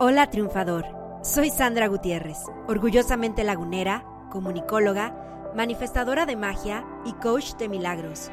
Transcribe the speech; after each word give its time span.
Hola 0.00 0.30
triunfador, 0.30 0.86
soy 1.24 1.50
Sandra 1.50 1.88
Gutiérrez, 1.88 2.38
orgullosamente 2.68 3.42
lagunera, 3.42 4.04
comunicóloga, 4.30 5.50
manifestadora 5.56 6.24
de 6.24 6.36
magia 6.36 6.86
y 7.04 7.14
coach 7.14 7.54
de 7.54 7.68
milagros. 7.68 8.30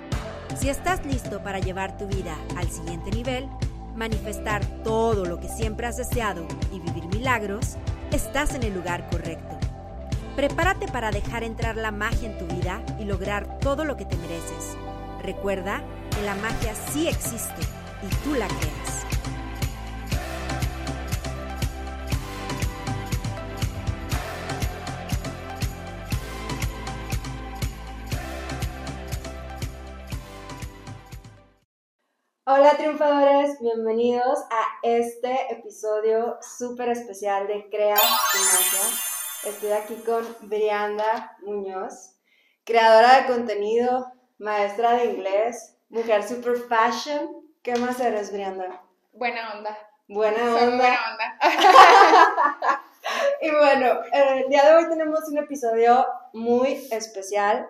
Si 0.60 0.70
estás 0.70 1.04
listo 1.08 1.42
para 1.42 1.58
llevar 1.58 1.98
tu 1.98 2.06
vida 2.06 2.36
al 2.56 2.70
siguiente 2.70 3.10
nivel, 3.10 3.50
manifestar 3.96 4.64
todo 4.84 5.26
lo 5.26 5.40
que 5.40 5.48
siempre 5.48 5.88
has 5.88 5.98
deseado 5.98 6.46
y 6.72 6.80
vivir 6.82 7.08
milagros, 7.08 7.78
estás 8.12 8.54
en 8.54 8.62
el 8.62 8.76
lugar 8.76 9.10
correcto. 9.10 9.58
Prepárate 10.36 10.88
para 10.88 11.10
dejar 11.10 11.44
entrar 11.44 11.78
la 11.78 11.90
magia 11.90 12.30
en 12.30 12.38
tu 12.38 12.46
vida 12.46 12.84
y 13.00 13.06
lograr 13.06 13.58
todo 13.58 13.86
lo 13.86 13.98
que 13.98 14.06
te 14.06 14.18
mereces. 14.18 14.78
Recuerda 15.24 15.82
que 16.12 16.24
la 16.28 16.36
magia 16.36 16.76
sí 16.92 17.08
existe 17.08 17.64
y 18.04 18.16
tú 18.24 18.36
la 18.36 18.46
creas. 18.46 18.85
Hola 32.66 32.78
triunfadores, 32.78 33.60
bienvenidos 33.60 34.40
a 34.50 34.66
este 34.82 35.54
episodio 35.54 36.40
súper 36.42 36.90
especial 36.90 37.46
de 37.46 37.70
Crea 37.70 37.94
tu 37.94 38.40
Magia. 38.40 38.98
Estoy 39.44 39.72
aquí 39.72 39.94
con 40.04 40.26
Brianda 40.50 41.38
Muñoz, 41.44 42.16
creadora 42.64 43.22
de 43.22 43.28
contenido, 43.28 44.12
maestra 44.40 44.94
de 44.94 45.06
inglés, 45.06 45.78
mujer 45.90 46.28
super 46.28 46.58
fashion. 46.58 47.46
¿Qué 47.62 47.76
más 47.76 48.00
eres, 48.00 48.34
Brianda? 48.34 48.82
Buena 49.14 49.54
onda. 49.54 49.78
Buena 50.08 50.38
Soy 50.38 50.64
onda. 50.64 50.78
buena 50.78 51.00
onda. 51.12 51.40
y 53.44 53.52
bueno, 53.52 54.04
eh, 54.12 54.44
el 54.44 54.50
día 54.50 54.66
de 54.66 54.76
hoy 54.76 54.90
tenemos 54.90 55.20
un 55.30 55.38
episodio 55.38 56.04
muy 56.34 56.88
especial. 56.90 57.70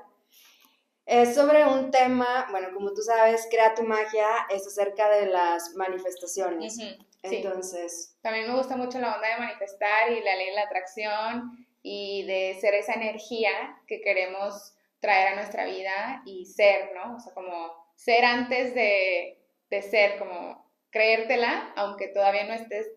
Es 1.06 1.36
sobre 1.36 1.66
un 1.66 1.92
tema, 1.92 2.48
bueno, 2.50 2.70
como 2.74 2.94
tú 2.94 3.02
sabes, 3.02 3.48
Crea 3.50 3.76
tu 3.76 3.84
magia 3.84 4.28
es 4.50 4.66
acerca 4.66 5.08
de 5.10 5.28
las 5.28 5.76
manifestaciones. 5.76 6.78
Ujú, 6.78 7.06
Sí. 7.28 7.38
Entonces, 7.38 8.16
También 8.22 8.48
me 8.48 8.56
gusta 8.56 8.76
mucho 8.78 9.00
la 9.00 9.16
onda 9.16 9.28
de 9.28 9.38
manifestar 9.40 10.12
y 10.12 10.22
la 10.22 10.36
ley 10.36 10.48
de 10.48 10.54
la 10.54 10.62
atracción 10.64 11.66
y 11.82 12.24
de 12.28 12.56
ser 12.62 12.76
esa 12.76 12.94
energía 12.94 13.80
que 13.88 14.00
queremos 14.02 14.76
traer 15.00 15.30
a 15.30 15.36
nuestra 15.36 15.66
vida 15.66 16.22
y 16.26 16.46
ser, 16.46 16.92
¿no? 16.94 17.16
O 17.16 17.20
sea, 17.20 17.34
como 17.34 17.74
ser 17.96 18.26
antes 18.26 18.76
de, 18.76 19.40
de 19.72 19.82
ser, 19.82 20.20
como 20.20 20.70
creértela, 20.92 21.74
aunque 21.76 22.10
todavía 22.10 22.44
no 22.46 22.54
estés 22.54 22.92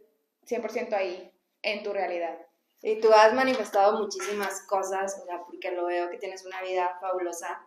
100% 0.46 0.92
ahí 0.94 1.32
en 1.62 1.82
tu 1.82 1.92
realidad. 1.94 2.38
y 2.82 3.00
tú 3.00 3.10
has 3.12 3.32
manifestado 3.32 3.98
muchísimas 3.98 4.60
cosas, 4.66 5.18
o 5.22 5.24
sea, 5.26 5.42
porque 5.42 5.70
lo 5.72 5.86
veo 5.86 6.10
que 6.10 6.18
tienes 6.18 6.44
una 6.44 6.60
vida 6.62 6.96
fabulosa. 7.00 7.60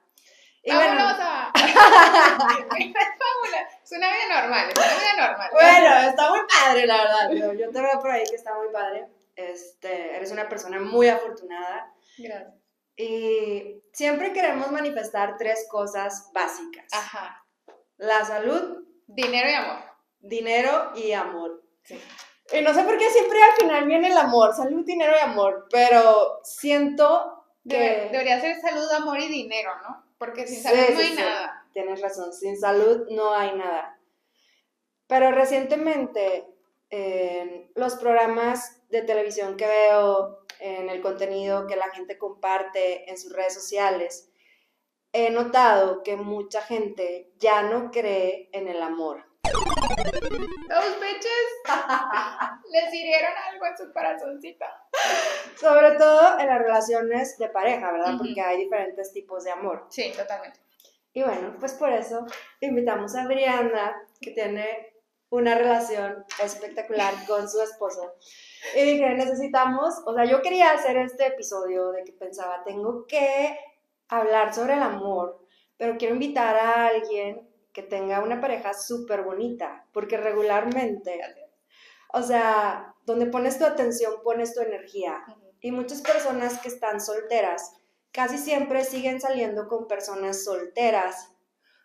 Y 0.64 0.74
bueno, 0.74 0.96
¡Fabulosa! 1.00 1.52
¡Fabulosa! 1.54 2.68
Es 3.84 3.92
una 3.92 4.08
vida 4.12 4.42
normal, 4.42 4.70
es 4.70 4.78
una 4.78 4.88
vida 4.88 5.28
normal. 5.28 5.50
bueno, 5.54 6.10
está 6.10 6.30
muy 6.30 6.40
padre, 6.48 6.86
la 6.88 6.98
verdad. 6.98 7.32
Yo, 7.32 7.54
yo 7.54 7.72
te 7.72 7.82
veo 7.82 8.00
por 8.00 8.12
ahí 8.12 8.24
que 8.30 8.36
está 8.36 8.54
muy 8.56 8.70
padre. 8.72 9.08
Este, 9.36 10.16
eres 10.16 10.32
una 10.32 10.48
persona 10.48 10.80
muy 10.80 11.08
afortunada. 11.08 11.92
Gracias. 12.18 12.54
Y 12.96 13.82
siempre 13.94 14.34
queremos 14.34 14.72
manifestar 14.72 15.38
tres 15.38 15.68
cosas 15.70 16.30
básicas. 16.34 16.86
Ajá. 16.94 17.44
La 17.98 18.24
salud, 18.26 18.84
Dinero 19.08 19.50
y 19.50 19.54
amor. 19.54 19.80
dinero 20.20 20.92
y 20.96 21.12
amor. 21.14 21.64
Sí. 21.84 22.00
Y 22.54 22.62
no 22.62 22.74
sé 22.74 22.84
por 22.84 22.98
qué 22.98 23.10
siempre 23.10 23.42
al 23.44 23.54
final 23.54 23.86
viene 23.86 24.10
el 24.12 24.18
amor, 24.18 24.54
salud, 24.54 24.86
dinero 24.86 25.14
y 25.18 25.20
amor, 25.20 25.68
pero 25.72 26.40
siento 26.44 27.46
que... 27.68 27.78
Debe- 27.78 28.10
debería 28.12 28.40
ser 28.42 28.60
salud, 28.62 28.90
amor 28.92 29.20
y 29.20 29.28
dinero, 29.28 29.72
¿no? 29.82 30.04
Porque 30.22 30.46
sin 30.46 30.58
Sí, 30.58 30.62
salud 30.62 30.94
no 30.94 31.00
hay 31.00 31.08
sí, 31.08 31.16
nada. 31.16 31.66
Tienes 31.74 32.00
razón, 32.00 32.32
sin 32.32 32.56
salud 32.56 33.08
no 33.10 33.34
hay 33.34 33.56
nada. 33.56 34.00
Pero 35.08 35.32
recientemente, 35.32 36.46
en 36.92 37.72
los 37.74 37.96
programas 37.96 38.80
de 38.90 39.02
televisión 39.02 39.58
que 39.58 39.66
veo, 39.66 40.46
en 40.60 40.92
el 40.92 41.02
contenido 41.02 41.66
que 41.66 41.76
la 41.76 41.90
gente 41.90 42.20
comparte 42.20 43.10
en 43.10 43.18
sus 43.18 43.34
redes 43.34 43.56
sociales, 43.56 44.30
he 45.12 45.32
notado 45.32 46.04
que 46.04 46.16
mucha 46.18 46.62
gente 46.62 47.32
ya 47.40 47.64
no 47.64 47.90
cree 47.90 48.48
en 48.52 48.68
el 48.68 48.80
amor. 48.84 49.26
Those 49.42 51.00
bitches 51.00 51.48
les 52.72 52.94
hirieron 52.94 53.34
algo 53.52 53.66
en 53.66 53.76
su 53.76 53.92
corazoncito. 53.92 54.66
Sobre 55.58 55.92
todo 55.98 56.40
en 56.40 56.48
las 56.48 56.60
relaciones 56.60 57.38
de 57.38 57.50
pareja, 57.50 57.92
¿verdad? 57.92 58.16
Porque 58.18 58.42
hay 58.42 58.58
diferentes 58.58 59.12
tipos 59.14 59.44
de 59.44 59.52
amor. 59.52 59.86
Sí, 59.90 60.12
totalmente. 60.16 60.60
Y 61.14 61.24
bueno, 61.24 61.56
pues 61.60 61.74
por 61.74 61.90
eso 61.90 62.26
invitamos 62.62 63.16
a 63.16 63.28
Brianda, 63.28 64.02
que 64.22 64.32
tiene 64.32 64.94
una 65.30 65.56
relación 65.56 66.26
espectacular 66.44 67.14
con 67.26 67.50
su 67.50 67.62
esposo. 67.62 68.16
Y 68.76 68.82
dije, 68.82 69.10
necesitamos, 69.16 70.02
o 70.06 70.14
sea, 70.14 70.26
yo 70.26 70.42
quería 70.42 70.72
hacer 70.72 70.98
este 70.98 71.28
episodio 71.28 71.92
de 71.92 72.04
que 72.04 72.12
pensaba, 72.12 72.64
tengo 72.64 73.06
que 73.08 73.58
hablar 74.10 74.54
sobre 74.54 74.74
el 74.74 74.84
amor, 74.84 75.46
pero 75.78 75.98
quiero 75.98 76.16
invitar 76.16 76.56
a 76.56 76.88
alguien 76.88 77.50
que 77.74 77.82
tenga 77.82 78.20
una 78.20 78.42
pareja 78.42 78.74
súper 78.74 79.24
bonita, 79.24 79.88
porque 79.94 80.18
regularmente, 80.18 81.22
o 82.14 82.22
sea, 82.22 82.94
donde 83.06 83.26
pones 83.26 83.58
tu 83.58 83.66
atención, 83.66 84.16
pones 84.24 84.54
tu 84.54 84.62
energía. 84.62 85.24
Y 85.62 85.72
muchas 85.72 86.02
personas 86.02 86.60
que 86.60 86.68
están 86.68 87.00
solteras 87.00 87.72
casi 88.12 88.38
siempre 88.38 88.84
siguen 88.84 89.22
saliendo 89.22 89.68
con 89.68 89.88
personas 89.88 90.44
solteras, 90.44 91.32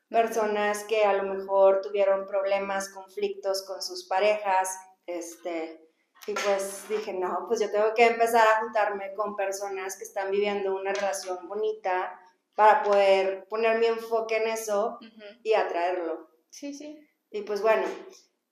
personas 0.08 0.84
que 0.84 1.04
a 1.04 1.12
lo 1.12 1.34
mejor 1.34 1.80
tuvieron 1.82 2.26
problemas, 2.26 2.88
conflictos 2.88 3.64
con 3.66 3.82
sus 3.82 4.06
parejas, 4.06 4.76
este, 5.06 5.86
y 6.26 6.32
pues 6.32 6.88
dije, 6.88 7.12
no, 7.12 7.44
pues 7.46 7.60
yo 7.60 7.70
tengo 7.70 7.94
que 7.94 8.06
empezar 8.06 8.46
a 8.46 8.60
juntarme 8.60 9.14
con 9.14 9.36
personas 9.36 9.96
que 9.96 10.04
están 10.04 10.30
viviendo 10.30 10.74
una 10.74 10.92
relación 10.92 11.46
bonita 11.46 12.18
para 12.54 12.82
poder 12.82 13.46
poner 13.48 13.78
mi 13.78 13.86
enfoque 13.86 14.38
en 14.38 14.48
eso 14.48 14.98
Ujú. 15.00 15.24
y 15.44 15.54
atraerlo. 15.54 16.28
Sí, 16.50 16.74
sí. 16.74 16.98
Y 17.30 17.42
pues 17.42 17.62
bueno, 17.62 17.86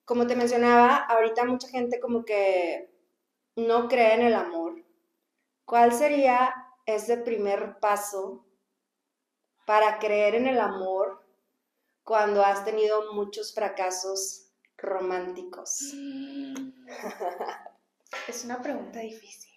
como 0.05 0.27
te 0.27 0.37
mencionaba, 0.37 0.97
ahorita 0.97 1.45
mucha 1.45 1.69
gente 1.69 1.99
como 1.99 2.25
que 2.25 2.91
no 3.57 3.89
cree 3.89 4.15
en 4.15 4.23
el 4.23 4.35
amor. 4.35 4.64
¿Cuál 5.65 5.93
sería 5.93 6.55
ese 6.87 7.17
primer 7.17 7.79
paso 7.79 8.45
para 9.67 9.99
creer 9.99 10.35
en 10.35 10.47
el 10.47 10.61
amor 10.61 11.25
cuando 12.03 12.45
has 12.45 12.65
tenido 12.65 13.13
muchos 13.15 13.55
fracasos 13.55 14.51
románticos? 14.77 15.81
Es 18.29 18.45
una 18.45 18.63
pregunta 18.63 19.01
difícil. 19.01 19.53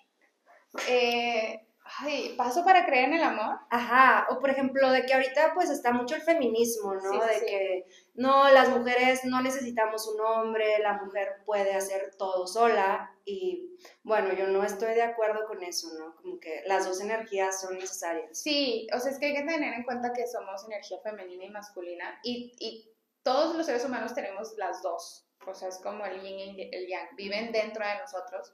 Eh, 0.90 1.67
ay, 2.00 2.36
¿paso 2.38 2.64
para 2.64 2.86
creer 2.86 3.06
en 3.06 3.16
el 3.16 3.24
amor? 3.24 3.60
Ajá, 3.70 4.28
o 4.30 4.40
por 4.40 4.50
ejemplo, 4.50 4.92
de 4.92 5.06
que 5.06 5.14
ahorita 5.14 5.54
pues 5.54 5.70
está 5.70 5.92
mucho 5.92 6.16
el 6.16 6.22
feminismo, 6.22 6.96
¿no? 6.96 7.12
Sí, 7.12 7.20
de 7.20 7.40
sí. 7.40 7.46
que 7.46 7.86
no, 8.16 8.50
las 8.50 8.70
mujeres 8.70 9.26
no 9.26 9.42
necesitamos 9.42 10.08
un 10.08 10.22
hombre, 10.22 10.80
la 10.80 10.94
mujer 10.94 11.44
puede 11.46 11.74
hacer 11.74 12.16
todo 12.18 12.48
sola 12.48 13.14
y 13.26 13.78
bueno, 14.04 14.34
yo 14.34 14.48
no 14.48 14.64
estoy 14.64 14.94
de 14.94 15.04
acuerdo 15.04 15.46
con 15.48 15.64
eso, 15.64 15.88
¿no? 15.98 16.16
Como 16.16 16.40
que 16.40 16.64
las 16.66 16.86
dos 16.86 17.02
energías 17.02 17.62
son 17.62 17.78
necesarias. 17.78 18.38
Sí, 18.38 18.88
o 18.94 19.00
sea, 19.00 19.12
es 19.12 19.20
que 19.20 19.28
hay 19.28 19.36
que 19.36 19.44
tener 19.44 19.74
en 19.74 19.84
cuenta 19.84 20.14
que 20.14 20.28
somos 20.28 20.66
energía 20.66 21.00
femenina 21.04 21.46
y 21.46 21.50
masculina 21.50 22.20
y, 22.24 22.56
y 22.60 22.92
todos 23.24 23.56
los 23.56 23.66
seres 23.66 23.84
humanos 23.86 24.14
tenemos 24.14 24.54
las 24.58 24.82
dos. 24.82 25.28
O 25.46 25.54
sea, 25.54 25.70
es 25.70 25.78
como 25.80 26.06
el 26.06 26.22
yin 26.22 26.58
y 26.58 26.70
el 26.74 26.88
yang, 26.88 27.16
viven 27.16 27.52
dentro 27.52 27.86
de 27.86 27.98
nosotros 28.00 28.54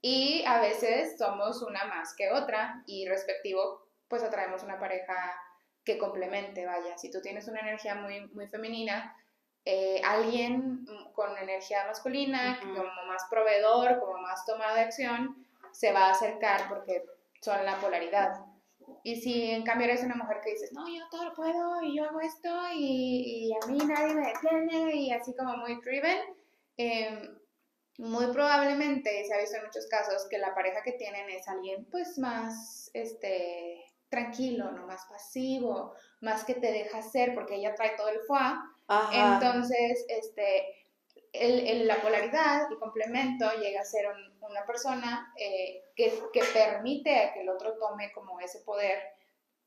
y 0.00 0.44
a 0.46 0.60
veces 0.60 1.18
somos 1.18 1.62
una 1.62 1.84
más 1.84 2.14
que 2.14 2.30
otra 2.30 2.82
y 2.86 3.08
respectivo, 3.08 3.82
pues 4.08 4.22
atraemos 4.22 4.62
una 4.62 4.78
pareja 4.78 5.34
que 5.84 5.98
complemente, 5.98 6.66
vaya. 6.66 6.96
Si 6.98 7.10
tú 7.10 7.20
tienes 7.20 7.48
una 7.48 7.60
energía 7.60 7.94
muy, 7.94 8.26
muy 8.28 8.46
femenina, 8.46 9.16
eh, 9.64 10.00
alguien 10.04 10.86
con 11.14 11.36
energía 11.36 11.84
masculina, 11.86 12.58
Ujú. 12.62 12.74
como 12.76 13.04
más 13.06 13.24
proveedor, 13.30 13.98
como 13.98 14.18
más 14.18 14.44
tomado 14.46 14.74
de 14.76 14.82
acción, 14.82 15.46
se 15.72 15.92
va 15.92 16.06
a 16.06 16.10
acercar 16.12 16.68
porque 16.68 17.04
son 17.40 17.64
la 17.64 17.78
polaridad. 17.80 18.44
Y 19.02 19.16
si 19.16 19.50
en 19.50 19.64
cambio 19.64 19.86
eres 19.86 20.02
una 20.02 20.14
mujer 20.14 20.40
que 20.42 20.50
dices, 20.50 20.72
no, 20.72 20.88
yo 20.88 21.06
todo 21.10 21.24
lo 21.24 21.34
puedo 21.34 21.82
y 21.82 21.96
yo 21.96 22.04
hago 22.04 22.20
esto 22.20 22.48
y, 22.72 23.48
y 23.48 23.52
a 23.52 23.66
mí 23.66 23.78
nadie 23.78 24.14
me 24.14 24.26
detiene 24.28 24.94
y 24.94 25.12
así 25.12 25.34
como 25.36 25.56
muy 25.58 25.76
driven, 25.82 26.18
eh, 26.78 27.30
muy 27.98 28.28
probablemente 28.28 29.24
se 29.24 29.34
ha 29.34 29.38
visto 29.38 29.56
en 29.56 29.64
muchos 29.64 29.86
casos 29.88 30.26
que 30.30 30.38
la 30.38 30.54
pareja 30.54 30.82
que 30.82 30.92
tienen 30.92 31.28
es 31.30 31.48
alguien 31.48 31.84
pues 31.90 32.16
más 32.16 32.90
este, 32.94 33.84
tranquilo, 34.08 34.70
no 34.70 34.86
más 34.86 35.04
pasivo, 35.06 35.94
más 36.20 36.44
que 36.44 36.54
te 36.54 36.72
deja 36.72 37.02
ser 37.02 37.34
porque 37.34 37.56
ella 37.56 37.74
trae 37.74 37.96
todo 37.96 38.08
el 38.08 38.20
foie. 38.20 38.54
Ajá. 38.86 39.34
Entonces, 39.34 40.06
este, 40.08 40.64
el, 41.32 41.86
la 41.86 42.00
polaridad 42.00 42.70
y 42.70 42.76
complemento 42.76 43.50
llega 43.60 43.80
a 43.80 43.84
ser 43.84 44.06
una 44.40 44.64
persona 44.64 45.32
eh, 45.36 45.82
que, 45.96 46.22
que, 46.32 46.42
permite 46.52 47.32
que 47.34 47.40
el 47.40 47.48
otro 47.48 47.76
tome 47.78 48.12
como 48.12 48.40
ese 48.40 48.60
poder 48.60 48.98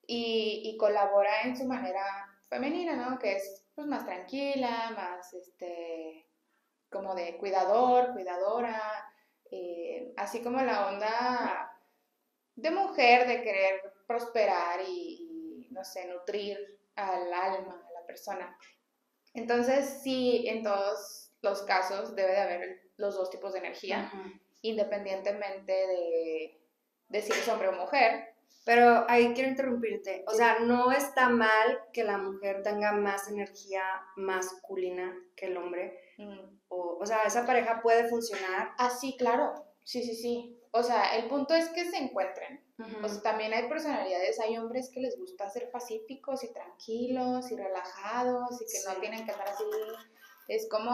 y, 0.08 0.62
y, 0.66 0.78
colabora 0.78 1.44
en 1.44 1.56
su 1.56 1.66
manera 1.66 2.04
femenina, 2.50 2.96
¿no? 2.96 3.20
Que 3.20 3.34
es 3.36 3.64
pues, 3.76 3.88
más 3.88 4.06
tranquila, 4.06 4.92
más 4.96 5.34
este, 5.34 6.26
como 6.92 7.16
de 7.16 7.38
cuidador, 7.38 8.14
cuidadora, 8.14 8.80
eh, 9.50 10.14
así 10.18 10.42
como 10.42 10.62
la 10.62 10.88
onda 10.88 11.72
de 12.56 12.72
mujer 12.72 13.28
de 13.28 13.42
querer 13.42 13.82
prosperar 14.06 14.82
y, 14.88 15.68
no 15.72 15.84
sé, 15.84 16.06
nutrir 16.08 16.58
al 16.96 17.34
alma, 17.34 17.82
a 17.88 18.00
la 18.00 18.06
persona. 18.06 18.58
Entonces, 19.34 20.02
sí, 20.04 20.46
en 20.48 20.64
todos 20.64 21.32
los 21.42 21.64
casos 21.64 22.16
debe 22.16 22.32
de 22.32 22.42
haber 22.42 22.82
los 22.98 23.16
dos 23.16 23.30
tipos 23.30 23.54
de 23.54 23.60
energía, 23.60 24.12
independientemente 24.62 25.72
de, 25.72 26.62
de 27.08 27.22
si 27.22 27.32
es 27.32 27.48
hombre 27.48 27.70
o 27.70 27.74
mujer. 27.74 28.36
Pero 28.64 29.06
ahí 29.10 29.34
quiero 29.34 29.50
interrumpirte. 29.50 30.24
O 30.28 30.34
sea, 30.34 30.60
no 30.60 30.92
está 30.92 31.30
mal 31.30 31.80
que 31.94 32.04
la 32.04 32.18
mujer 32.18 32.62
tenga 32.62 32.92
más 32.92 33.28
energía 33.28 33.84
masculina 34.18 35.18
que 35.36 35.48
el 35.48 35.58
hombre. 35.58 36.00
O, 36.74 36.98
o 37.00 37.06
sea, 37.06 37.24
esa 37.24 37.46
pareja 37.46 37.82
puede 37.82 38.08
funcionar. 38.10 38.72
Ah, 38.78 38.90
sí, 38.90 39.16
claro. 39.18 39.54
Sí, 39.84 40.04
sí, 40.04 40.16
sí. 40.16 40.58
O 40.72 40.82
sea, 40.82 41.18
el 41.18 41.28
punto 41.28 41.54
es 41.54 41.70
que 41.70 41.90
se 41.90 41.98
encuentren. 41.98 42.64
O 43.04 43.08
sea, 43.08 43.22
también 43.22 43.54
hay 43.54 43.68
personalidades, 43.68 44.40
hay 44.40 44.58
hombres 44.58 44.90
que 44.92 45.02
les 45.02 45.20
gusta 45.20 45.50
ser 45.50 45.70
pacíficos 45.70 46.44
y 46.44 46.52
tranquilos 46.52 47.52
y 47.52 47.56
relajados 47.56 48.60
y 48.62 48.66
que 48.66 48.90
no 48.90 49.00
tienen 49.00 49.26
que 49.26 49.32
estar 49.32 49.48
así. 49.48 49.64
Es 50.48 50.68
como 50.70 50.92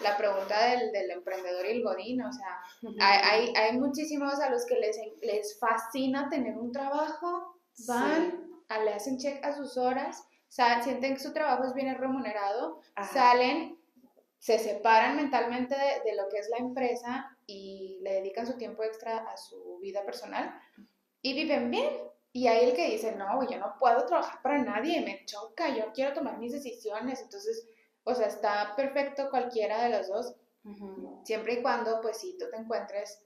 la 0.00 0.16
pregunta 0.16 0.68
del, 0.68 0.92
del 0.92 1.10
emprendedor 1.10 1.66
y 1.66 1.70
el 1.70 1.82
godín, 1.82 2.22
o 2.22 2.32
sea, 2.32 2.60
hay, 3.00 3.52
hay, 3.54 3.78
muchísimos 3.78 4.40
a 4.40 4.50
los 4.50 4.64
que 4.64 4.76
les, 4.76 4.96
les 5.20 5.58
fascina 5.58 6.28
tener 6.30 6.56
un 6.56 6.72
trabajo, 6.72 7.60
van, 7.86 8.48
le 8.84 8.94
hacen 8.94 9.18
check 9.18 9.44
a 9.44 9.54
sus 9.54 9.76
horas, 9.76 10.24
sienten 10.48 11.14
que 11.14 11.20
su 11.20 11.32
trabajo 11.32 11.64
es 11.64 11.74
bien 11.74 11.94
remunerado, 11.98 12.80
salen, 13.12 13.78
se 14.40 14.58
separan 14.58 15.16
mentalmente 15.16 15.76
de, 15.76 16.10
de, 16.10 16.16
lo 16.16 16.28
que 16.28 16.38
es 16.38 16.48
la 16.48 16.56
empresa 16.56 17.36
y 17.46 17.98
le 18.00 18.14
dedican 18.14 18.46
su 18.46 18.56
tiempo 18.56 18.82
extra 18.82 19.18
a 19.18 19.36
su 19.36 19.78
vida 19.80 20.02
personal 20.04 20.58
y 21.20 21.34
viven 21.34 21.70
bien. 21.70 21.90
Y 22.32 22.46
hay 22.46 22.68
el 22.68 22.74
que 22.74 22.90
dice, 22.90 23.12
no, 23.16 23.48
yo 23.48 23.58
no 23.58 23.76
puedo 23.78 24.06
trabajar 24.06 24.40
para 24.42 24.62
nadie, 24.62 25.00
me 25.02 25.24
choca, 25.26 25.76
yo 25.76 25.92
quiero 25.92 26.14
tomar 26.14 26.38
mis 26.38 26.52
decisiones. 26.52 27.20
Entonces, 27.20 27.68
o 28.04 28.14
sea, 28.14 28.28
está 28.28 28.74
perfecto 28.76 29.28
cualquiera 29.30 29.82
de 29.82 29.90
los 29.90 30.08
dos, 30.08 30.34
siempre 31.24 31.54
y 31.54 31.62
cuando, 31.62 32.00
pues, 32.00 32.18
si 32.18 32.38
tú 32.38 32.46
te 32.50 32.56
encuentres 32.56 33.22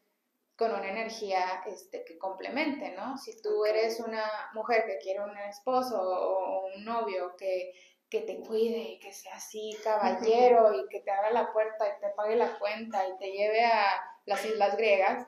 con 0.57 0.73
una 0.73 0.89
energía 0.89 1.63
este, 1.67 2.05
que 2.05 2.17
complemente, 2.19 2.93
¿no? 2.93 3.19
Si 3.19 3.41
tú 3.43 3.65
eres 3.65 4.01
una 4.01 4.25
mujer 4.55 4.85
que 4.87 4.99
quiere 4.99 5.23
un 5.23 5.37
esposo 5.39 6.01
o 6.01 6.67
un 6.75 6.85
novio 6.85 7.35
que, 7.37 7.73
que 8.15 8.21
te 8.21 8.39
cuide 8.39 8.79
y 8.79 8.99
que 9.01 9.13
sea 9.13 9.35
así, 9.35 9.77
caballero, 9.83 10.73
y 10.73 10.89
que 10.89 11.01
te 11.01 11.11
abra 11.11 11.33
la 11.33 11.53
puerta 11.53 11.85
y 11.85 12.01
te 12.01 12.11
pague 12.11 12.37
la 12.37 12.61
cuenta 12.61 13.09
y 13.09 13.19
te 13.19 13.33
lleve 13.33 13.65
a 13.65 13.87
las 14.25 14.45
islas 14.45 14.77
griegas, 14.77 15.27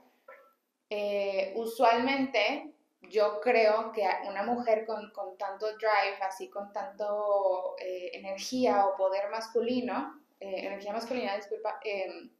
eh, 0.88 1.52
usualmente 1.56 2.72
yo 3.02 3.40
creo 3.40 3.90
que 3.90 4.08
una 4.28 4.44
mujer 4.44 4.86
con, 4.86 5.10
tanto 5.36 5.66
drive, 5.66 6.22
así 6.22 6.48
con 6.48 6.72
tanto 6.72 7.74
eh, 7.80 8.12
energía 8.14 8.86
o 8.86 8.96
poder 8.96 9.30
masculino, 9.30 10.22
eh, 10.38 10.66
energía 10.66 10.92
masculina, 10.92 11.34
disculpa, 11.34 11.80
em, 11.82 12.30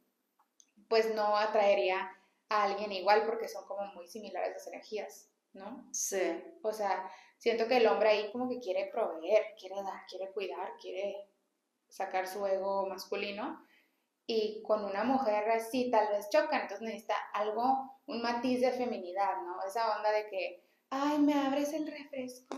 pues 0.87 1.13
no 1.13 1.35
atraería 1.35 2.09
a 2.47 2.63
alguien 2.63 2.93
igual 2.93 3.23
porque 3.25 3.49
son 3.49 3.65
como 3.65 3.85
muy 3.87 4.07
similares 4.07 4.53
las 4.53 4.67
energías, 4.67 5.29
¿no? 5.51 5.89
Sí. 5.91 6.41
O 6.61 6.71
sea, 6.71 7.11
siento 7.37 7.67
que 7.67 7.77
el 7.77 7.87
hombre 7.87 8.09
ahí 8.09 8.31
como 8.31 8.49
que 8.49 8.59
quiere 8.59 8.89
proveer, 8.91 9.55
quiere 9.59 9.75
dar, 9.83 10.05
quiere 10.09 10.31
cuidar, 10.31 10.73
quiere 10.81 11.27
sacar 11.87 12.27
su 12.27 12.45
ego 12.45 12.87
masculino 12.87 13.65
y 14.25 14.61
con 14.63 14.83
una 14.83 15.03
mujer 15.05 15.49
así 15.51 15.89
tal 15.89 16.09
vez 16.09 16.29
chocan, 16.29 16.61
entonces 16.61 16.81
necesita 16.81 17.15
algo, 17.33 17.97
un 18.07 18.21
matiz 18.21 18.59
de 18.59 18.73
feminidad, 18.73 19.41
¿no? 19.43 19.63
Esa 19.65 19.95
onda 19.95 20.11
de 20.11 20.27
que, 20.27 20.63
ay, 20.89 21.17
me 21.19 21.33
abres 21.33 21.71
el 21.71 21.89
refresco. 21.89 22.57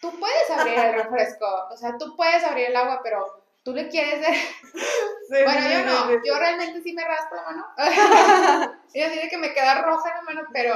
Tú 0.00 0.10
puedes 0.18 0.50
abrir 0.50 0.78
el 0.78 0.92
refresco, 1.04 1.46
o 1.70 1.76
sea, 1.76 1.96
tú 1.96 2.16
puedes 2.16 2.42
abrir 2.42 2.66
el 2.66 2.76
agua, 2.76 3.00
pero 3.04 3.44
tú 3.62 3.72
le 3.72 3.88
quieres 3.88 4.20
dar... 4.20 4.32
bueno, 5.44 5.68
yo 5.70 5.84
no, 5.84 6.24
yo 6.24 6.38
realmente 6.38 6.82
sí 6.82 6.92
me 6.92 7.04
raspo 7.04 7.36
la 7.36 7.42
mano. 7.42 7.66
yo 8.94 9.08
sí 9.10 9.28
que 9.28 9.38
me 9.38 9.54
queda 9.54 9.82
roja 9.82 10.14
la 10.16 10.22
mano, 10.22 10.42
pero 10.52 10.74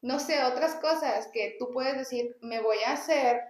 no 0.00 0.18
sé, 0.18 0.44
otras 0.44 0.74
cosas 0.76 1.28
que 1.32 1.56
tú 1.58 1.70
puedes 1.72 1.96
decir, 1.96 2.36
me 2.40 2.60
voy 2.60 2.78
a 2.86 2.92
hacer 2.92 3.40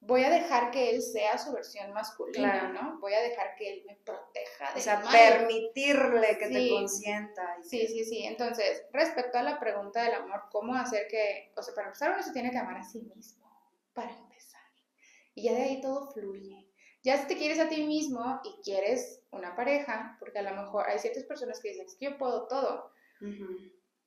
voy 0.00 0.22
a 0.22 0.30
dejar 0.30 0.70
que 0.70 0.90
él 0.90 1.02
sea 1.02 1.36
su 1.36 1.52
versión 1.52 1.92
masculina, 1.92 2.68
¿no? 2.68 2.98
Voy 3.00 3.12
a 3.12 3.20
dejar 3.20 3.54
que 3.56 3.72
él 3.72 3.84
me 3.86 3.96
proteja 3.96 4.72
de 4.72 4.80
O 4.80 4.82
sea, 4.82 5.02
permitirle 5.02 6.38
que 6.38 6.48
te 6.48 6.68
consienta. 6.70 7.56
sí, 7.62 7.86
sí, 7.88 8.04
sí. 8.04 8.24
Entonces, 8.24 8.84
respecto 8.92 9.38
a 9.38 9.42
la 9.42 9.58
pregunta 9.58 10.02
del 10.02 10.14
amor, 10.14 10.44
¿cómo 10.50 10.74
hacer 10.74 11.08
que, 11.08 11.52
o 11.56 11.62
sea, 11.62 11.74
para 11.74 11.88
empezar 11.88 12.12
uno 12.12 12.22
se 12.22 12.32
tiene 12.32 12.50
que 12.50 12.58
amar 12.58 12.76
a 12.76 12.84
sí 12.84 13.00
mismo, 13.14 13.46
para 13.92 14.10
empezar. 14.16 14.62
Y 15.34 15.44
ya 15.44 15.52
de 15.52 15.62
ahí 15.62 15.80
todo 15.80 16.10
fluye. 16.12 16.66
Ya 17.02 17.18
si 17.18 17.26
te 17.26 17.36
quieres 17.36 17.58
a 17.60 17.68
ti 17.68 17.84
mismo 17.84 18.40
y 18.42 18.62
quieres 18.62 19.22
una 19.30 19.54
pareja, 19.54 20.16
porque 20.18 20.38
a 20.38 20.42
lo 20.42 20.54
mejor 20.54 20.88
hay 20.88 20.98
ciertas 20.98 21.24
personas 21.24 21.60
que 21.60 21.68
dicen, 21.68 21.86
es 21.86 21.94
que 21.94 22.06
yo 22.06 22.18
puedo 22.18 22.46
todo. 22.48 22.90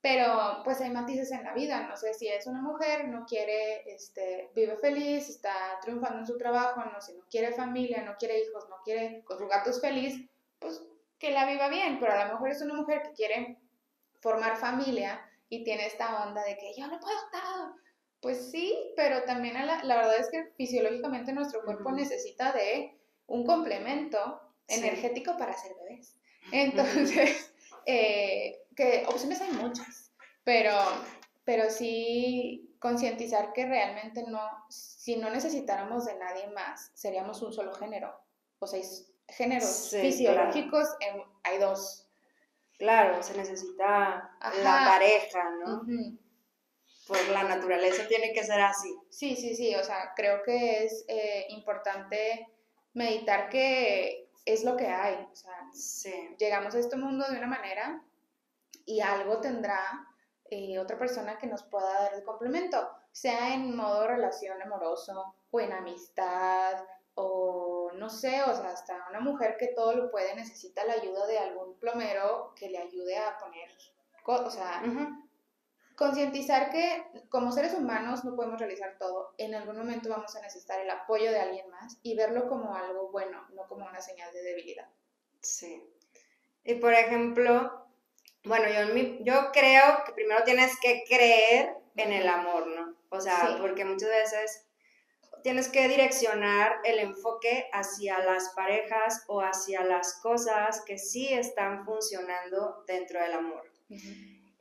Pero 0.01 0.61
pues 0.63 0.79
hay 0.79 0.91
matices 0.91 1.31
en 1.31 1.43
la 1.43 1.53
vida, 1.53 1.85
no 1.87 1.97
sé 1.97 2.13
si 2.13 2.27
es 2.27 2.47
una 2.47 2.61
mujer, 2.61 3.09
no 3.09 3.25
quiere, 3.25 3.83
este, 3.91 4.49
vive 4.55 4.77
feliz, 4.77 5.29
está 5.29 5.53
triunfando 5.81 6.19
en 6.19 6.27
su 6.27 6.37
trabajo, 6.37 6.81
no 6.85 7.01
sé, 7.01 7.15
no 7.15 7.25
quiere 7.29 7.51
familia, 7.51 8.03
no 8.03 8.15
quiere 8.17 8.39
hijos, 8.39 8.69
no 8.69 8.77
quiere 8.85 9.23
con 9.25 9.37
sus 9.37 9.49
gatos 9.49 9.81
feliz, 9.81 10.25
pues 10.59 10.81
que 11.17 11.31
la 11.31 11.45
viva 11.45 11.67
bien, 11.67 11.99
pero 11.99 12.13
a 12.13 12.25
lo 12.25 12.33
mejor 12.33 12.49
es 12.49 12.61
una 12.61 12.75
mujer 12.75 13.03
que 13.03 13.11
quiere 13.11 13.57
formar 14.21 14.57
familia 14.57 15.19
y 15.49 15.63
tiene 15.63 15.85
esta 15.85 16.23
onda 16.23 16.43
de 16.43 16.57
que 16.57 16.73
yo 16.77 16.87
no 16.87 16.99
puedo 16.99 17.17
todo. 17.31 17.75
Pues 18.21 18.51
sí, 18.51 18.77
pero 18.95 19.23
también 19.23 19.55
la, 19.65 19.83
la, 19.83 19.95
verdad 19.95 20.17
es 20.17 20.29
que 20.29 20.51
fisiológicamente 20.57 21.33
nuestro 21.33 21.63
cuerpo 21.63 21.91
necesita 21.91 22.51
de 22.51 22.97
un 23.27 23.45
complemento 23.45 24.41
energético 24.67 25.37
para 25.37 25.57
ser 25.57 25.73
bebés. 25.75 26.15
Entonces, 26.51 27.53
eh, 27.85 28.59
que 28.79 29.03
opciones 29.07 29.41
hay 29.41 29.51
muchas, 29.51 30.13
pero, 30.45 30.73
pero 31.43 31.69
sí 31.69 32.77
concientizar 32.79 33.51
que 33.51 33.65
realmente 33.65 34.23
no, 34.25 34.39
si 34.69 35.17
no 35.17 35.29
necesitáramos 35.29 36.05
de 36.05 36.15
nadie 36.15 36.47
más, 36.47 36.89
seríamos 36.93 37.41
un 37.41 37.51
solo 37.51 37.73
género. 37.73 38.17
O 38.59 38.67
sea, 38.67 38.79
géneros 39.27 39.89
fisiológicos 39.91 40.87
hay 41.43 41.57
dos. 41.57 42.07
Claro, 42.77 43.21
se 43.21 43.35
necesita 43.35 44.31
la 44.63 44.85
pareja, 44.89 45.49
¿no? 45.61 45.85
Por 47.05 47.27
la 47.29 47.43
naturaleza 47.43 48.07
tiene 48.07 48.31
que 48.31 48.45
ser 48.45 48.61
así. 48.61 48.95
Sí, 49.09 49.35
sí, 49.35 49.55
sí, 49.55 49.75
o 49.75 49.83
sea, 49.83 50.13
creo 50.15 50.41
que 50.43 50.85
es 50.85 51.03
eh, 51.09 51.47
importante 51.49 52.47
meditar 52.93 53.49
que 53.49 54.29
es 54.45 54.63
lo 54.63 54.77
que 54.77 54.87
hay. 54.87 55.15
O 55.15 55.35
sea, 55.35 55.69
llegamos 56.37 56.75
a 56.75 56.79
este 56.79 56.95
mundo 56.95 57.27
de 57.29 57.37
una 57.37 57.47
manera 57.47 58.05
y 58.89 59.01
algo 59.01 59.39
tendrá 59.39 60.07
eh, 60.45 60.79
otra 60.79 60.97
persona 60.97 61.37
que 61.37 61.45
nos 61.45 61.61
pueda 61.61 61.93
dar 61.93 62.13
el 62.15 62.23
complemento, 62.23 62.89
sea 63.11 63.53
en 63.53 63.75
modo 63.75 64.07
relación 64.07 64.59
amoroso 64.63 65.35
o 65.51 65.59
en 65.59 65.71
amistad 65.71 66.73
o 67.13 67.91
no 67.93 68.09
sé, 68.09 68.41
o 68.41 68.55
sea, 68.55 68.71
hasta 68.71 69.05
una 69.09 69.19
mujer 69.19 69.57
que 69.59 69.67
todo 69.75 69.93
lo 69.93 70.09
puede 70.09 70.35
necesita 70.35 70.83
la 70.85 70.93
ayuda 70.93 71.27
de 71.27 71.37
algún 71.37 71.77
plomero 71.77 72.53
que 72.55 72.69
le 72.69 72.79
ayude 72.79 73.15
a 73.15 73.37
poner, 73.37 73.69
o 74.25 74.49
sea, 74.49 74.81
concientizar 75.95 76.71
que 76.71 77.05
como 77.29 77.51
seres 77.51 77.75
humanos 77.75 78.25
no 78.25 78.35
podemos 78.35 78.57
realizar 78.57 78.97
todo, 78.97 79.35
en 79.37 79.53
algún 79.53 79.77
momento 79.77 80.09
vamos 80.09 80.35
a 80.35 80.41
necesitar 80.41 80.79
el 80.79 80.89
apoyo 80.89 81.29
de 81.29 81.39
alguien 81.39 81.69
más 81.69 81.99
y 82.01 82.15
verlo 82.15 82.49
como 82.49 82.73
algo 82.73 83.11
bueno, 83.11 83.45
no 83.53 83.67
como 83.67 83.85
una 83.85 84.01
señal 84.01 84.33
de 84.33 84.41
debilidad. 84.41 84.87
Sí. 85.41 85.87
Y 86.63 86.75
por 86.75 86.93
ejemplo, 86.93 87.88
bueno, 88.43 88.65
yo, 88.67 88.93
yo 89.21 89.51
creo 89.51 90.03
que 90.05 90.13
primero 90.13 90.43
tienes 90.43 90.77
que 90.81 91.03
creer 91.07 91.75
en 91.95 92.13
el 92.13 92.27
amor, 92.27 92.67
¿no? 92.67 92.95
O 93.09 93.19
sea, 93.19 93.57
porque 93.59 93.85
muchas 93.85 94.09
veces 94.09 94.65
tienes 95.43 95.69
que 95.69 95.87
direccionar 95.87 96.77
el 96.83 96.99
enfoque 96.99 97.69
hacia 97.73 98.19
las 98.19 98.49
parejas 98.49 99.23
o 99.27 99.41
hacia 99.41 99.83
las 99.83 100.19
cosas 100.21 100.81
que 100.85 100.97
sí 100.97 101.33
están 101.33 101.85
funcionando 101.85 102.83
dentro 102.87 103.19
del 103.21 103.33
amor. 103.33 103.63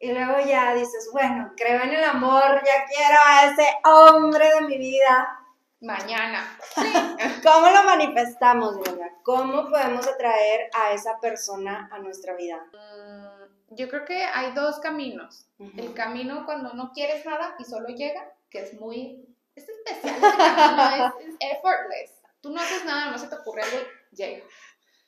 Y 0.01 0.13
luego 0.13 0.39
ya 0.47 0.75
dices, 0.75 1.11
bueno, 1.13 1.53
creo 1.57 1.83
en 1.83 1.91
el 1.91 2.05
amor, 2.05 2.63
ya 2.65 2.85
quiero 2.87 3.19
a 3.27 3.47
ese 3.47 3.69
hombre 3.85 4.49
de 4.55 4.61
mi 4.63 4.79
vida. 4.79 5.39
Mañana. 5.81 6.59
¿Cómo 7.45 7.71
lo 7.71 7.83
manifestamos, 7.85 8.77
¿cómo 9.23 9.69
podemos 9.69 10.07
atraer 10.07 10.71
a 10.75 10.93
esa 10.93 11.21
persona 11.21 11.89
a 11.93 11.99
nuestra 11.99 12.35
vida? 12.35 12.65
Mm, 12.73 13.38
yo 13.71 13.89
creo 13.89 14.05
que 14.05 14.25
hay 14.25 14.53
dos 14.53 14.79
caminos. 14.81 15.47
El 15.59 15.93
camino 15.95 16.45
cuando 16.45 16.73
no 16.75 16.93
quieres 16.93 17.25
nada 17.27 17.55
y 17.59 17.65
solo 17.65 17.89
llega, 17.89 18.33
que 18.51 18.61
es 18.61 18.81
muy, 18.81 19.27
es 19.55 19.69
especial, 19.69 20.17
ese 20.17 20.37
camino 20.37 21.15
es, 21.21 21.35
effortless. 21.41 22.23
Tú 22.41 22.51
no 22.51 22.61
haces 22.61 22.85
nada, 22.85 23.11
no 23.11 23.19
se 23.19 23.29
te 23.29 23.35
ocurre 23.35 23.63
algo, 23.63 23.79
llega. 24.13 24.45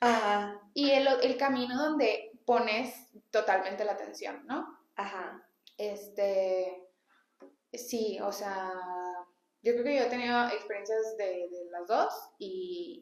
Ajá, 0.01 0.59
Y 0.73 0.91
el, 0.91 1.07
el 1.07 1.37
camino 1.37 1.77
donde 1.77 2.31
pones 2.45 3.07
totalmente 3.29 3.85
la 3.85 3.93
atención, 3.93 4.45
¿no? 4.45 4.77
ajá. 4.95 5.47
Este, 5.77 6.87
sí, 7.73 8.19
o 8.21 8.31
sea, 8.31 8.71
yo 9.63 9.73
creo 9.73 9.83
que 9.83 9.95
yo 9.95 10.01
he 10.03 10.09
tenido 10.09 10.47
experiencias 10.49 11.17
de, 11.17 11.49
de 11.49 11.71
las 11.71 11.87
dos 11.87 12.13
y, 12.37 12.99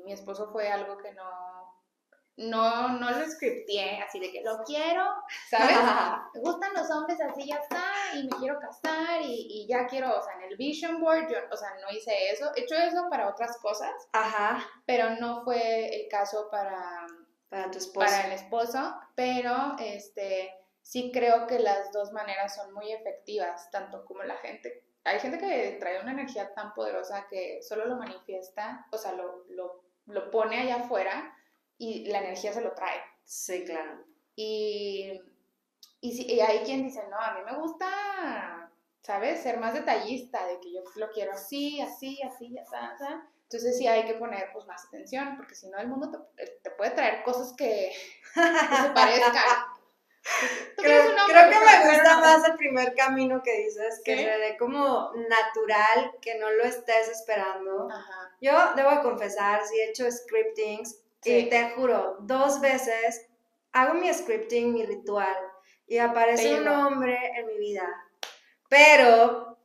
y 0.00 0.04
mi 0.04 0.12
esposo 0.12 0.50
fue 0.52 0.68
algo 0.68 0.98
que 0.98 1.12
no, 1.14 1.47
no, 2.38 2.88
no 3.00 3.10
lo 3.10 3.28
scripteé, 3.28 4.00
así 4.00 4.20
de 4.20 4.30
que 4.30 4.42
lo 4.42 4.62
quiero, 4.62 5.04
¿sabes? 5.50 5.76
me 6.34 6.40
gustan 6.40 6.72
los 6.72 6.88
hombres 6.90 7.20
así, 7.20 7.48
ya 7.48 7.56
está, 7.56 7.82
y 8.14 8.28
me 8.28 8.36
quiero 8.38 8.60
casar 8.60 9.20
y, 9.22 9.46
y 9.50 9.66
ya 9.66 9.86
quiero, 9.86 10.16
o 10.16 10.22
sea, 10.22 10.34
en 10.34 10.42
el 10.42 10.56
vision 10.56 11.00
board, 11.00 11.28
yo, 11.28 11.38
o 11.50 11.56
sea, 11.56 11.74
no 11.80 11.90
hice 11.90 12.30
eso, 12.30 12.52
he 12.54 12.60
hecho 12.60 12.76
eso 12.76 13.08
para 13.10 13.28
otras 13.28 13.58
cosas, 13.58 13.90
Ajá, 14.12 14.64
pero 14.86 15.10
no 15.16 15.42
fue 15.42 15.88
el 15.96 16.08
caso 16.08 16.48
para, 16.48 17.06
para 17.48 17.70
tu 17.72 17.78
esposo. 17.78 18.06
para 18.06 18.26
el 18.26 18.32
esposo, 18.32 18.94
pero 19.16 19.74
este 19.80 20.54
sí 20.80 21.10
creo 21.12 21.48
que 21.48 21.58
las 21.58 21.90
dos 21.92 22.12
maneras 22.12 22.54
son 22.54 22.72
muy 22.72 22.92
efectivas, 22.92 23.68
tanto 23.72 24.04
como 24.04 24.22
la 24.22 24.36
gente. 24.36 24.84
Hay 25.04 25.18
gente 25.18 25.38
que 25.38 25.76
trae 25.80 26.00
una 26.00 26.12
energía 26.12 26.54
tan 26.54 26.72
poderosa 26.72 27.26
que 27.28 27.60
solo 27.62 27.86
lo 27.86 27.96
manifiesta, 27.96 28.86
o 28.92 28.96
sea, 28.96 29.12
lo, 29.12 29.44
lo, 29.48 29.82
lo 30.06 30.30
pone 30.30 30.60
allá 30.60 30.76
afuera 30.76 31.34
y 31.78 32.06
la 32.06 32.18
energía 32.18 32.52
se 32.52 32.60
lo 32.60 32.72
trae. 32.72 33.00
Sí, 33.24 33.64
claro. 33.64 34.04
Y, 34.34 35.20
y, 36.00 36.34
y 36.34 36.40
hay 36.40 36.60
quien 36.60 36.82
dice, 36.84 37.02
no, 37.08 37.18
a 37.18 37.34
mí 37.34 37.40
me 37.44 37.56
gusta, 37.56 38.70
¿sabes? 39.02 39.42
Ser 39.42 39.58
más 39.58 39.74
detallista, 39.74 40.46
de 40.46 40.60
que 40.60 40.72
yo 40.72 40.82
lo 40.96 41.10
quiero 41.10 41.32
así, 41.32 41.80
así, 41.80 42.20
así, 42.22 42.52
ya 42.52 42.62
está, 42.62 42.96
Entonces 43.44 43.78
sí 43.78 43.86
hay 43.86 44.04
que 44.04 44.14
poner 44.14 44.50
pues 44.52 44.66
más 44.66 44.84
atención, 44.86 45.36
porque 45.36 45.54
si 45.54 45.68
no 45.68 45.78
el 45.78 45.88
mundo 45.88 46.30
te, 46.36 46.46
te 46.62 46.70
puede 46.72 46.90
traer 46.90 47.22
cosas 47.22 47.54
que, 47.56 47.92
que 48.34 48.76
se 48.82 48.90
parezcan. 48.90 49.34
Creo, 50.76 51.02
creo 51.26 51.50
que 51.50 51.58
me 51.58 51.90
gusta 51.90 52.18
más 52.18 52.46
el 52.46 52.56
primer 52.56 52.94
camino 52.94 53.42
que 53.42 53.64
dices, 53.64 54.02
que 54.04 54.14
¿Sí? 54.14 54.24
se 54.24 54.30
dé 54.30 54.56
como 54.58 55.10
natural, 55.14 56.12
que 56.20 56.34
no 56.38 56.50
lo 56.50 56.64
estés 56.64 57.08
esperando. 57.08 57.88
Ajá. 57.90 58.36
Yo 58.40 58.74
debo 58.76 58.90
de 58.90 59.02
confesar, 59.02 59.64
sí 59.64 59.78
he 59.78 59.88
hecho 59.88 60.10
scriptings 60.10 61.00
Sí. 61.22 61.36
y 61.36 61.48
te 61.50 61.70
juro, 61.70 62.16
dos 62.20 62.60
veces 62.60 63.26
hago 63.72 63.94
mi 63.94 64.12
scripting, 64.12 64.72
mi 64.72 64.86
ritual, 64.86 65.36
y 65.86 65.98
aparece 65.98 66.44
Te 66.54 66.60
un 66.60 66.68
hombre 66.68 67.18
en 67.36 67.46
mi 67.46 67.58
vida. 67.58 67.86
Pero, 68.68 69.56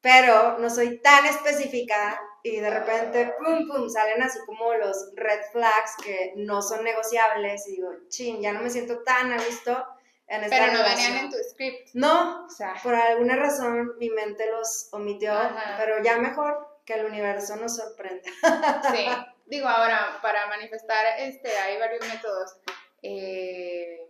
pero 0.00 0.58
no 0.58 0.70
soy 0.70 1.00
tan 1.00 1.26
específica 1.26 2.20
y 2.42 2.56
de 2.58 2.70
repente, 2.70 3.34
pum, 3.38 3.68
pum, 3.68 3.88
salen 3.88 4.22
así 4.22 4.38
como 4.46 4.72
los 4.74 5.12
red 5.14 5.40
flags 5.52 5.92
que 6.02 6.32
no 6.36 6.62
son 6.62 6.82
negociables 6.84 7.66
y 7.68 7.72
digo, 7.76 7.90
chin, 8.08 8.40
ya 8.40 8.52
no 8.52 8.60
me 8.62 8.70
siento 8.70 9.02
tan 9.02 9.32
a 9.32 9.36
gusto 9.36 9.86
en 10.26 10.44
esta 10.44 10.56
Pero 10.56 10.72
no 10.72 10.78
relación". 10.78 11.06
venían 11.12 11.24
en 11.26 11.30
tu 11.30 11.36
script. 11.50 11.90
No, 11.94 12.46
O 12.46 12.50
sea, 12.50 12.74
por 12.82 12.94
alguna 12.94 13.36
razón 13.36 13.92
mi 13.98 14.10
mente 14.10 14.50
los 14.50 14.88
omitió, 14.92 15.32
Ajá. 15.32 15.76
pero 15.78 16.02
ya 16.02 16.16
mejor 16.18 16.66
que 16.86 16.94
el 16.94 17.04
universo 17.06 17.56
nos 17.56 17.76
sorprenda. 17.76 18.22
Sí, 18.92 19.06
digo 19.50 19.68
ahora, 19.68 20.18
para 20.22 20.46
manifestar, 20.46 21.04
este, 21.18 21.50
hay 21.58 21.78
varios 21.78 22.06
métodos. 22.08 22.56
Eh, 23.02 24.06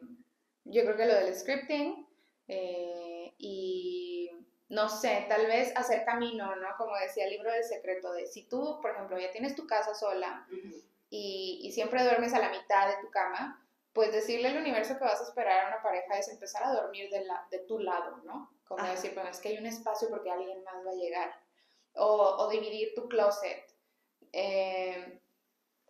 yo 0.65 0.83
creo 0.83 0.97
que 0.97 1.07
lo 1.07 1.15
del 1.15 1.35
scripting 1.35 2.07
eh, 2.47 3.33
y 3.39 4.31
no 4.69 4.89
sé, 4.89 5.27
tal 5.29 5.47
vez 5.47 5.73
hacer 5.77 6.05
camino, 6.05 6.55
¿no? 6.57 6.69
Como 6.77 6.97
decía 6.97 7.25
el 7.25 7.31
libro 7.31 7.51
del 7.51 7.65
secreto, 7.65 8.13
de 8.13 8.27
si 8.27 8.45
tú, 8.45 8.79
por 8.81 8.93
ejemplo, 8.93 9.19
ya 9.19 9.33
tienes 9.33 9.57
tu 9.57 9.67
casa 9.67 9.95
sola 9.95 10.47
y, 11.09 11.61
y 11.63 11.73
siempre 11.73 12.05
duermes 12.05 12.35
a 12.35 12.39
la 12.39 12.51
mitad 12.51 12.89
de 12.89 13.01
tu 13.01 13.11
cama, 13.11 13.67
pues 13.93 14.13
decirle 14.13 14.49
al 14.49 14.59
universo 14.59 14.97
que 14.99 15.05
vas 15.05 15.21
a 15.21 15.25
esperar 15.25 15.65
a 15.65 15.69
una 15.69 15.83
pareja 15.83 16.19
es 16.19 16.29
empezar 16.29 16.63
a 16.63 16.73
dormir 16.73 17.11
de, 17.11 17.25
la, 17.25 17.47
de 17.51 17.59
tu 17.61 17.81
lado, 17.81 18.19
¿no? 18.25 18.53
Como 18.69 18.83
Ajá. 18.83 18.93
decir, 18.93 19.13
bueno, 19.15 19.31
es 19.31 19.41
que 19.41 19.49
hay 19.49 19.59
un 19.59 19.67
espacio 19.67 20.09
porque 20.09 20.31
alguien 20.31 20.63
más 20.63 20.87
va 20.87 20.91
a 20.91 20.95
llegar. 20.95 21.35
O, 21.95 22.37
o 22.39 22.49
dividir 22.49 22.95
tu 22.95 23.09
closet. 23.09 23.65
Eh, 24.33 25.20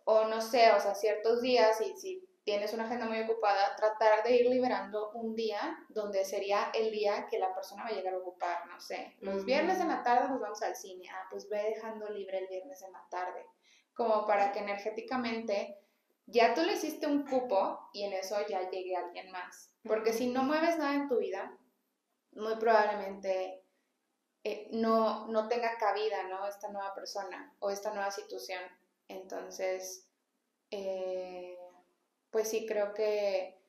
o 0.05 0.25
no 0.25 0.41
sé, 0.41 0.71
o 0.71 0.79
sea, 0.79 0.95
ciertos 0.95 1.41
días, 1.41 1.79
y 1.81 1.95
si 1.97 2.27
tienes 2.43 2.73
una 2.73 2.85
agenda 2.85 3.05
muy 3.05 3.19
ocupada, 3.21 3.75
tratar 3.75 4.23
de 4.23 4.35
ir 4.35 4.47
liberando 4.47 5.11
un 5.11 5.35
día 5.35 5.77
donde 5.89 6.25
sería 6.25 6.71
el 6.73 6.91
día 6.91 7.27
que 7.29 7.39
la 7.39 7.53
persona 7.53 7.83
va 7.83 7.89
a 7.89 7.93
llegar 7.93 8.13
a 8.13 8.17
ocupar, 8.17 8.67
no 8.67 8.79
sé. 8.79 9.15
Los 9.19 9.45
viernes 9.45 9.79
en 9.79 9.89
la 9.89 10.03
tarde 10.03 10.29
nos 10.29 10.39
vamos 10.39 10.61
al 10.61 10.75
cine, 10.75 11.07
ah, 11.13 11.27
pues 11.29 11.47
ve 11.49 11.61
dejando 11.75 12.09
libre 12.09 12.39
el 12.39 12.47
viernes 12.47 12.81
en 12.81 12.91
la 12.91 13.05
tarde, 13.09 13.45
como 13.93 14.25
para 14.25 14.51
que 14.51 14.59
energéticamente 14.59 15.77
ya 16.25 16.53
tú 16.53 16.61
le 16.61 16.73
hiciste 16.73 17.07
un 17.07 17.25
cupo 17.27 17.89
y 17.93 18.03
en 18.03 18.13
eso 18.13 18.35
ya 18.47 18.69
llegue 18.69 18.95
alguien 18.95 19.31
más. 19.31 19.73
Porque 19.83 20.13
si 20.13 20.27
no 20.27 20.43
mueves 20.43 20.77
nada 20.77 20.95
en 20.95 21.07
tu 21.07 21.17
vida, 21.17 21.57
muy 22.33 22.55
probablemente 22.55 23.63
eh, 24.43 24.67
no, 24.71 25.27
no 25.27 25.47
tenga 25.47 25.77
cabida, 25.77 26.23
¿no? 26.23 26.47
Esta 26.47 26.69
nueva 26.69 26.93
persona 26.95 27.53
o 27.59 27.69
esta 27.69 27.93
nueva 27.93 28.11
situación. 28.11 28.61
Entonces, 29.11 30.07
eh, 30.71 31.57
pues 32.29 32.49
sí, 32.49 32.65
creo 32.65 32.93
que, 32.93 33.59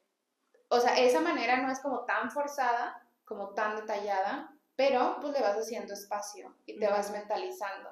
o 0.68 0.80
sea, 0.80 0.98
esa 0.98 1.20
manera 1.20 1.56
no 1.58 1.70
es 1.70 1.80
como 1.80 2.04
tan 2.04 2.30
forzada, 2.30 3.08
como 3.24 3.54
tan 3.54 3.76
detallada, 3.76 4.54
pero 4.76 5.18
pues 5.20 5.32
le 5.32 5.40
vas 5.40 5.56
haciendo 5.56 5.94
espacio 5.94 6.56
y 6.66 6.78
te 6.78 6.88
vas 6.88 7.10
mentalizando. 7.10 7.90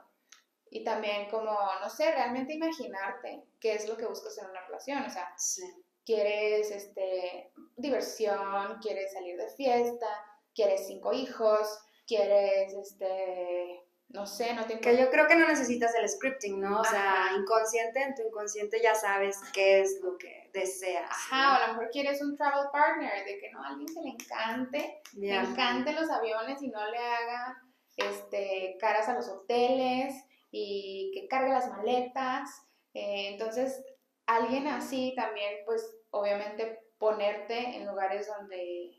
Y 0.70 0.84
también 0.84 1.28
como, 1.28 1.52
no 1.80 1.90
sé, 1.90 2.12
realmente 2.12 2.54
imaginarte 2.54 3.42
qué 3.58 3.74
es 3.74 3.88
lo 3.88 3.96
que 3.96 4.06
buscas 4.06 4.38
en 4.38 4.48
una 4.50 4.60
relación. 4.66 5.02
O 5.04 5.10
sea, 5.10 5.32
Sí. 5.36 5.62
quieres 6.04 6.70
este, 6.70 7.52
diversión, 7.76 8.78
quieres 8.80 9.12
salir 9.12 9.36
de 9.36 9.48
fiesta, 9.48 10.06
quieres 10.54 10.86
cinco 10.86 11.12
hijos, 11.12 11.66
quieres, 12.06 12.72
este, 12.74 13.84
no 14.12 14.26
sé, 14.26 14.54
no 14.54 14.64
te 14.64 14.80
Que 14.80 14.96
yo 14.98 15.08
creo 15.10 15.26
que 15.28 15.36
no 15.36 15.46
necesitas 15.46 15.94
el 15.94 16.08
scripting, 16.08 16.60
¿no? 16.60 16.80
O 16.80 16.84
sea, 16.84 17.30
inconsciente, 17.38 18.02
en 18.02 18.14
tu 18.14 18.22
inconsciente 18.22 18.80
ya 18.82 18.94
sabes 18.94 19.38
qué 19.52 19.80
es 19.80 20.00
lo 20.02 20.18
que 20.18 20.50
deseas. 20.52 21.08
Ajá, 21.10 21.52
o 21.52 21.54
a 21.54 21.66
lo 21.68 21.72
mejor 21.74 21.90
quieres 21.90 22.20
un 22.20 22.36
travel 22.36 22.66
partner, 22.72 23.24
de 23.24 23.38
que 23.38 23.50
no, 23.52 23.62
a 23.62 23.68
alguien 23.68 23.86
que 23.86 24.00
le 24.00 24.08
encante, 24.10 25.00
¿no? 25.14 25.20
le 25.20 25.26
Ya. 25.28 25.42
encanten 25.42 25.94
los 25.94 26.10
aviones 26.10 26.60
y 26.60 26.68
no 26.68 26.84
le 26.90 26.98
haga 26.98 27.62
este, 27.96 28.76
caras 28.80 29.08
a 29.08 29.14
los 29.14 29.28
hoteles 29.28 30.14
y 30.50 31.12
que 31.14 31.28
cargue 31.28 31.52
las 31.52 31.68
maletas. 31.70 32.50
Eh, 32.94 33.28
entonces, 33.32 33.84
alguien 34.26 34.66
así 34.66 35.12
también, 35.14 35.58
pues, 35.64 35.88
obviamente 36.10 36.80
ponerte 36.98 37.76
en 37.76 37.86
lugares 37.86 38.26
donde, 38.26 38.96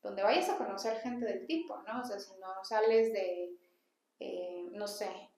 donde 0.00 0.22
vayas 0.22 0.48
a 0.48 0.56
conocer 0.56 1.00
gente 1.00 1.26
del 1.26 1.44
tipo, 1.46 1.76
¿no? 1.82 2.02
O 2.02 2.04
sea, 2.04 2.20
si 2.20 2.30
no 2.38 2.62
sales 2.62 3.12
de, 3.12 3.50
eh, 4.24 4.68
no 4.72 4.86
sé, 4.86 5.30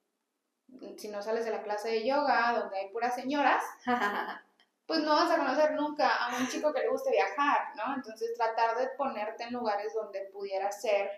si 0.97 1.09
no 1.09 1.23
sales 1.23 1.45
de 1.45 1.51
la 1.51 1.63
clase 1.63 1.89
de 1.91 2.07
yoga 2.07 2.59
donde 2.59 2.79
hay 2.79 2.89
puras 2.91 3.15
señoras, 3.15 3.63
pues 4.87 5.01
no 5.01 5.15
vas 5.15 5.31
a 5.31 5.39
conocer 5.39 5.73
nunca 5.73 6.09
a 6.09 6.37
un 6.37 6.47
chico 6.49 6.73
que 6.73 6.81
le 6.83 6.89
guste 6.89 7.11
viajar, 7.11 7.75
¿no? 7.77 7.95
Entonces 7.95 8.35
tratar 8.37 8.77
de 8.79 8.89
ponerte 8.97 9.45
en 9.45 9.53
lugares 9.53 9.93
donde 9.95 10.21
pudiera 10.33 10.71
ser, 10.71 11.11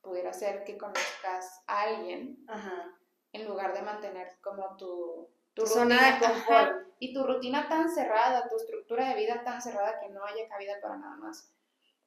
pudiera 0.00 0.32
ser 0.32 0.64
que 0.64 0.78
conozcas 0.78 1.62
a 1.66 1.82
alguien 1.82 2.42
Ajá. 2.48 2.94
en 3.32 3.46
lugar 3.46 3.74
de 3.74 3.82
mantener 3.82 4.38
como 4.40 4.76
tu, 4.76 5.28
Tu 5.54 5.66
zona 5.66 6.12
de 6.18 6.26
confort. 6.26 6.86
y 6.98 7.12
tu 7.12 7.22
rutina 7.24 7.68
tan 7.68 7.90
cerrada, 7.90 8.48
tu 8.48 8.56
estructura 8.56 9.08
de 9.08 9.14
vida 9.16 9.44
tan 9.44 9.60
cerrada 9.60 10.00
que 10.00 10.08
no 10.08 10.24
haya 10.24 10.48
cabida 10.48 10.80
para 10.80 10.96
nada 10.96 11.16
más. 11.16 11.52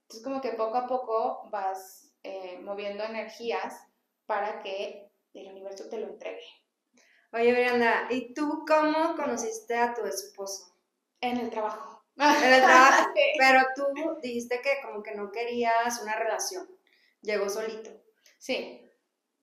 Entonces 0.04 0.24
como 0.24 0.42
que 0.42 0.52
poco 0.54 0.78
a 0.78 0.88
poco 0.88 1.48
vas 1.52 2.12
eh, 2.24 2.60
moviendo 2.62 3.04
energías 3.04 3.88
para 4.26 4.60
que 4.62 5.12
el 5.34 5.48
universo 5.52 5.90
te 5.90 5.98
lo 6.00 6.08
entregue. 6.08 6.44
Oye, 7.32 7.52
Brianda, 7.52 8.08
¿y 8.10 8.34
tú 8.34 8.64
cómo 8.68 9.16
conociste 9.16 9.76
a 9.76 9.94
tu 9.94 10.06
esposo? 10.06 10.76
En 11.22 11.38
el 11.38 11.50
trabajo. 11.50 12.04
En 12.18 12.54
el 12.54 12.62
trabajo. 12.62 13.10
Sí. 13.16 13.22
Pero 13.40 13.62
tú 13.76 13.86
dijiste 14.22 14.62
que 14.62 14.82
como 14.84 15.02
que 15.02 15.16
no 15.16 15.32
querías 15.32 16.00
una 16.02 16.16
relación. 16.16 16.68
Llegó 17.22 17.50
solito. 17.50 17.90
Sí, 18.38 18.80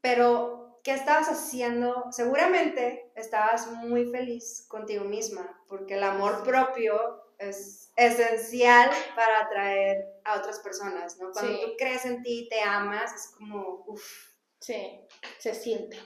Pero, 0.03 0.81
¿qué 0.85 0.93
estabas 0.95 1.29
haciendo? 1.29 2.07
Seguramente 2.13 3.11
estabas 3.17 3.67
muy 3.69 4.11
feliz 4.11 4.65
contigo 4.69 5.05
misma, 5.05 5.63
porque 5.69 5.95
el 5.95 6.03
amor 6.05 6.43
propio 6.43 7.23
es 7.39 7.93
esencial 7.97 8.91
para 9.17 9.41
atraer 9.41 10.05
a 10.25 10.39
otras 10.39 10.61
personas, 10.61 11.19
¿no? 11.19 11.33
Cuando 11.33 11.53
Sí. 11.53 11.61
tú 11.65 11.73
crees 11.79 12.05
en 12.05 12.23
ti, 12.23 12.49
te 12.51 12.61
amas, 12.63 13.13
es 13.15 13.29
como, 13.37 13.85
uff. 13.87 14.30
Sí, 14.61 15.01
se 15.39 15.55
siente. 15.55 15.99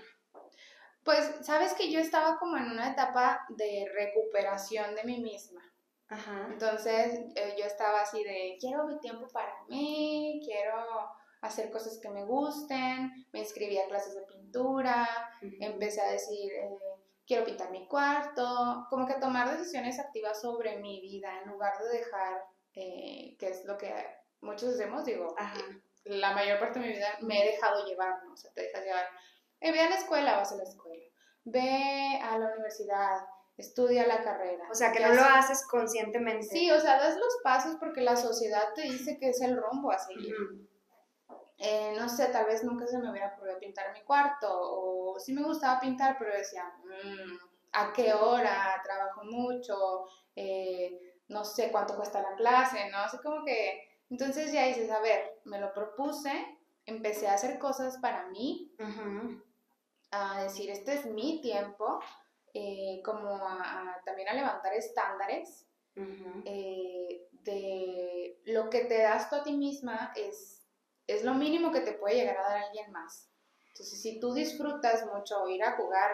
Pues, 1.05 1.35
sabes 1.43 1.75
que 1.75 1.91
yo 1.91 2.01
estaba 2.01 2.39
como 2.39 2.57
en 2.57 2.71
una 2.71 2.93
etapa 2.93 3.45
de 3.51 3.87
recuperación 3.93 4.95
de 4.95 5.05
mí 5.05 5.21
misma. 5.21 5.61
Ajá. 6.09 6.49
Entonces, 6.51 7.21
eh, 7.35 7.55
yo 7.59 7.65
estaba 7.65 8.01
así 8.03 8.23
de, 8.23 8.57
quiero 8.61 8.87
mi 8.87 8.99
tiempo 9.01 9.27
para 9.29 9.53
mí, 9.69 10.41
quiero 10.45 10.77
hacer 11.43 11.71
cosas 11.71 11.99
que 11.99 12.09
me 12.09 12.25
gusten, 12.25 13.13
me 13.33 13.41
inscribí 13.41 13.79
a 13.79 13.87
clases 13.87 14.15
de 14.15 14.23
pintura, 14.23 15.07
empecé 15.61 16.01
a 16.01 16.13
decir, 16.13 16.53
eh, 16.53 16.71
quiero 17.27 17.45
pintar 17.45 17.71
mi 17.71 17.87
cuarto, 17.87 18.87
como 18.89 19.07
que 19.07 19.15
tomar 19.15 19.51
decisiones 19.51 19.99
activas 19.99 20.41
sobre 20.41 20.79
mi 20.79 21.01
vida 21.03 21.41
en 21.43 21.51
lugar 21.51 21.75
de 21.79 21.99
dejar, 21.99 22.43
eh, 22.75 23.37
que 23.39 23.49
es 23.49 23.65
lo 23.67 23.77
que 23.77 23.93
muchos 24.41 24.75
hacemos, 24.75 25.05
digo, 25.05 25.35
Ajá. 25.37 25.61
La 26.05 26.33
mayor 26.33 26.59
parte 26.59 26.79
de 26.79 26.87
mi 26.87 26.93
vida 26.93 27.09
me 27.21 27.43
he 27.43 27.53
dejado 27.53 27.85
llevar, 27.87 28.25
¿no? 28.25 28.35
O 28.35 28.37
sea, 28.37 28.51
te 28.53 28.63
dejas 28.63 28.85
llevar. 28.85 29.07
Eh, 29.61 29.73
ve 29.73 29.81
a 29.81 29.91
la 29.91 29.97
escuela, 29.97 30.37
vas 30.37 30.53
a 30.53 30.57
la 30.57 30.65
escuela. 30.65 31.05
Ve 31.45 32.19
a 32.23 32.39
la 32.39 32.53
universidad, 32.53 33.27
estudia 33.57 34.07
la 34.07 34.23
carrera. 34.23 34.67
O 34.71 34.75
sea, 34.75 34.93
que 34.93 35.01
no 35.01 35.13
lo 35.15 35.23
haces 35.23 35.67
conscientemente. 35.67 36.47
Sí, 36.47 36.71
o 36.71 36.81
sea, 36.81 36.99
das 36.99 37.17
los 37.17 37.39
pasos 37.43 37.77
porque 37.79 38.01
la 38.01 38.17
sociedad 38.17 38.73
te 38.75 38.83
dice 38.83 39.19
que 39.19 39.31
es 39.31 39.41
el 39.41 39.57
rumbo 39.57 39.91
a 39.93 39.99
seguir. 39.99 40.35
Eh, 41.59 41.95
no 41.99 42.09
sé, 42.09 42.27
tal 42.27 42.47
vez 42.47 42.65
nunca 42.65 42.87
se 42.87 42.99
me 42.99 43.11
hubiera 43.11 43.29
ocurrido 43.35 43.59
pintar 43.59 43.93
mi 43.93 44.03
cuarto, 44.03 44.49
o 44.51 45.19
sí 45.19 45.33
me 45.33 45.45
gustaba 45.45 45.81
pintar, 45.81 46.17
pero 46.19 46.35
decía, 46.35 46.65
"Mm, 46.85 47.39
¿a 47.73 47.93
qué 47.93 48.13
hora? 48.13 48.81
Trabajo 48.83 49.23
mucho, 49.25 50.05
eh, 50.35 51.15
no 51.29 51.45
sé 51.45 51.71
cuánto 51.71 51.97
cuesta 51.97 52.21
la 52.21 52.35
clase, 52.35 52.91
¿no? 52.91 52.99
Así 52.99 53.19
como 53.19 53.45
que, 53.45 53.94
entonces 54.11 54.53
ya 54.53 54.67
dices, 54.67 54.91
a 54.91 55.01
ver, 55.01 55.41
me 55.45 55.59
lo 55.61 55.73
propuse, 55.73 56.33
empecé 56.87 57.29
a 57.29 57.35
hacer 57.35 57.59
cosas 57.59 57.99
para 57.99 58.29
mí, 58.29 58.73
a 60.11 60.43
decir, 60.43 60.71
este 60.71 60.95
es 60.95 61.07
mi 61.07 61.41
tiempo, 61.41 62.01
eh, 62.53 63.01
como 63.05 63.29
a- 63.31 63.63
a- 63.95 64.01
también 64.05 64.29
a 64.29 64.35
levantar 64.35 64.73
estándares 64.75 65.67
eh, 66.45 67.29
de 67.31 68.41
lo 68.47 68.69
que 68.71 68.81
te 68.85 68.99
das 69.03 69.29
tú 69.31 69.37
a 69.37 69.43
ti 69.45 69.53
misma 69.53 70.13
es, 70.17 70.67
es 71.07 71.25
lo 71.25 71.35
mínimo 71.35 71.71
que 71.73 71.81
te 71.81 71.93
puede 71.93 72.17
llegar 72.17 72.37
a 72.39 72.43
dar 72.49 72.57
alguien 72.65 72.91
más. 72.93 73.31
Entonces, 73.69 74.01
si 74.03 74.19
tú 74.21 74.33
disfrutas 74.35 75.05
mucho 75.13 75.49
ir 75.49 75.63
a 75.65 75.77
jugar 75.77 76.11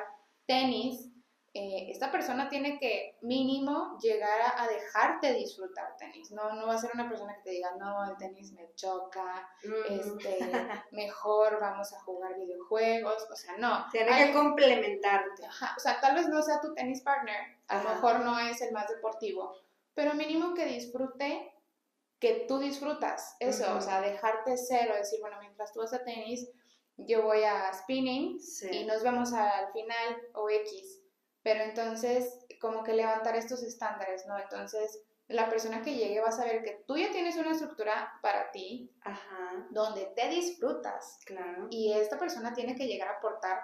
tenis, 0.47 1.09
eh, 1.52 1.90
esta 1.90 2.12
persona 2.12 2.49
tiene 2.49 2.78
que 2.78 3.16
mínimo 3.23 3.99
llegar 4.00 4.40
a, 4.40 4.62
a 4.62 4.69
dejarte 4.69 5.33
disfrutar 5.35 5.97
tenis. 5.97 6.30
No, 6.30 6.52
no 6.54 6.66
va 6.69 6.75
a 6.75 6.78
ser 6.78 6.90
una 6.95 7.09
persona 7.09 7.35
que 7.35 7.42
te 7.42 7.50
diga, 7.50 7.75
no, 7.76 8.09
el 8.09 8.16
tenis 8.16 8.52
me 8.52 8.73
choca, 8.76 9.49
Mm. 9.64 9.92
este, 9.92 10.38
mejor 10.92 11.59
vamos 11.61 11.92
a 11.92 12.00
jugar 12.02 12.35
videojuegos. 12.37 13.26
O 13.30 13.35
sea, 13.37 13.57
no. 13.59 13.85
Tiene 13.90 14.11
Hay- 14.12 14.26
que 14.28 14.33
complementarte. 14.35 15.45
Ajá, 15.45 15.75
o 15.76 15.80
sea, 15.80 16.00
tal 16.00 16.14
vez 16.14 16.28
no 16.28 16.40
sea 16.42 16.61
tu 16.61 16.73
tenis 16.75 17.00
partner, 17.02 17.37
a 17.69 17.83
lo 17.83 17.90
mejor 17.90 18.21
no 18.21 18.38
es 18.38 18.61
el 18.62 18.73
más 18.73 18.87
deportivo, 18.88 19.52
pero 19.95 20.14
mínimo 20.14 20.54
que 20.54 20.66
disfrute 20.66 21.52
que 22.21 22.45
tú 22.47 22.59
disfrutas 22.59 23.35
eso, 23.40 23.76
o 23.76 23.80
sea, 23.80 24.00
dejarte 24.02 24.57
ser 24.57 24.90
o 24.92 24.95
decir, 24.95 25.19
bueno, 25.21 25.37
mientras 25.40 25.73
tú 25.73 25.80
vas 25.80 25.92
a 25.95 26.04
tenis, 26.04 26.49
yo 26.97 27.23
voy 27.23 27.42
a 27.45 27.73
spinning 27.73 28.38
y 28.71 28.85
nos 28.85 29.02
vemos 29.02 29.33
al 29.33 29.73
final 29.73 30.21
o 30.35 30.50
X, 30.50 31.00
pero 31.42 31.62
entonces 31.64 32.38
como 32.61 32.85
que 32.85 32.92
levantar 32.92 33.37
estos 33.37 33.62
estándares, 33.62 34.26
¿no? 34.26 34.38
Entonces 34.38 35.02
la 35.28 35.49
persona 35.49 35.82
que 35.82 35.94
llegue 35.94 36.20
va 36.20 36.28
a 36.28 36.32
saber 36.32 36.62
que 36.62 36.82
tú 36.87 36.97
ya 36.97 37.11
tienes 37.12 37.37
una 37.37 37.52
estructura 37.52 38.12
para 38.20 38.50
ti 38.50 38.90
Ajá, 39.02 39.66
donde 39.70 40.06
te 40.16 40.28
disfrutas 40.28 41.18
claro. 41.25 41.68
y 41.70 41.92
esta 41.92 42.18
persona 42.18 42.52
tiene 42.52 42.75
que 42.75 42.87
llegar 42.87 43.09
a 43.09 43.18
aportar 43.18 43.61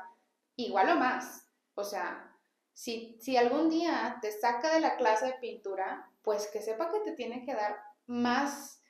igual 0.55 0.91
o 0.91 0.97
más. 0.97 1.49
O 1.75 1.85
sea, 1.85 2.37
si, 2.73 3.19
si 3.21 3.37
algún 3.37 3.69
día 3.69 4.19
te 4.23 4.31
saca 4.31 4.75
de 4.75 4.81
la 4.81 4.97
clase 4.97 5.27
de 5.27 5.39
pintura, 5.41 6.11
pues 6.23 6.47
que 6.49 6.63
sepa 6.63 6.91
que 6.91 7.01
te 7.01 7.13
tiene 7.13 7.45
que 7.45 7.55
dar 7.55 7.77
más, 8.07 8.81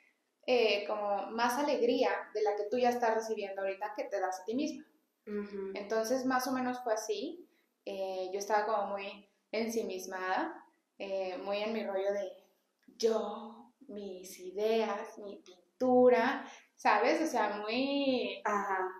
eh, 0.47 0.85
como 0.87 1.31
más 1.31 1.59
alegría 1.59 2.11
de 2.35 2.43
la 2.43 2.57
que 2.57 2.65
tú 2.71 2.79
ya 2.79 2.91
estás 2.91 3.15
recibiendo 3.15 3.63
ahorita 3.63 3.95
que 3.97 4.05
te 4.05 4.21
das 4.21 4.41
a 4.41 4.45
ti 4.45 4.55
misma. 4.55 4.85
Entonces, 5.75 6.25
más 6.25 6.47
o 6.47 6.53
menos 6.53 6.83
fue 6.85 6.95
así. 6.95 7.46
Eh, 7.87 8.31
yo 8.33 8.39
estaba 8.39 8.67
como 8.67 8.87
muy 8.89 9.29
ensimismada, 9.53 10.65
eh, 10.99 11.39
muy 11.39 11.59
en 11.59 11.73
mi 11.73 11.85
rollo 11.85 12.13
de 12.13 12.33
yo, 12.99 13.73
mis 13.89 14.39
ideas, 14.41 15.17
mi 15.19 15.37
pintura, 15.37 16.45
¿sabes? 16.75 17.23
O 17.23 17.27
sea, 17.27 17.59
muy... 17.59 18.43
Ajá. 18.45 18.91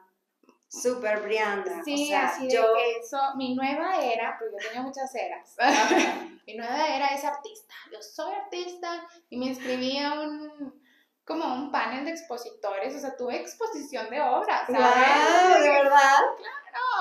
Súper 0.69 1.21
Brianda. 1.23 1.83
Sí, 1.85 2.05
o 2.05 2.07
sea, 2.09 2.29
así 2.29 2.47
de 2.47 2.55
yo. 2.55 2.75
que 2.75 2.99
eso, 2.99 3.19
mi 3.37 3.55
nueva 3.55 4.01
era, 4.01 4.37
porque 4.39 4.55
yo 4.55 4.69
tenía 4.69 4.83
muchas 4.83 5.15
eras, 5.15 5.57
mi 6.47 6.55
nueva 6.55 6.89
era 6.89 7.07
es 7.09 7.25
artista, 7.25 7.75
yo 7.93 8.03
soy 8.03 8.35
artista 8.35 9.07
y 9.31 9.37
me 9.37 9.47
inscribí 9.47 9.99
a 9.99 10.21
un, 10.21 10.83
como 11.27 11.53
un 11.55 11.71
panel 11.73 12.05
de 12.05 12.13
expositores, 12.13 12.95
o 12.95 12.99
sea, 13.01 13.17
tuve 13.17 13.37
exposición 13.41 14.09
de 14.11 14.21
obras, 14.23 14.63
¿sabes? 14.67 14.79
¡Wow! 14.79 15.63
¿De 15.63 15.69
verdad? 15.69 16.19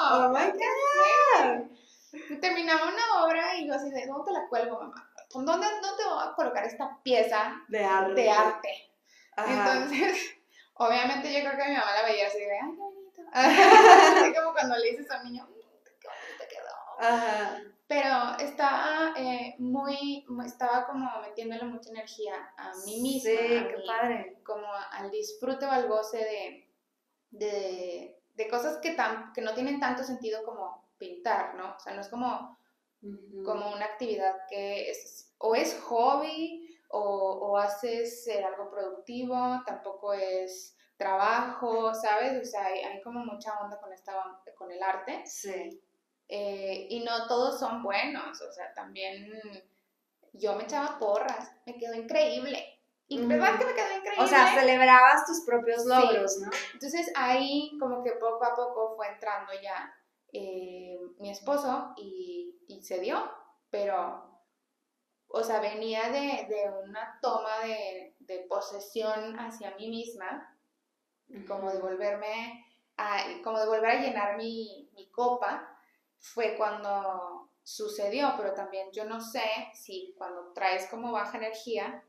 No, 0.02 0.26
¡Oh, 0.26 0.30
my 0.30 0.52
God! 0.52 2.40
terminaba 2.42 2.84
una 2.86 3.26
obra 3.26 3.56
y 3.58 3.68
yo 3.68 3.74
así 3.76 3.90
de, 3.92 4.06
¿dónde 4.08 4.32
te 4.32 4.32
la 4.40 4.48
cuelgo, 4.48 4.80
mamá? 4.80 5.10
¿Con 5.32 5.46
¿Dónde, 5.46 5.68
¿Dónde 5.82 6.04
voy 6.06 6.24
a 6.24 6.34
colocar 6.34 6.64
esta 6.66 6.98
pieza 7.04 7.54
De 7.68 7.84
arte. 7.86 8.14
de 8.22 8.30
arte? 8.32 8.92
Entonces, 9.38 10.18
obviamente 10.76 11.32
yo 11.34 11.40
creo 11.48 11.58
que 11.62 11.70
mi 11.70 11.76
mamá 11.76 11.92
la 11.94 12.04
veía 12.08 12.28
así 12.28 12.40
de, 12.40 12.58
ay, 12.58 12.72
qué 12.72 12.78
bonito. 12.78 13.22
así 13.34 14.34
como 14.34 14.54
cuando 14.54 14.76
le 14.78 14.92
dices 14.92 15.12
a 15.12 15.18
un 15.18 15.24
niño, 15.26 15.44
"Mm, 15.46 15.84
qué 16.00 16.08
bonito 16.08 16.46
quedó. 16.50 17.08
Ajá. 17.14 17.62
Pero 17.88 18.36
estaba 18.40 19.14
eh, 19.16 19.56
muy, 19.60 20.26
estaba 20.46 20.88
como 20.88 21.08
metiéndole 21.22 21.66
mucha 21.66 21.92
energía 21.92 22.34
a 22.58 22.74
mí 22.86 23.00
misma, 23.02 23.30
Sí, 23.30 23.58
a 23.58 23.68
qué 23.68 23.78
mí, 23.78 23.88
padre. 23.88 24.42
como 24.44 24.66
al 24.92 25.12
disfrute 25.12 25.66
o 25.68 25.72
al 25.72 25.88
goce 25.88 26.18
de, 26.18 26.74
de, 27.30 28.20
de 28.34 28.48
cosas 28.50 28.78
que, 28.82 28.92
tan, 28.94 29.32
que 29.34 29.42
no 29.42 29.54
tienen 29.54 29.80
tanto 29.80 30.04
sentido 30.04 30.44
como 30.44 30.90
pintar, 30.98 31.54
¿no? 31.56 31.76
O 31.76 31.80
sea, 31.80 31.94
no 31.94 32.02
es 32.02 32.10
como, 32.10 32.58
como 33.44 33.72
una 33.74 33.86
actividad 33.86 34.36
que 34.50 34.90
es, 34.90 35.36
o 35.38 35.54
es 35.56 35.80
hobby 35.82 36.68
o, 36.90 37.00
o 37.00 37.58
haces 37.58 38.28
eh, 38.28 38.44
algo 38.44 38.70
productivo, 38.72 39.62
tampoco 39.66 40.14
es 40.14 40.76
trabajo, 40.98 41.94
¿sabes? 41.94 42.42
O 42.42 42.46
sea, 42.46 42.66
hay, 42.66 42.80
hay 42.80 43.02
como 43.02 43.20
mucha 43.24 43.60
onda 43.60 43.80
con, 43.80 43.94
esta, 43.94 44.14
con 44.58 44.72
el 44.72 44.82
arte. 44.82 45.24
Sí. 45.26 45.82
Eh, 46.28 46.88
y 46.90 47.02
no 47.02 47.28
todos 47.28 47.60
son 47.60 47.84
buenos, 47.84 48.42
o 48.42 48.52
sea, 48.52 48.74
también 48.74 49.32
yo 50.34 50.56
me 50.56 50.64
echaba 50.64 50.98
porras, 51.00 51.52
me 51.66 51.78
quedó 51.78 51.94
increíble. 51.94 52.72
Y 53.08 53.20
Ujú. 53.20 53.28
verdad 53.30 53.60
que 53.60 53.66
me 53.66 53.74
quedó 53.74 53.98
increíble. 53.98 54.24
O 54.24 54.28
sea, 54.28 54.48
celebrabas 54.60 55.26
tus 55.26 55.42
propios 55.46 55.84
Sí. 55.84 55.90
logros, 55.90 56.38
¿no? 56.40 56.50
Entonces 56.74 57.12
ahí 57.16 57.78
como 57.80 58.04
que 58.04 58.14
poco 58.14 58.44
a 58.44 58.56
poco 58.56 58.96
fue 58.96 59.08
entrando 59.10 59.52
ya 59.62 59.94
eh, 60.34 60.98
mi 61.20 61.30
esposo 61.30 61.94
y, 61.98 62.56
y 62.68 62.82
se 62.82 63.00
dio, 63.00 63.32
pero, 63.70 64.42
o 65.28 65.44
sea, 65.44 65.60
venía 65.60 66.10
de, 66.10 66.48
de 66.50 66.72
una 66.84 67.20
toma 67.22 67.60
de, 67.64 68.16
de 68.20 68.40
posesión 68.50 69.40
hacia 69.40 69.76
mí 69.76 69.90
misma, 69.90 70.58
como 71.48 71.72
de 71.72 71.80
volverme 71.80 72.66
a, 72.98 73.18
como 73.44 73.60
de 73.60 73.68
volver 73.68 73.92
a 73.92 74.02
llenar 74.02 74.38
mi, 74.38 74.90
mi 74.94 75.10
copa, 75.12 75.75
fue 76.34 76.56
cuando 76.58 77.50
sucedió, 77.64 78.34
pero 78.38 78.54
también 78.54 78.90
yo 78.92 79.06
no 79.06 79.20
sé 79.22 79.44
si 79.74 80.14
cuando 80.18 80.52
traes 80.54 80.88
como 80.90 81.12
baja 81.12 81.38
energía, 81.38 82.04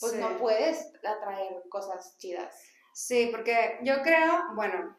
pues 0.00 0.12
Sí. 0.12 0.18
no 0.18 0.36
puedes 0.38 0.92
atraer 1.04 1.62
cosas 1.68 2.16
chidas. 2.18 2.54
Sí, 2.92 3.28
porque 3.30 3.78
yo 3.82 4.02
creo, 4.02 4.54
bueno, 4.54 4.96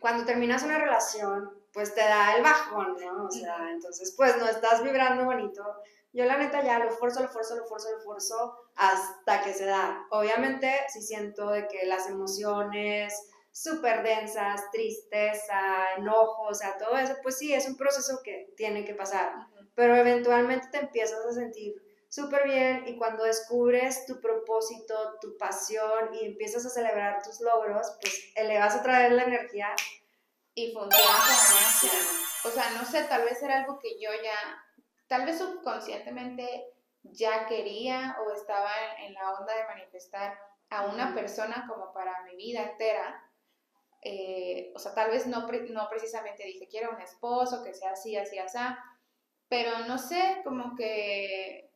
cuando 0.00 0.24
terminas 0.24 0.62
una 0.62 0.78
relación, 0.78 1.50
pues 1.72 1.94
te 1.94 2.00
da 2.00 2.36
el 2.36 2.42
bajón, 2.42 2.96
¿no? 3.00 3.24
O 3.24 3.30
sea, 3.30 3.70
entonces, 3.70 4.14
pues 4.16 4.36
no 4.38 4.46
estás 4.46 4.82
vibrando 4.82 5.24
bonito. 5.24 5.64
Yo 6.12 6.24
la 6.26 6.36
neta 6.36 6.62
ya 6.62 6.78
lo 6.78 6.90
forzo, 6.90 7.22
lo 7.22 7.28
forzo, 7.28 7.56
lo 7.56 7.64
forzo, 7.64 7.90
lo 7.90 8.00
forzo 8.00 8.56
hasta 8.76 9.42
que 9.42 9.54
se 9.54 9.64
da. 9.64 10.06
Obviamente 10.10 10.70
sí 10.88 11.00
siento 11.00 11.50
de 11.50 11.66
que 11.68 11.86
las 11.86 12.08
emociones 12.08 13.28
súper 13.52 14.02
densas, 14.02 14.70
tristeza, 14.72 15.94
enojo, 15.98 16.44
o 16.44 16.54
sea, 16.54 16.76
todo 16.78 16.96
eso, 16.96 17.14
pues 17.22 17.38
sí, 17.38 17.52
es 17.52 17.68
un 17.68 17.76
proceso 17.76 18.20
que 18.24 18.52
tiene 18.56 18.84
que 18.84 18.94
pasar. 18.94 19.32
Pero 19.74 19.94
eventualmente 19.94 20.68
te 20.72 20.78
empiezas 20.78 21.24
a 21.24 21.32
sentir 21.32 21.74
súper 22.08 22.44
bien 22.44 22.86
y 22.86 22.96
cuando 22.96 23.24
descubres 23.24 24.04
tu 24.06 24.20
propósito, 24.20 25.18
tu 25.20 25.36
pasión 25.36 26.14
y 26.14 26.26
empiezas 26.26 26.64
a 26.66 26.70
celebrar 26.70 27.22
tus 27.22 27.40
logros, 27.40 27.96
pues 28.00 28.32
elevas 28.34 28.76
otra 28.76 29.00
vez 29.00 29.12
la 29.12 29.24
energía. 29.24 29.68
y 30.54 30.72
funciona 30.72 31.06
como 31.06 31.54
magia. 31.54 31.90
O 32.44 32.50
sea, 32.50 32.70
no 32.70 32.84
sé, 32.84 33.04
tal 33.04 33.24
vez 33.24 33.42
era 33.42 33.60
algo 33.60 33.78
que 33.78 33.98
yo 33.98 34.10
ya, 34.22 34.62
tal 35.06 35.24
vez 35.24 35.38
subconscientemente 35.38 36.66
ya 37.02 37.46
quería 37.46 38.16
o 38.20 38.32
estaba 38.32 38.70
en, 38.98 39.06
en 39.06 39.14
la 39.14 39.32
onda 39.32 39.54
de 39.56 39.64
manifestar 39.64 40.38
a 40.68 40.86
una 40.86 41.14
persona 41.14 41.66
como 41.66 41.92
para 41.94 42.22
mi 42.24 42.36
vida 42.36 42.62
entera. 42.62 43.31
Eh, 44.02 44.72
o 44.74 44.78
sea, 44.78 44.94
tal 44.94 45.10
vez 45.10 45.26
no, 45.26 45.46
no 45.46 45.88
precisamente 45.88 46.44
dije, 46.44 46.66
quiero 46.68 46.90
un 46.90 47.00
esposo, 47.00 47.62
que 47.62 47.72
sea 47.72 47.92
así, 47.92 48.16
así, 48.16 48.38
así, 48.38 48.58
pero 49.48 49.86
no 49.86 49.98
sé, 49.98 50.40
como 50.44 50.74
que 50.76 51.70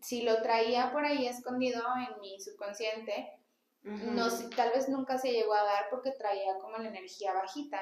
si 0.00 0.22
lo 0.22 0.42
traía 0.42 0.90
por 0.92 1.04
ahí 1.04 1.26
escondido 1.26 1.82
en 1.96 2.20
mi 2.20 2.40
subconsciente, 2.40 3.40
no, 3.82 4.28
tal 4.56 4.70
vez 4.70 4.88
nunca 4.88 5.18
se 5.18 5.30
llegó 5.30 5.54
a 5.54 5.62
dar 5.62 5.90
porque 5.90 6.12
traía 6.12 6.58
como 6.58 6.78
la 6.78 6.88
energía 6.88 7.34
bajita. 7.34 7.80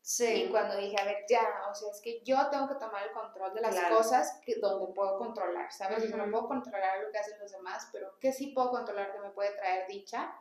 Sí. 0.00 0.44
Y 0.44 0.50
cuando 0.50 0.76
dije, 0.76 0.96
a 1.00 1.04
ver, 1.04 1.24
ya, 1.28 1.46
o 1.70 1.74
sea, 1.74 1.90
es 1.90 2.00
que 2.00 2.22
yo 2.24 2.48
tengo 2.50 2.66
que 2.66 2.74
tomar 2.74 3.04
el 3.06 3.12
control 3.12 3.54
de 3.54 3.60
las 3.60 3.78
cosas 3.88 4.40
que, 4.44 4.56
donde 4.56 4.92
puedo 4.94 5.16
controlar, 5.18 5.70
¿sabes? 5.70 6.10
Yo 6.10 6.16
no 6.16 6.30
puedo 6.30 6.48
controlar 6.48 7.00
lo 7.00 7.12
que 7.12 7.18
hacen 7.18 7.38
los 7.38 7.52
demás, 7.52 7.88
pero 7.92 8.18
¿qué 8.18 8.32
sí 8.32 8.48
puedo 8.48 8.70
controlar 8.70 9.12
que 9.12 9.20
me 9.20 9.30
puede 9.30 9.54
traer 9.54 9.86
dicha? 9.86 10.34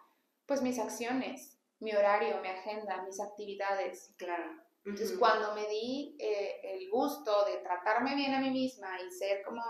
Pues 0.48 0.62
mis 0.62 0.80
acciones, 0.80 1.61
mi 1.82 1.94
horario, 1.94 2.40
mi 2.42 2.48
agenda, 2.48 3.02
mis 3.04 3.20
actividades. 3.20 4.14
Claro. 4.18 4.62
Entonces, 4.86 5.18
cuando 5.18 5.54
me 5.54 5.68
di 5.68 6.16
eh, 6.20 6.60
el 6.64 6.90
gusto 6.90 7.46
de 7.46 7.58
tratarme 7.58 8.16
bien 8.16 8.34
a 8.34 8.40
mí 8.40 8.50
misma 8.50 9.00
y 9.02 9.12
ser 9.12 9.44
como 9.44 9.62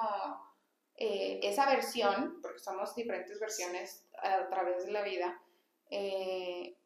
eh, 0.96 1.40
esa 1.44 1.66
versión, 1.66 2.40
porque 2.42 2.60
somos 2.60 2.96
diferentes 2.96 3.40
versiones 3.40 4.06
a 4.22 4.48
través 4.50 4.86
de 4.86 4.92
la 4.92 5.02
vida, 5.02 5.42
eh, 5.90 6.78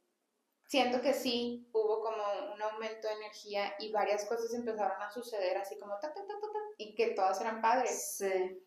siento 0.68 1.02
que 1.02 1.14
sí 1.14 1.68
hubo 1.72 2.02
como 2.02 2.24
un 2.54 2.62
aumento 2.62 3.08
de 3.08 3.14
energía 3.16 3.76
y 3.78 3.92
varias 3.92 4.26
cosas 4.26 4.54
empezaron 4.54 5.00
a 5.02 5.12
suceder 5.12 5.58
así 5.58 5.78
como 5.78 5.94
ta, 6.00 6.14
ta, 6.14 6.26
ta, 6.26 6.40
ta, 6.40 6.60
y 6.78 6.96
que 6.96 7.10
todas 7.10 7.40
eran 7.42 7.62
padres. 7.62 8.18
Sí. 8.18 8.60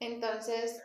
Entonces, 0.00 0.82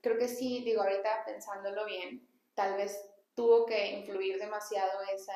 creo 0.00 0.16
que 0.16 0.28
sí, 0.28 0.62
digo, 0.64 0.82
ahorita 0.82 1.24
pensándolo 1.26 1.84
bien, 1.86 2.26
tal 2.54 2.76
vez 2.76 3.11
tuvo 3.34 3.66
que 3.66 3.90
influir 3.90 4.38
demasiado 4.38 5.00
esa, 5.14 5.34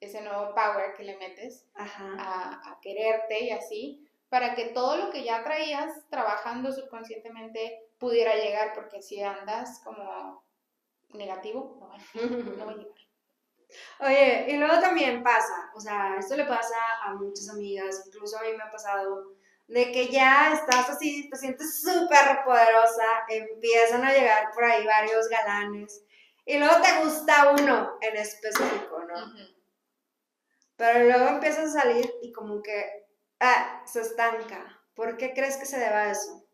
ese 0.00 0.22
nuevo 0.22 0.54
power 0.54 0.94
que 0.96 1.04
le 1.04 1.16
metes 1.18 1.66
a, 1.74 2.78
quererte 2.82 3.44
y 3.44 3.50
así, 3.50 4.08
para 4.28 4.54
que 4.54 4.66
todo 4.66 4.96
lo 4.96 5.10
que 5.10 5.24
ya 5.24 5.42
traías 5.42 6.08
trabajando 6.08 6.72
subconscientemente 6.72 7.90
pudiera 7.98 8.34
llegar, 8.34 8.72
porque 8.74 9.02
si 9.02 9.22
andas 9.22 9.80
como 9.84 10.42
negativo, 11.10 11.76
no 11.80 11.88
va, 12.66 12.72
a 12.72 12.76
llegar. 12.76 12.94
Oye, 14.00 14.46
y 14.48 14.56
luego 14.56 14.80
también 14.80 15.22
pasa, 15.22 15.70
o 15.74 15.80
sea, 15.80 16.16
esto 16.18 16.36
le 16.36 16.44
pasa 16.44 16.76
a 17.04 17.14
muchas 17.14 17.48
amigas, 17.50 18.02
incluso 18.06 18.38
a 18.38 18.42
mí 18.42 18.48
me 18.56 18.62
ha 18.62 18.70
pasado, 18.70 19.32
de 19.68 19.92
que 19.92 20.08
ya 20.08 20.52
estás 20.52 20.90
así, 20.90 21.28
te 21.30 21.36
sientes 21.36 21.80
súper 21.82 22.42
poderosa, 22.44 23.24
empiezan 23.28 24.04
a 24.04 24.12
llegar 24.12 24.50
por 24.52 24.64
ahí 24.64 24.84
varios 24.84 25.28
galanes 25.28 26.04
y 26.46 26.58
luego 26.58 26.74
te 26.82 27.04
gusta 27.04 27.54
uno 27.58 27.98
en 28.00 28.16
específico, 28.16 29.00
¿no? 29.04 29.32
Pero 30.76 31.04
luego 31.04 31.28
empiezas 31.28 31.74
a 31.74 31.80
salir 31.80 32.10
y 32.22 32.32
como 32.32 32.62
que 32.62 33.06
ah, 33.40 33.82
se 33.86 34.00
estanca. 34.00 34.80
¿Por 34.94 35.16
qué 35.16 35.32
crees 35.32 35.56
que 35.56 35.66
se 35.66 35.78
deba 35.78 36.02
a 36.02 36.10
eso? 36.10 36.44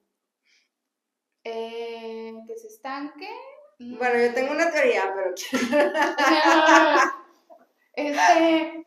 Eh, 1.44 2.34
que 2.46 2.56
se 2.56 2.68
estanque. 2.68 3.30
Bueno, 3.78 4.18
yo 4.18 4.34
tengo 4.34 4.52
una 4.52 4.70
teoría, 4.70 5.14
pero. 5.14 5.34
este. 7.92 8.86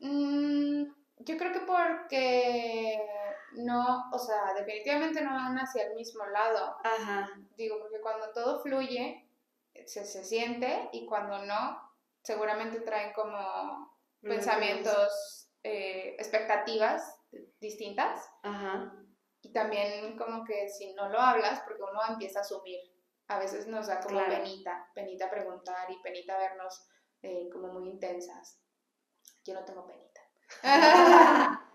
Mm, 0.00 0.84
yo 1.18 1.38
creo 1.38 1.52
que 1.52 1.60
porque 1.60 2.98
no, 3.56 4.10
o 4.12 4.18
sea, 4.18 4.54
definitivamente 4.54 5.22
no 5.22 5.32
van 5.32 5.56
hacia 5.56 5.84
el 5.84 5.94
mismo 5.94 6.24
lado. 6.26 6.76
Ajá. 6.84 7.30
Digo, 7.56 7.78
porque 7.80 8.00
cuando 8.00 8.30
todo 8.32 8.60
fluye, 8.62 9.23
se, 9.86 10.04
se 10.04 10.24
siente 10.24 10.88
y 10.92 11.06
cuando 11.06 11.44
no, 11.44 11.80
seguramente 12.22 12.80
traen 12.80 13.12
como 13.12 13.94
pensamientos, 14.20 15.50
eh, 15.62 16.14
expectativas 16.18 17.18
distintas. 17.60 18.28
Y 19.40 19.52
también 19.52 20.16
como 20.16 20.44
que 20.44 20.68
si 20.68 20.94
no 20.94 21.08
lo 21.08 21.20
hablas, 21.20 21.60
porque 21.60 21.82
uno 21.82 22.00
empieza 22.08 22.40
a 22.40 22.42
asumir. 22.42 22.80
A 23.28 23.38
veces 23.38 23.66
nos 23.66 23.86
da 23.86 24.00
como 24.00 24.24
penita, 24.26 24.90
penita 24.94 25.30
preguntar 25.30 25.90
y 25.90 26.00
penita 26.02 26.36
vernos 26.36 26.86
eh, 27.22 27.48
como 27.50 27.68
muy 27.68 27.88
intensas. 27.88 28.60
Yo 29.44 29.54
no 29.54 29.64
tengo 29.64 29.86
penita. 29.86 30.20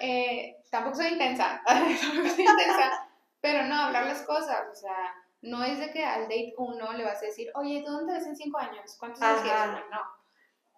Eh, 0.00 0.62
tampoco 0.70 0.96
soy 0.96 1.08
intensa, 1.08 1.60
tampoco 1.66 2.28
soy 2.28 2.44
intensa, 2.44 3.08
pero 3.40 3.64
no, 3.64 3.74
hablar 3.74 4.06
las 4.06 4.22
cosas, 4.22 4.68
o 4.70 4.74
sea, 4.74 5.12
no 5.44 5.62
es 5.62 5.78
de 5.78 5.90
que 5.92 6.04
al 6.04 6.22
date 6.22 6.54
uno 6.58 6.92
le 6.94 7.04
vas 7.04 7.22
a 7.22 7.26
decir, 7.26 7.50
oye, 7.54 7.82
¿tú 7.84 7.92
dónde 7.92 8.14
ves 8.14 8.26
en 8.26 8.36
cinco 8.36 8.58
años? 8.58 8.96
¿Cuántos 8.98 9.22
años 9.22 9.42
tienes? 9.42 9.84
No. 9.90 10.00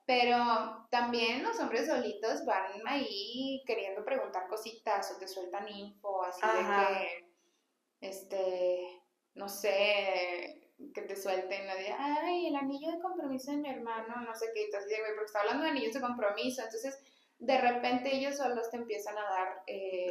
Pero 0.06 0.86
también 0.90 1.42
los 1.42 1.58
hombres 1.58 1.86
solitos 1.86 2.44
van 2.44 2.86
ahí 2.86 3.62
queriendo 3.66 4.04
preguntar 4.04 4.46
cositas 4.48 5.10
o 5.12 5.18
te 5.18 5.26
sueltan 5.26 5.68
info, 5.68 6.22
así 6.22 6.40
de 6.40 6.64
que, 6.64 8.08
este, 8.08 9.02
no 9.34 9.48
sé, 9.48 10.70
que 10.94 11.02
te 11.02 11.16
suelten, 11.16 11.66
de, 11.66 11.92
ay, 11.92 12.48
el 12.48 12.56
anillo 12.56 12.92
de 12.92 13.00
compromiso 13.00 13.50
de 13.50 13.56
mi 13.56 13.70
hermano, 13.70 14.20
no 14.20 14.34
sé 14.34 14.46
qué, 14.54 14.64
entonces, 14.64 14.96
güey, 14.98 15.12
porque 15.14 15.26
está 15.26 15.40
hablando 15.40 15.64
de 15.64 15.70
anillos 15.70 15.94
de 15.94 16.00
compromiso, 16.00 16.62
entonces 16.62 16.98
de 17.38 17.60
repente 17.60 18.14
ellos 18.14 18.36
solos 18.36 18.70
te 18.70 18.76
empiezan 18.76 19.16
a 19.18 19.22
dar 19.22 19.62
eh, 19.66 20.10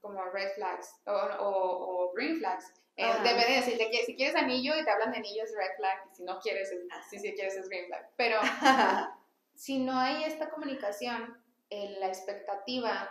como 0.00 0.22
red 0.26 0.52
flags 0.54 1.00
o, 1.06 1.12
o, 1.40 2.12
green 2.14 2.38
flags. 2.38 2.72
Eh, 2.96 3.12
debe 3.22 3.44
de 3.44 3.56
decirte 3.56 3.90
que 3.90 4.04
si 4.04 4.16
quieres 4.16 4.34
anillo 4.36 4.74
y 4.74 4.84
te 4.84 4.90
hablan 4.90 5.12
de 5.12 5.18
anillo 5.18 5.42
es 5.44 5.54
red 5.54 5.76
flag, 5.76 5.98
si 6.14 6.22
no 6.24 6.38
quieres, 6.40 6.72
si, 7.10 7.18
si 7.18 7.34
quieres 7.34 7.54
es 7.56 7.68
green 7.68 7.86
flag. 7.86 8.10
Pero 8.16 8.40
si 9.54 9.78
no 9.78 9.98
hay 9.98 10.24
esta 10.24 10.48
comunicación, 10.48 11.36
en 11.70 12.00
la 12.00 12.08
expectativa, 12.08 13.10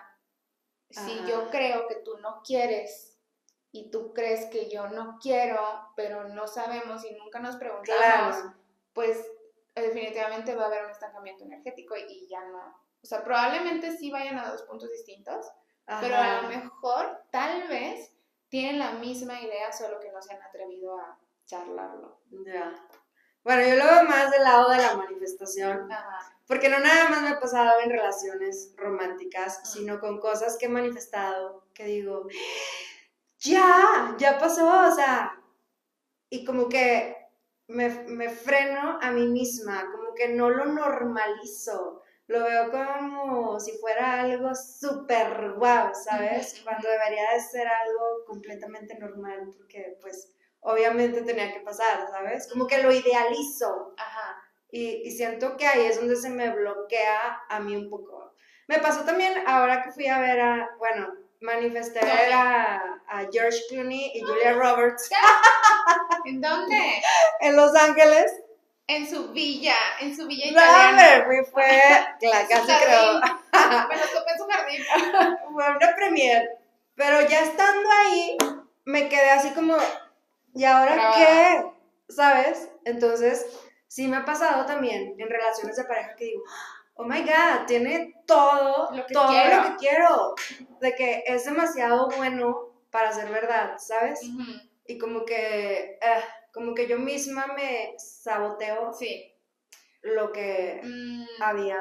si 0.89 1.25
yo 1.27 1.49
creo 1.49 1.87
que 1.87 1.95
tú 1.95 2.17
no 2.19 2.41
quieres 2.43 3.17
y 3.71 3.89
tú 3.91 4.13
crees 4.13 4.45
que 4.45 4.69
yo 4.69 4.87
no 4.87 5.19
quiero, 5.21 5.59
pero 5.95 6.29
no 6.29 6.47
sabemos 6.47 7.03
y 7.05 7.13
nunca 7.15 7.39
nos 7.39 7.57
preguntamos, 7.57 8.37
pues 8.93 9.25
definitivamente 9.73 10.55
va 10.55 10.63
a 10.63 10.67
haber 10.67 10.85
un 10.85 10.91
estancamiento 10.91 11.43
energético 11.43 11.95
y 11.97 12.27
ya 12.29 12.45
no, 12.45 12.85
o 13.05 13.05
sea, 13.05 13.23
probablemente 13.23 13.95
sí 13.97 14.09
vayan 14.09 14.39
a 14.39 14.49
dos 14.49 14.63
puntos 14.63 14.89
distintos, 14.91 15.45
pero 15.85 16.15
a 16.15 16.41
lo 16.41 16.47
mejor, 16.47 17.23
tal 17.29 17.67
vez, 17.67 18.14
tienen 18.49 18.79
la 18.79 18.91
misma 18.93 19.41
idea, 19.41 19.71
solo 19.71 19.99
que 19.99 20.11
no 20.11 20.21
se 20.21 20.33
han 20.33 20.41
atrevido 20.43 20.97
a 20.97 21.19
charlarlo. 21.45 22.19
Ya. 22.45 22.73
Bueno, 23.43 23.61
yo 23.61 23.75
lo 23.75 23.85
veo 23.85 24.03
más 24.05 24.31
del 24.31 24.43
lado 24.43 24.69
de 24.71 24.77
la 24.77 24.95
manifestación. 24.95 25.89
Porque 26.47 26.69
no 26.69 26.79
nada 26.79 27.09
más 27.09 27.21
me 27.21 27.29
ha 27.29 27.39
pasado 27.39 27.79
en 27.83 27.89
relaciones 27.89 28.73
románticas, 28.77 29.71
sino 29.71 29.99
con 29.99 30.19
cosas 30.19 30.57
que 30.57 30.65
he 30.65 30.69
manifestado, 30.69 31.67
que 31.73 31.85
digo, 31.85 32.27
ya, 33.39 34.15
ya 34.17 34.37
pasó, 34.37 34.87
o 34.87 34.91
sea, 34.91 35.39
y 36.29 36.45
como 36.45 36.69
que 36.69 37.15
me, 37.67 37.89
me 38.07 38.29
freno 38.29 38.99
a 39.01 39.11
mí 39.11 39.27
misma, 39.27 39.91
como 39.91 40.13
que 40.13 40.29
no 40.29 40.49
lo 40.49 40.65
normalizo 40.65 42.03
lo 42.27 42.43
veo 42.43 42.71
como 42.71 43.59
si 43.59 43.73
fuera 43.77 44.21
algo 44.21 44.53
súper 44.55 45.53
guau, 45.53 45.91
¿sabes? 45.93 46.59
Cuando 46.63 46.89
debería 46.89 47.31
de 47.33 47.39
ser 47.39 47.67
algo 47.67 48.25
completamente 48.25 48.97
normal, 48.97 49.51
porque 49.55 49.97
pues 50.01 50.33
obviamente 50.61 51.21
tenía 51.21 51.53
que 51.53 51.59
pasar, 51.59 52.07
¿sabes? 52.09 52.47
Como 52.51 52.65
que 52.67 52.81
lo 52.81 52.91
idealizo. 52.91 53.93
Ajá. 53.97 54.41
Y, 54.71 55.07
y 55.07 55.11
siento 55.11 55.55
que 55.55 55.67
ahí 55.67 55.85
es 55.85 55.97
donde 55.97 56.15
se 56.15 56.29
me 56.29 56.49
bloquea 56.49 57.43
a 57.49 57.59
mí 57.59 57.75
un 57.75 57.89
poco. 57.89 58.33
Me 58.67 58.79
pasó 58.79 59.03
también 59.05 59.43
ahora 59.47 59.83
que 59.83 59.91
fui 59.91 60.07
a 60.07 60.19
ver 60.19 60.39
a, 60.41 60.69
bueno, 60.79 61.13
manifesté 61.41 61.99
a, 61.99 63.01
a 63.07 63.27
George 63.31 63.59
Clooney 63.69 64.11
y 64.15 64.21
Julia 64.21 64.53
Roberts. 64.53 65.09
¿En 66.25 66.41
dónde? 66.41 66.75
en 67.41 67.55
Los 67.55 67.75
Ángeles. 67.75 68.33
En 68.87 69.09
su 69.09 69.29
villa, 69.31 69.75
en 69.99 70.15
su 70.15 70.27
villa 70.27 70.47
italiana. 70.47 71.25
No, 71.25 71.45
fue, 71.45 71.63
la 72.21 72.47
casi 72.47 72.71
creo. 72.85 73.19
Me 73.89 73.97
lo 73.97 74.07
topé 74.13 74.31
en 74.31 74.37
su 74.37 74.47
jardín. 74.47 74.83
Fue 75.53 75.69
una 75.69 75.95
premier. 75.95 76.49
Pero 76.95 77.27
ya 77.27 77.41
estando 77.41 77.89
ahí, 78.03 78.37
me 78.85 79.09
quedé 79.09 79.31
así 79.31 79.49
como, 79.51 79.75
¿y 80.53 80.63
ahora 80.63 81.11
qué? 81.15 81.65
¿Sabes? 82.07 82.69
Entonces, 82.85 83.45
sí 83.87 84.07
me 84.07 84.17
ha 84.17 84.25
pasado 84.25 84.65
también 84.65 85.15
en 85.17 85.29
relaciones 85.29 85.75
de 85.75 85.83
pareja 85.85 86.15
que 86.15 86.25
digo, 86.25 86.43
oh 86.93 87.03
my 87.03 87.21
god, 87.21 87.65
tiene 87.67 88.13
todo, 88.25 88.91
lo 88.91 89.05
que 89.05 89.13
todo 89.13 89.27
quiero. 89.29 89.57
lo 89.57 89.63
que 89.63 89.75
quiero. 89.77 90.35
De 90.79 90.95
que 90.95 91.23
es 91.25 91.45
demasiado 91.45 92.07
bueno 92.15 92.75
para 92.91 93.11
ser 93.11 93.29
verdad, 93.29 93.77
¿sabes? 93.77 94.21
Y 94.87 94.97
como 94.97 95.25
que, 95.25 95.97
eh, 96.01 96.23
como 96.55 96.73
que 96.73 96.87
yo 96.87 96.97
misma 96.97 97.47
me 97.47 97.93
saboteo 97.99 98.93
sí. 98.93 99.31
lo 100.01 100.31
que 100.31 100.81
mm. 100.83 101.43
había 101.43 101.79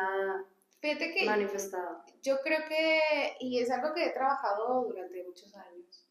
manifestado. 1.25 2.05
Yo 2.21 2.41
creo 2.43 2.69
que, 2.69 3.37
y 3.41 3.61
es 3.61 3.71
algo 3.71 3.95
que 3.95 4.05
he 4.05 4.11
trabajado 4.11 4.85
durante 4.85 5.25
muchos 5.25 5.55
años, 5.57 6.07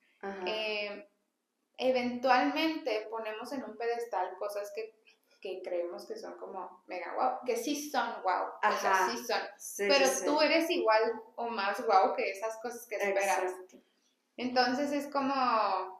eh, 0.48 1.10
eventualmente 1.78 3.08
ponemos 3.12 3.52
en 3.52 3.64
un 3.66 3.78
pedestal 3.78 4.36
cosas 4.40 4.72
que 4.74 4.96
que 5.44 5.62
creemos 5.62 6.06
que 6.06 6.16
son 6.18 6.38
como 6.38 6.84
mega 6.88 7.14
wow, 7.16 7.40
que 7.46 7.58
sí 7.58 7.90
son 7.90 8.24
wow, 8.24 8.46
o 8.64 8.78
sea, 8.80 8.92
Ajá. 8.92 9.12
sí 9.12 9.18
son. 9.26 9.42
Sí, 9.58 9.84
pero 9.90 10.06
sí, 10.06 10.16
sí. 10.16 10.26
tú 10.26 10.40
eres 10.40 10.70
igual 10.70 11.22
o 11.36 11.50
más 11.50 11.86
wow 11.86 12.16
que 12.16 12.32
esas 12.32 12.58
cosas 12.62 12.88
que 12.88 12.96
esperas. 12.96 13.42
Exacto. 13.42 13.78
Entonces 14.38 14.94
es 14.94 15.12
como, 15.12 15.93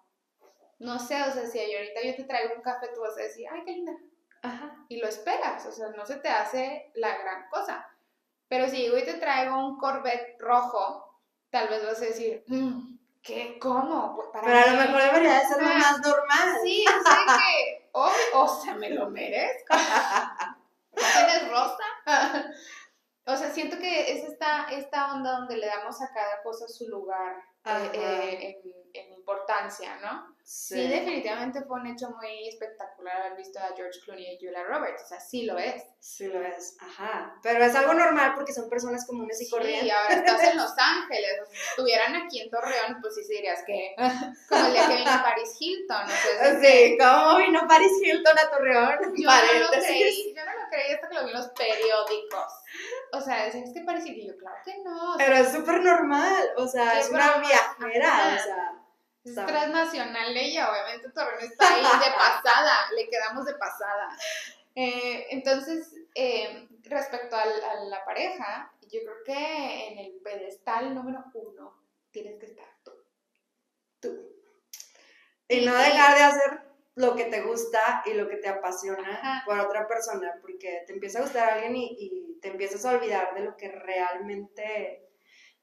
no 0.84 1.00
sé, 1.00 1.22
o 1.22 1.32
sea, 1.32 1.46
si 1.46 1.60
ahorita 1.60 2.02
yo 2.04 2.16
te 2.16 2.24
traigo 2.26 2.56
un 2.56 2.62
café, 2.62 2.90
tú 2.94 3.02
vas 3.02 3.18
a 3.18 3.22
decir, 3.22 3.48
ay, 3.52 3.64
qué 3.66 3.72
linda, 3.72 3.94
Ajá. 4.42 4.86
y 4.90 4.98
lo 4.98 5.08
esperas, 5.08 5.66
o 5.66 5.72
sea, 5.72 5.88
no 5.90 6.06
se 6.06 6.18
te 6.18 6.30
hace 6.30 6.92
la 6.96 7.18
gran 7.18 7.48
cosa. 7.50 7.88
Pero 8.48 8.68
si 8.70 8.78
llego 8.78 8.98
y 8.98 9.06
te 9.06 9.16
traigo 9.16 9.58
un 9.58 9.78
Corvette 9.78 10.36
rojo, 10.40 11.20
tal 11.50 11.70
vez 11.70 11.84
vas 11.86 12.02
a 12.02 12.06
decir, 12.06 12.44
"Mm, 12.48 12.98
¿qué? 13.24 13.58
¿Cómo? 13.60 14.16
Pues, 14.16 14.28
Para 14.30 14.46
Pero 14.46 14.60
a 14.60 14.74
lo 14.74 14.82
mejor 14.92 15.02
debería 15.02 15.40
de 15.40 15.48
ser 15.48 15.58
lo 15.64 15.70
más 15.70 16.00
normal. 16.02 16.58
Sí, 16.64 16.86
sé 16.86 17.18
que, 17.38 17.90
o, 17.94 18.12
o 18.34 18.48
sea, 18.62 18.76
me 18.76 18.90
lo 18.92 19.10
merezco. 19.10 19.68
¿No 20.96 21.02
tienes 21.16 21.50
rosa? 21.50 21.84
O 23.26 23.36
sea, 23.38 23.52
siento 23.52 23.78
que 23.78 24.12
es 24.12 24.24
esta, 24.26 24.68
esta 24.72 25.14
onda 25.14 25.32
donde 25.40 25.58
le 25.58 25.68
damos 25.68 26.02
a 26.02 26.12
cada 26.14 26.42
cosa 26.44 26.68
su 26.68 26.88
lugar 26.90 27.36
eh, 27.66 27.90
eh, 27.94 28.62
en, 28.94 29.02
en 29.08 29.14
importancia, 29.14 29.96
¿no? 30.02 30.34
Sí. 30.46 30.90
definitivamente 30.90 31.62
fue 31.64 31.80
un 31.80 31.88
hecho 31.88 32.10
muy 32.10 32.50
espectacular 32.50 33.16
haber 33.22 33.38
visto 33.38 33.60
a 33.60 33.74
George 33.74 33.98
Clooney 34.04 34.34
y 34.34 34.38
Julia 34.38 34.62
Roberts, 34.66 35.04
o 35.06 35.08
sea, 35.08 35.20
sí 35.22 35.44
lo 35.44 35.58
es. 35.58 35.82
Sí 36.02 36.28
lo 36.28 36.42
es, 36.42 36.76
ajá. 36.82 37.34
Pero 37.42 37.64
es 37.64 37.74
algo 37.74 37.94
normal 37.94 38.34
porque 38.36 38.52
son 38.52 38.70
personas 38.70 39.08
comunes 39.08 39.42
y 39.42 39.46
Sí, 39.46 39.52
corrientes. 39.52 39.86
y 39.86 39.90
ahora 39.90 40.16
estás 40.16 40.44
en 40.44 40.58
Los 40.58 40.74
Ángeles, 40.78 41.32
o 41.42 41.46
sea, 41.46 41.56
si 41.56 41.70
estuvieran 41.70 42.16
aquí 42.18 42.42
en 42.42 42.50
Torreón, 42.50 42.98
pues 43.02 43.16
sí 43.16 43.22
dirías 43.34 43.64
que, 43.66 43.96
como 44.50 44.66
el 44.66 44.74
día 44.74 44.88
que 44.90 44.98
vino 44.98 45.12
Paris 45.24 45.56
Hilton, 45.58 46.04
o 46.04 46.10
sea, 46.10 46.52
es 46.52 46.68
Sí, 46.68 46.98
¿cómo 47.00 47.38
vino 47.38 47.66
Paris 47.66 47.92
Hilton 48.04 48.38
a 48.38 48.50
Torreón? 48.52 49.00
Yo 49.16 49.30
no 49.30 49.60
lo 49.60 49.70
creí, 49.72 50.34
yo 50.36 50.46
no 50.46 50.52
lo 50.52 50.70
creí 50.70 50.94
hasta 50.94 51.08
que 51.08 51.16
lo 51.16 51.24
vi 51.24 51.30
en 51.32 51.38
los 51.38 51.48
periódicos. 51.52 52.54
O 53.14 53.22
sea, 53.22 53.46
decían, 53.46 53.64
es 53.66 53.74
que 53.74 53.80
Hilton, 53.80 54.08
y 54.08 54.28
yo, 54.28 54.38
claro 54.38 54.58
que 54.66 54.78
no, 54.84 55.16
Pero 55.18 55.36
es 55.36 55.52
súper 55.52 55.82
normal, 55.82 56.50
o 56.58 56.68
sea, 56.68 57.00
es 57.00 57.10
una 57.10 57.38
viajera, 57.38 58.36
o 58.36 58.44
sea. 58.44 58.82
es 59.24 59.36
transnacional 59.36 60.36
ella, 60.36 60.72
obviamente 60.72 61.10
Torreón 61.12 61.44
está 61.44 61.74
ahí 61.76 61.82
de 61.82 62.12
pasada, 62.18 62.92
le 62.96 63.08
quedamos 63.10 63.46
de 63.46 63.54
pasada. 63.56 64.10
Eh, 64.76 65.28
entonces, 65.30 65.94
eh, 66.16 66.68
respecto 66.84 67.36
al- 67.36 67.64
a 67.64 67.76
la 67.86 68.04
pareja, 68.04 68.72
yo 68.92 69.00
creo 69.02 69.24
que 69.26 69.88
en 69.90 70.00
el 70.00 70.12
pedestal 70.24 70.94
número 70.96 71.24
uno 71.36 71.80
tienes 72.12 72.40
que 72.40 72.48
estar 72.48 72.68
tú. 72.84 72.92
tú. 74.00 74.30
Y 75.48 75.66
no 75.66 75.76
dejar 75.76 76.18
de 76.18 76.24
hacer 76.24 76.62
lo 76.96 77.16
que 77.16 77.26
te 77.26 77.42
gusta 77.42 78.04
y 78.06 78.14
lo 78.14 78.28
que 78.28 78.38
te 78.38 78.48
apasiona 78.48 79.18
Ajá. 79.18 79.44
por 79.46 79.60
otra 79.60 79.88
persona, 79.88 80.34
porque 80.42 80.84
te 80.86 80.94
empieza 80.94 81.20
a 81.20 81.24
gustar 81.24 81.50
alguien 81.50 81.76
y, 81.76 81.98
y 82.00 82.40
te 82.40 82.50
empiezas 82.50 82.86
a 82.86 82.92
olvidar 82.92 83.34
de 83.34 83.42
lo 83.42 83.58
que 83.58 83.70
realmente 83.72 85.04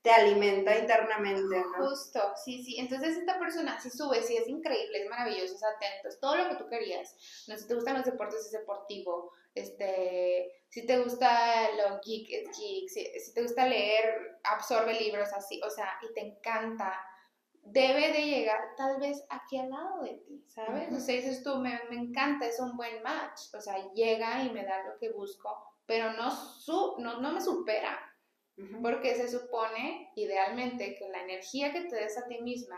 te 0.03 0.11
alimenta 0.11 0.79
internamente, 0.79 1.57
¿no? 1.57 1.89
Justo, 1.89 2.21
sí, 2.43 2.63
sí. 2.65 2.79
Entonces 2.79 3.19
esta 3.19 3.39
persona 3.39 3.79
sí 3.81 3.91
sube, 3.91 4.23
sí 4.23 4.37
es 4.37 4.49
increíble, 4.49 5.03
es 5.03 5.11
maravilloso, 5.11 5.55
es 5.55 5.63
atento, 5.63 6.09
es 6.09 6.19
todo 6.19 6.37
lo 6.37 6.49
que 6.49 6.57
tú 6.57 6.69
querías. 6.69 7.15
No 7.49 7.57
si 7.57 7.67
te 7.67 7.75
gustan 7.75 7.97
los 7.97 8.07
deportes, 8.07 8.47
es 8.47 8.53
deportivo. 8.53 9.33
Este, 9.55 10.65
si 10.69 10.87
te 10.87 10.99
gusta 11.01 11.69
lo 11.73 12.01
geek, 12.03 12.31
es 12.31 12.59
geek. 12.59 12.89
Si, 12.89 13.21
si 13.21 13.35
te 13.35 13.43
gusta 13.43 13.67
leer, 13.67 14.41
absorbe 14.45 14.95
libros 14.95 15.31
así, 15.35 15.61
o 15.63 15.71
sea, 15.71 15.99
y 16.09 16.15
te 16.15 16.21
encanta. 16.21 16.99
Debe 17.63 18.13
de 18.13 18.25
llegar 18.27 18.75
tal 18.77 18.99
vez 18.99 19.25
aquí 19.29 19.59
al 19.59 19.71
lado 19.71 20.03
de 20.03 20.15
ti, 20.27 20.43
¿sabes? 20.49 20.89
Ujú. 20.89 20.97
O 20.97 21.01
sea, 21.01 21.15
dices 21.15 21.43
tú, 21.43 21.57
me, 21.57 21.79
me 21.91 21.97
encanta, 21.97 22.47
es 22.47 22.59
un 22.59 22.77
buen 22.77 23.03
match. 23.03 23.55
O 23.55 23.61
sea, 23.61 23.77
llega 23.93 24.43
y 24.43 24.51
me 24.51 24.65
da 24.65 24.83
lo 24.85 24.99
que 24.99 25.11
busco, 25.13 25.57
pero 25.87 26.13
no, 26.15 26.31
su, 26.31 26.97
no, 26.99 27.21
no 27.21 27.33
me 27.33 27.41
supera. 27.41 27.99
Porque 28.83 29.15
se 29.15 29.27
supone, 29.29 30.13
idealmente, 30.17 30.95
que 30.95 31.09
la 31.09 31.23
energía 31.23 31.73
que 31.73 31.83
te 31.83 31.97
des 31.97 32.19
a 32.19 32.27
ti 32.27 32.43
misma, 32.43 32.77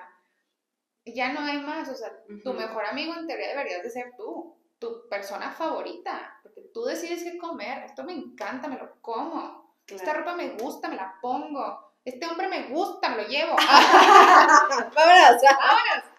ya 1.05 1.33
no 1.33 1.41
hay 1.41 1.59
más. 1.59 1.89
O 1.89 1.95
sea, 1.97 2.13
tu 2.45 2.53
mejor 2.53 2.85
amigo 2.85 3.15
en 3.15 3.27
teoría 3.27 3.49
deberías 3.49 3.83
de 3.83 3.91
ser 3.91 4.13
tú, 4.17 4.57
tu 4.79 5.09
persona 5.09 5.51
favorita. 5.51 6.39
Porque 6.45 6.63
tú 6.73 6.85
decides 6.85 7.25
qué 7.25 7.37
comer. 7.37 7.83
Esto 7.85 8.05
me 8.05 8.13
encanta, 8.13 8.69
me 8.69 8.79
lo 8.79 9.01
como. 9.01 9.75
Esta 9.89 10.05
Claro. 10.05 10.21
ropa 10.21 10.37
me 10.37 10.51
gusta, 10.51 10.89
me 10.89 10.95
la 10.95 11.19
pongo. 11.21 11.92
Este 12.05 12.27
hombre 12.27 12.49
me 12.49 12.69
gusta, 12.69 13.11
me 13.11 13.23
lo 13.23 13.29
llevo. 13.29 13.57
Vámonos. 13.57 15.43
Vámonos. 15.43 16.13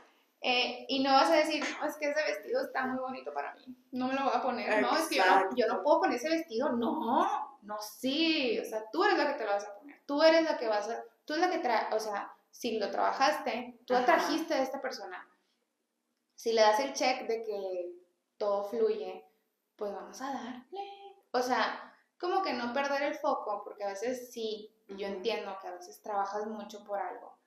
Eh, 0.46 0.86
y 0.90 1.02
no 1.02 1.14
vas 1.14 1.30
a 1.30 1.36
decir, 1.36 1.64
no, 1.64 1.88
es 1.88 1.96
que 1.96 2.10
ese 2.10 2.22
vestido 2.22 2.62
está 2.62 2.86
muy 2.86 3.00
bonito 3.00 3.34
para 3.34 3.56
mí, 3.56 3.64
no 3.94 4.10
me 4.10 4.14
lo 4.14 4.26
voy 4.26 4.34
a 4.36 4.42
poner, 4.42 4.82
no, 4.82 4.98
es 4.98 5.08
que 5.08 5.16
yo 5.16 5.26
no, 5.26 5.56
yo 5.56 5.68
no 5.68 5.82
puedo 5.82 6.02
poner 6.02 6.18
ese 6.18 6.28
vestido, 6.28 6.74
no, 6.74 7.58
no, 7.62 7.78
sí, 7.80 8.60
o 8.60 8.66
sea, 8.66 8.84
tú 8.92 9.06
eres 9.06 9.18
la 9.18 9.32
que 9.32 9.38
te 9.38 9.46
lo 9.46 9.52
vas 9.52 9.64
a 9.64 9.74
poner, 9.80 10.02
tú 10.06 10.22
eres 10.22 10.44
la 10.44 10.58
que 10.58 10.68
vas 10.68 10.90
a, 10.90 11.02
tú 11.24 11.34
eres 11.34 11.48
la 11.48 11.52
que 11.54 11.60
trae, 11.60 11.94
o 11.94 12.00
sea, 12.00 12.30
si 12.52 12.78
lo 12.78 12.92
trabajaste, 12.92 13.80
tú 13.88 13.96
atrajiste 13.96 14.54
a 14.54 14.62
esta 14.62 14.82
persona, 14.82 15.26
si 16.36 16.52
le 16.52 16.60
das 16.60 16.82
el 16.82 16.92
check 16.92 17.26
de 17.26 17.42
que 17.46 17.94
todo 18.38 18.66
fluye, 18.66 19.26
pues 19.78 19.94
vamos 19.94 20.22
a 20.22 20.26
darle, 20.26 21.16
o 21.32 21.42
sea, 21.42 21.96
como 22.20 22.44
que 22.44 22.52
no 22.52 22.74
perder 22.74 23.04
el 23.04 23.16
foco, 23.16 23.62
porque 23.64 23.86
a 23.86 23.90
veces 23.92 24.30
sí, 24.34 24.73
yo 24.88 25.08
Ujú. 25.08 25.16
entiendo 25.16 25.58
que 25.62 25.68
a 25.68 25.72
veces 25.72 26.02
trabajas 26.02 26.46
mucho 26.48 26.84
por 26.84 27.00
algo, 27.00 27.38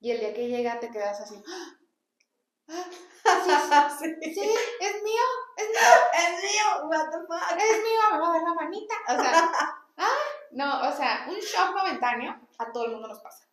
y 0.00 0.10
el 0.10 0.20
día 0.20 0.34
que 0.34 0.48
llega 0.48 0.80
te 0.80 0.90
quedas 0.90 1.20
así, 1.20 1.42
¡Ah! 1.46 2.84
¡Ah! 3.24 3.90
sí, 3.98 4.06
Sí. 4.22 4.34
sí, 4.34 4.54
es 4.80 5.02
mío, 5.02 5.22
es 5.56 5.68
mío, 5.68 5.80
Es 6.14 6.42
mío, 6.42 6.88
what 6.88 7.10
the 7.10 7.18
fuck. 7.26 7.58
es 7.58 7.82
mío, 7.82 8.00
me 8.12 8.18
va 8.18 8.28
a 8.28 8.32
dar 8.32 8.42
la 8.42 8.54
manita. 8.54 8.94
O 9.08 9.12
sea, 9.14 9.50
ah, 9.96 10.18
no, 10.52 10.88
o 10.88 10.92
sea, 10.92 11.26
un 11.28 11.36
shock 11.36 11.74
momentáneo 11.76 12.38
a 12.58 12.72
todo 12.72 12.86
el 12.86 12.92
mundo 12.92 13.08
nos 13.08 13.20
pasa. 13.20 13.46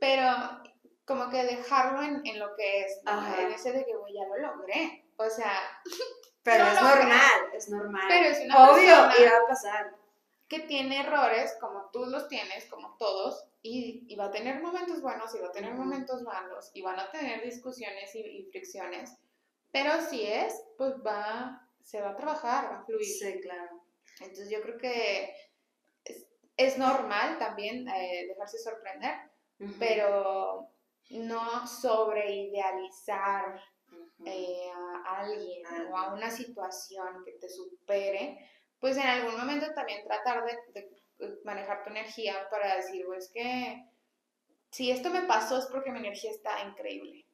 Pero 0.00 0.26
como 1.04 1.28
que 1.30 1.42
dejarlo 1.44 2.02
en, 2.02 2.26
en 2.26 2.38
lo 2.38 2.54
que 2.56 2.82
es, 2.82 3.00
en 3.06 3.52
ese 3.52 3.72
de 3.72 3.84
que, 3.84 3.96
güey, 3.96 4.14
ya 4.14 4.26
lo 4.26 4.36
logré. 4.38 5.04
O 5.16 5.28
sea, 5.28 5.52
Pero 6.42 6.64
No 6.64 6.70
es 6.70 6.80
normal, 6.82 7.50
es 7.52 7.68
normal. 7.68 8.04
Pero 8.08 8.28
es 8.30 8.40
una 8.44 8.70
Obvio, 8.70 8.94
persona- 8.94 9.14
iba 9.18 9.36
a 9.36 9.46
pasar. 9.46 9.94
Que 10.48 10.60
tiene 10.60 11.00
errores 11.00 11.56
como 11.60 11.90
tú 11.92 12.06
los 12.06 12.28
tienes, 12.28 12.66
como 12.66 12.96
todos, 12.96 13.44
y, 13.62 14.04
y 14.08 14.16
va 14.16 14.26
a 14.26 14.30
tener 14.30 14.62
momentos 14.62 15.02
buenos 15.02 15.34
y 15.34 15.38
va 15.40 15.48
a 15.48 15.52
tener 15.52 15.74
momentos 15.74 16.22
malos, 16.22 16.70
y 16.74 16.82
van 16.82 16.98
a 16.98 17.10
tener 17.10 17.44
discusiones 17.44 18.14
y, 18.14 18.20
y 18.20 18.50
fricciones. 18.50 19.16
Pero 19.70 20.00
si 20.00 20.26
es, 20.26 20.64
pues 20.78 20.94
va, 21.06 21.68
se 21.82 22.00
va 22.00 22.10
a 22.10 22.16
trabajar, 22.16 22.70
va 22.72 22.78
a 22.78 22.84
fluir. 22.84 23.04
Sí, 23.04 23.40
claro. 23.40 23.82
Entonces 24.20 24.48
yo 24.50 24.62
creo 24.62 24.78
que 24.78 25.34
es, 26.04 26.26
es 26.56 26.78
normal 26.78 27.38
también 27.38 27.86
eh, 27.88 28.26
dejarse 28.28 28.58
sorprender, 28.58 29.14
pero 29.78 30.70
no 31.10 31.66
sobreidealizar 31.66 33.60
Ujú. 33.90 34.24
eh, 34.26 34.70
a 35.06 35.18
alguien 35.20 35.64
o 35.90 35.96
a 35.96 36.12
una 36.14 36.30
situación 36.30 37.24
que 37.24 37.32
te 37.32 37.48
supere, 37.48 38.38
pues 38.80 38.96
en 38.96 39.06
algún 39.06 39.36
momento 39.36 39.66
también 39.74 40.04
tratar 40.04 40.44
de, 40.44 40.58
de, 40.72 40.80
eh, 41.20 41.38
manejar 41.44 41.82
tu 41.82 41.90
energía 41.90 42.48
para 42.50 42.76
decir, 42.76 43.04
pues 43.06 43.30
que 43.32 43.84
si 44.70 44.90
esto 44.90 45.10
me 45.10 45.22
pasó 45.22 45.58
es 45.58 45.66
porque 45.66 45.90
mi 45.90 45.98
energía 45.98 46.30
está 46.30 46.62
increíble. 46.62 47.26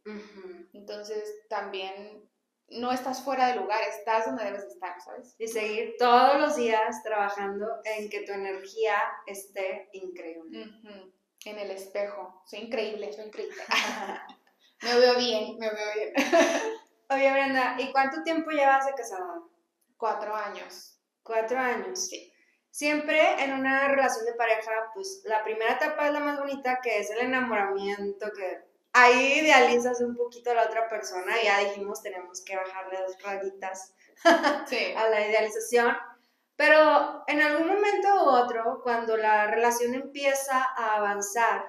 Entonces 0.72 1.46
también 1.48 2.28
no 2.68 2.92
estás 2.92 3.22
fuera 3.22 3.48
de 3.48 3.56
lugar, 3.56 3.80
estás 3.82 4.26
donde 4.26 4.44
debes 4.44 4.64
estar, 4.64 5.00
¿sabes? 5.00 5.34
Y 5.38 5.48
seguir 5.48 5.94
todos 5.98 6.38
los 6.40 6.56
días 6.56 7.02
trabajando 7.02 7.66
en 7.84 8.08
que 8.08 8.20
tu 8.20 8.32
energía 8.32 8.96
esté 9.26 9.88
increíble. 9.92 10.68
En 11.44 11.58
el 11.58 11.70
espejo. 11.70 12.42
Soy 12.46 12.60
increíble, 12.60 13.12
soy 13.12 13.26
increíble. 13.26 13.56
me 14.82 14.98
veo 14.98 15.16
bien, 15.16 15.58
me 15.58 15.70
veo 15.70 15.94
bien. 15.94 16.12
Oye, 17.10 17.32
Brenda, 17.32 17.76
¿y 17.78 17.92
cuánto 17.92 18.22
tiempo 18.22 18.50
llevas 18.50 18.86
de 18.86 18.94
casada? 18.94 19.42
Cuatro 19.96 20.34
años. 20.34 20.93
Cuatro 21.24 21.58
años. 21.58 22.06
Sí. 22.06 22.32
Siempre 22.70 23.42
en 23.42 23.52
una 23.52 23.88
relación 23.88 24.26
de 24.26 24.34
pareja, 24.34 24.70
pues 24.94 25.22
la 25.24 25.42
primera 25.42 25.72
etapa 25.74 26.06
es 26.06 26.12
la 26.12 26.20
más 26.20 26.38
bonita, 26.38 26.80
que 26.82 26.98
es 26.98 27.10
el 27.10 27.18
enamoramiento, 27.18 28.30
que 28.32 28.62
ahí 28.92 29.40
idealizas 29.40 30.00
un 30.00 30.16
poquito 30.16 30.50
a 30.50 30.54
la 30.54 30.64
otra 30.64 30.88
persona. 30.88 31.34
Ya 31.42 31.58
dijimos, 31.60 32.02
tenemos 32.02 32.42
que 32.44 32.56
bajarle 32.56 32.98
dos 33.00 33.16
rayitas 33.22 33.94
Sí. 34.68 34.92
a 34.96 35.08
la 35.08 35.26
idealización. 35.26 35.96
Pero 36.56 37.24
en 37.26 37.40
algún 37.42 37.66
momento 37.68 38.08
u 38.24 38.28
otro, 38.28 38.80
cuando 38.82 39.16
la 39.16 39.46
relación 39.48 39.94
empieza 39.94 40.62
a 40.76 40.96
avanzar, 40.96 41.64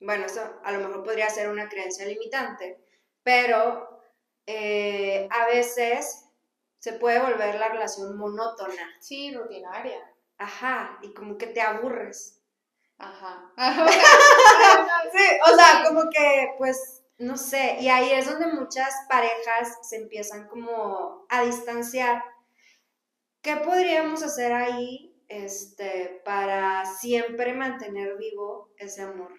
bueno, 0.00 0.26
eso 0.26 0.60
a 0.64 0.72
lo 0.72 0.78
mejor 0.86 1.02
podría 1.02 1.28
ser 1.28 1.48
una 1.48 1.68
creencia 1.68 2.06
limitante, 2.06 2.78
pero 3.22 4.00
eh, 4.46 5.28
a 5.30 5.46
veces 5.46 6.27
se 6.78 6.92
puede 6.94 7.20
volver 7.20 7.56
la 7.56 7.68
relación 7.68 8.16
monótona. 8.16 8.96
Sí, 9.00 9.34
rutinaria. 9.34 9.98
Ajá, 10.38 10.98
y 11.02 11.12
como 11.14 11.36
que 11.36 11.48
te 11.48 11.60
aburres. 11.60 12.40
Ajá. 12.98 13.52
Sí, 15.12 15.24
o 15.50 15.56
sea, 15.56 15.84
como 15.86 16.02
que 16.10 16.54
pues 16.58 17.02
no 17.18 17.36
sé, 17.36 17.78
y 17.80 17.88
ahí 17.88 18.12
es 18.12 18.26
donde 18.26 18.46
muchas 18.46 18.94
parejas 19.08 19.76
se 19.82 19.96
empiezan 19.96 20.46
como 20.48 21.26
a 21.28 21.42
distanciar. 21.42 22.22
¿Qué 23.42 23.56
podríamos 23.56 24.22
hacer 24.22 24.52
ahí 24.52 25.20
este, 25.26 26.22
para 26.24 26.84
siempre 26.84 27.54
mantener 27.54 28.16
vivo 28.18 28.70
ese 28.76 29.02
amor? 29.02 29.32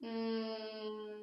Mm, 0.00 1.17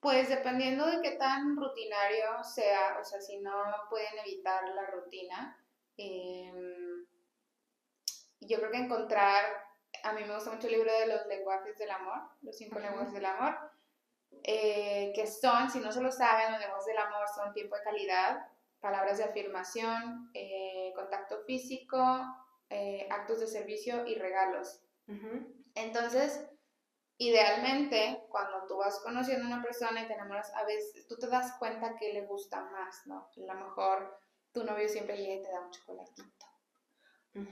pues 0.00 0.28
dependiendo 0.28 0.86
de 0.86 1.00
qué 1.02 1.12
tan 1.12 1.56
rutinario 1.56 2.42
sea, 2.44 2.98
o 3.00 3.04
sea, 3.04 3.20
si 3.20 3.38
no 3.38 3.52
pueden 3.90 4.18
evitar 4.24 4.62
la 4.74 4.86
rutina, 4.86 5.58
em, 5.96 7.06
yo 8.40 8.58
creo 8.58 8.70
que 8.70 8.78
encontrar, 8.78 9.44
a 10.04 10.12
mí 10.12 10.22
me 10.24 10.34
gusta 10.34 10.52
mucho 10.52 10.68
el 10.68 10.74
libro 10.74 10.92
de 10.92 11.06
los 11.06 11.26
lenguajes 11.26 11.76
del 11.78 11.90
amor, 11.90 12.20
los 12.42 12.56
cinco 12.56 12.78
lenguajes 12.78 13.12
del 13.12 13.26
amor, 13.26 13.58
eh, 14.44 15.12
que 15.14 15.26
son, 15.26 15.68
si 15.70 15.80
no 15.80 15.90
se 15.90 16.00
lo 16.00 16.12
saben, 16.12 16.52
los 16.52 16.60
lenguajes 16.60 16.86
del 16.86 16.98
amor 16.98 17.26
son 17.34 17.52
tiempo 17.52 17.76
de 17.76 17.82
calidad, 17.82 18.46
palabras 18.80 19.18
de 19.18 19.24
afirmación, 19.24 20.30
eh, 20.34 20.92
contacto 20.94 21.42
físico, 21.44 21.98
eh, 22.70 23.08
actos 23.10 23.40
de 23.40 23.46
servicio 23.48 24.06
y 24.06 24.14
regalos. 24.14 24.80
Entonces, 25.74 26.46
idealmente, 27.18 28.24
cuando 28.30 28.64
tú 28.66 28.76
vas 28.76 29.00
conociendo 29.00 29.44
a 29.44 29.48
una 29.48 29.62
persona 29.62 30.02
y 30.02 30.06
te 30.06 30.14
enamoras, 30.14 30.54
a 30.54 30.64
veces 30.64 31.06
tú 31.08 31.16
te 31.16 31.26
das 31.26 31.52
cuenta 31.58 31.96
que 31.96 32.12
le 32.12 32.24
gusta 32.26 32.62
más, 32.62 33.06
¿no? 33.06 33.28
A 33.36 33.54
lo 33.54 33.66
mejor 33.66 34.20
tu 34.52 34.64
novio 34.64 34.88
siempre 34.88 35.16
llega 35.16 35.34
y 35.34 35.42
te 35.42 35.50
da 35.50 35.60
un 35.60 35.70
chocolatito. 35.70 36.46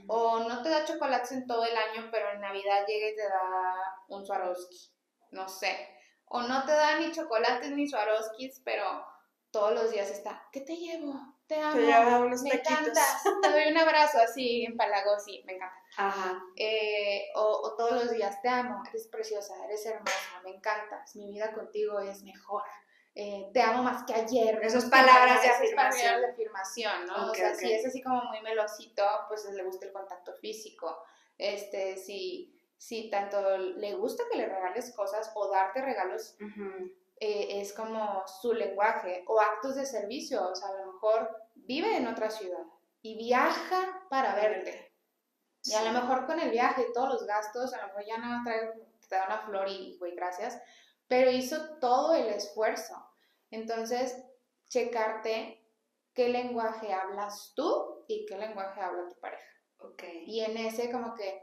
O 0.08 0.40
no 0.40 0.62
te 0.62 0.68
da 0.70 0.84
chocolates 0.84 1.32
en 1.32 1.46
todo 1.46 1.64
el 1.64 1.76
año, 1.76 2.08
pero 2.10 2.30
en 2.30 2.40
Navidad 2.40 2.86
llega 2.86 3.08
y 3.08 3.14
te 3.14 3.22
da 3.22 4.02
un 4.08 4.24
Swarovski. 4.24 4.92
No 5.30 5.48
sé. 5.48 5.88
O 6.24 6.42
no 6.42 6.64
te 6.64 6.72
da 6.72 6.98
ni 6.98 7.12
chocolates 7.12 7.70
ni 7.70 7.86
Swarovskis, 7.86 8.62
pero 8.64 9.06
todos 9.50 9.72
los 9.74 9.90
días 9.90 10.10
está, 10.10 10.48
¿qué 10.50 10.60
te 10.62 10.76
llevo? 10.76 11.14
Te 11.46 11.62
amo, 11.62 12.28
me 12.28 12.50
encanta, 12.50 13.02
te 13.42 13.50
doy 13.50 13.68
un 13.70 13.78
abrazo 13.78 14.18
así 14.18 14.64
en 14.64 14.76
palago, 14.76 15.18
sí, 15.20 15.42
me 15.46 15.54
encanta. 15.54 15.80
Ajá. 15.96 16.42
Eh, 16.56 17.28
o, 17.36 17.74
todos 17.76 17.92
los 17.92 18.10
días, 18.10 18.42
te 18.42 18.48
amo, 18.48 18.82
eres 18.88 19.06
preciosa, 19.06 19.54
eres 19.64 19.86
hermosa, 19.86 20.40
me 20.42 20.50
encantas, 20.50 21.14
mi 21.14 21.28
vida 21.28 21.52
contigo 21.52 22.00
es 22.00 22.22
mejor. 22.24 22.64
Eh, 23.14 23.48
te 23.54 23.62
amo 23.62 23.82
más 23.82 24.04
que 24.04 24.12
ayer. 24.12 24.58
Esas 24.62 24.86
palabras 24.86 25.40
de 25.40 25.48
afirmación. 25.48 26.02
palabras 26.02 26.20
de 26.20 26.32
afirmación, 26.32 27.06
¿no? 27.06 27.30
o 27.30 27.34
sea, 27.34 27.54
si 27.54 27.72
es 27.72 27.86
así 27.86 28.02
como 28.02 28.24
muy 28.24 28.42
melosito, 28.42 29.04
pues 29.28 29.44
le 29.46 29.62
gusta 29.62 29.86
el 29.86 29.92
contacto 29.92 30.34
físico. 30.34 30.98
Este, 31.38 31.96
si, 31.96 32.60
si 32.76 33.08
tanto 33.08 33.56
le 33.56 33.94
gusta 33.94 34.24
que 34.30 34.36
le 34.36 34.46
regales 34.46 34.92
cosas 34.94 35.30
o 35.34 35.48
darte 35.48 35.80
regalos, 35.80 36.36
eh, 37.18 37.60
es 37.60 37.72
como 37.72 38.22
su 38.26 38.52
lenguaje 38.52 39.24
o 39.26 39.40
actos 39.40 39.76
de 39.76 39.86
servicio, 39.86 40.48
o 40.48 40.54
sea, 40.54 40.68
a 40.68 40.74
lo 40.74 40.92
mejor 40.92 41.30
vive 41.54 41.96
en 41.96 42.06
otra 42.06 42.30
ciudad 42.30 42.64
y 43.02 43.16
viaja 43.16 44.06
para 44.10 44.34
verte. 44.34 44.92
Y 45.64 45.74
a 45.74 45.82
lo 45.82 45.92
mejor 45.92 46.26
con 46.26 46.38
el 46.38 46.50
viaje 46.50 46.86
y 46.88 46.92
todos 46.92 47.08
los 47.08 47.26
gastos, 47.26 47.72
a 47.72 47.80
lo 47.80 47.86
mejor 47.88 48.04
ya 48.06 48.18
no 48.18 48.42
trae, 48.44 48.72
te 49.08 49.16
da 49.16 49.26
una 49.26 49.46
flor 49.46 49.68
y, 49.68 49.96
güey, 49.98 50.14
gracias, 50.14 50.60
pero 51.08 51.30
hizo 51.30 51.78
todo 51.80 52.14
el 52.14 52.26
esfuerzo. 52.28 52.94
Entonces, 53.50 54.22
checarte 54.68 55.66
qué 56.16 56.28
lenguaje 56.30 56.92
hablas 56.92 57.52
tú 57.54 58.04
y 58.08 58.26
qué 58.26 58.36
lenguaje 58.36 58.80
habla 58.80 59.08
tu 59.08 59.20
pareja. 59.20 59.44
Okay. 59.78 60.24
Y 60.26 60.40
en 60.40 60.56
ese 60.56 60.90
como 60.90 61.14
que, 61.14 61.42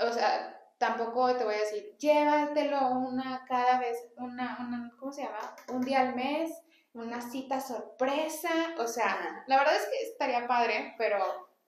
o 0.00 0.12
sea, 0.12 0.60
tampoco 0.78 1.36
te 1.36 1.44
voy 1.44 1.54
a 1.54 1.58
decir, 1.58 1.96
llévatelo 1.98 2.90
una 2.90 3.44
cada 3.46 3.78
vez, 3.80 3.98
una, 4.16 4.56
una, 4.60 4.92
¿cómo 4.98 5.12
se 5.12 5.24
llama? 5.24 5.56
Un 5.68 5.82
día 5.82 6.00
al 6.00 6.14
mes, 6.14 6.50
una 6.92 7.20
cita 7.20 7.60
sorpresa, 7.60 8.74
o 8.78 8.86
sea, 8.86 9.44
la 9.46 9.58
verdad 9.58 9.76
es 9.76 9.86
que 9.86 10.02
estaría 10.08 10.46
padre, 10.46 10.94
pero 10.96 11.18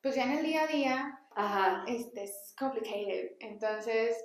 pues 0.01 0.15
ya 0.15 0.25
en 0.25 0.39
el 0.39 0.45
día 0.45 0.63
a 0.63 0.67
día, 0.67 1.21
Ajá. 1.35 1.85
este, 1.87 2.25
es 2.25 2.55
complicated, 2.59 3.33
entonces, 3.41 4.25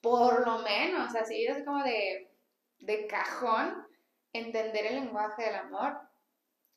por 0.00 0.46
lo 0.46 0.58
menos, 0.60 1.14
así 1.14 1.46
es 1.46 1.64
como 1.64 1.82
de, 1.82 2.34
de 2.80 3.06
cajón, 3.06 3.86
entender 4.32 4.86
el 4.86 4.96
lenguaje 4.96 5.44
del 5.44 5.54
amor 5.54 6.00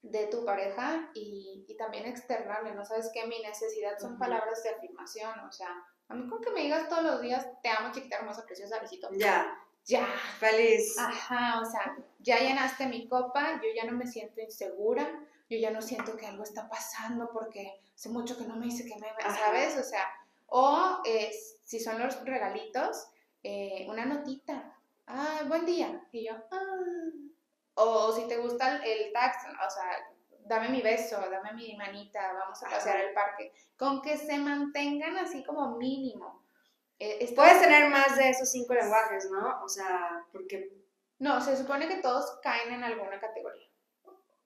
de 0.03 0.27
tu 0.27 0.45
pareja 0.45 1.09
y, 1.13 1.65
y 1.67 1.75
también 1.75 2.05
externarle, 2.05 2.73
¿no? 2.75 2.85
Sabes 2.85 3.09
que 3.13 3.25
mi 3.25 3.41
necesidad 3.41 3.97
son 3.97 4.19
palabras 4.19 4.63
de 4.63 4.69
afirmación, 4.69 5.39
o 5.39 5.51
sea, 5.51 5.69
a 6.09 6.15
mí 6.15 6.27
con 6.27 6.41
que 6.41 6.51
me 6.51 6.61
digas 6.61 6.87
todos 6.87 7.03
los 7.03 7.21
días, 7.21 7.47
te 7.61 7.69
amo, 7.69 7.91
chiquita, 7.91 8.17
hermosa, 8.17 8.45
preciosa, 8.45 8.79
besito. 8.79 9.09
Ya. 9.13 9.57
Ya. 9.85 10.05
Feliz. 10.39 10.97
Ajá, 10.97 11.61
o 11.61 11.65
sea, 11.65 11.97
ya 12.19 12.39
llenaste 12.39 12.87
mi 12.87 13.07
copa, 13.07 13.61
yo 13.61 13.69
ya 13.75 13.89
no 13.89 13.97
me 13.97 14.07
siento 14.07 14.41
insegura, 14.41 15.07
yo 15.49 15.57
ya 15.57 15.71
no 15.71 15.81
siento 15.81 16.15
que 16.17 16.25
algo 16.25 16.43
está 16.43 16.67
pasando 16.67 17.29
porque 17.31 17.79
hace 17.95 18.09
mucho 18.09 18.37
que 18.37 18.45
no 18.45 18.55
me 18.55 18.65
dice 18.65 18.85
que 18.85 18.95
me, 18.99 19.07
¿sabes? 19.21 19.77
O 19.77 19.83
sea, 19.83 20.05
o 20.47 21.01
si 21.63 21.79
son 21.79 21.99
los 21.99 22.23
regalitos, 22.23 23.07
eh, 23.43 23.85
una 23.89 24.05
notita. 24.05 24.73
Ah, 25.07 25.43
buen 25.47 25.65
día. 25.65 26.05
Y 26.11 26.27
yo, 26.27 26.33
ah. 26.51 26.87
O 27.75 28.11
si 28.11 28.27
te 28.27 28.37
gusta 28.37 28.77
el, 28.77 28.83
el 28.83 29.13
tax, 29.13 29.37
o 29.45 29.69
sea, 29.69 30.16
dame 30.47 30.69
mi 30.69 30.81
beso, 30.81 31.17
dame 31.29 31.53
mi 31.53 31.75
manita, 31.75 32.33
vamos 32.33 32.61
a 32.63 32.69
pasear 32.69 32.97
al 32.97 33.13
parque, 33.13 33.53
con 33.77 34.01
que 34.01 34.17
se 34.17 34.37
mantengan 34.37 35.17
así 35.17 35.43
como 35.43 35.77
mínimo. 35.77 36.43
Eh, 36.99 37.31
Puedes 37.35 37.61
tener 37.61 37.89
más 37.89 38.15
de 38.15 38.29
esos 38.29 38.49
cinco 38.49 38.73
lenguajes, 38.73 39.29
¿no? 39.29 39.63
O 39.63 39.69
sea, 39.69 40.25
porque... 40.31 40.73
No, 41.19 41.41
se 41.41 41.57
supone 41.57 41.87
que 41.87 41.97
todos 41.97 42.39
caen 42.41 42.73
en 42.73 42.83
alguna 42.83 43.19
categoría. 43.19 43.67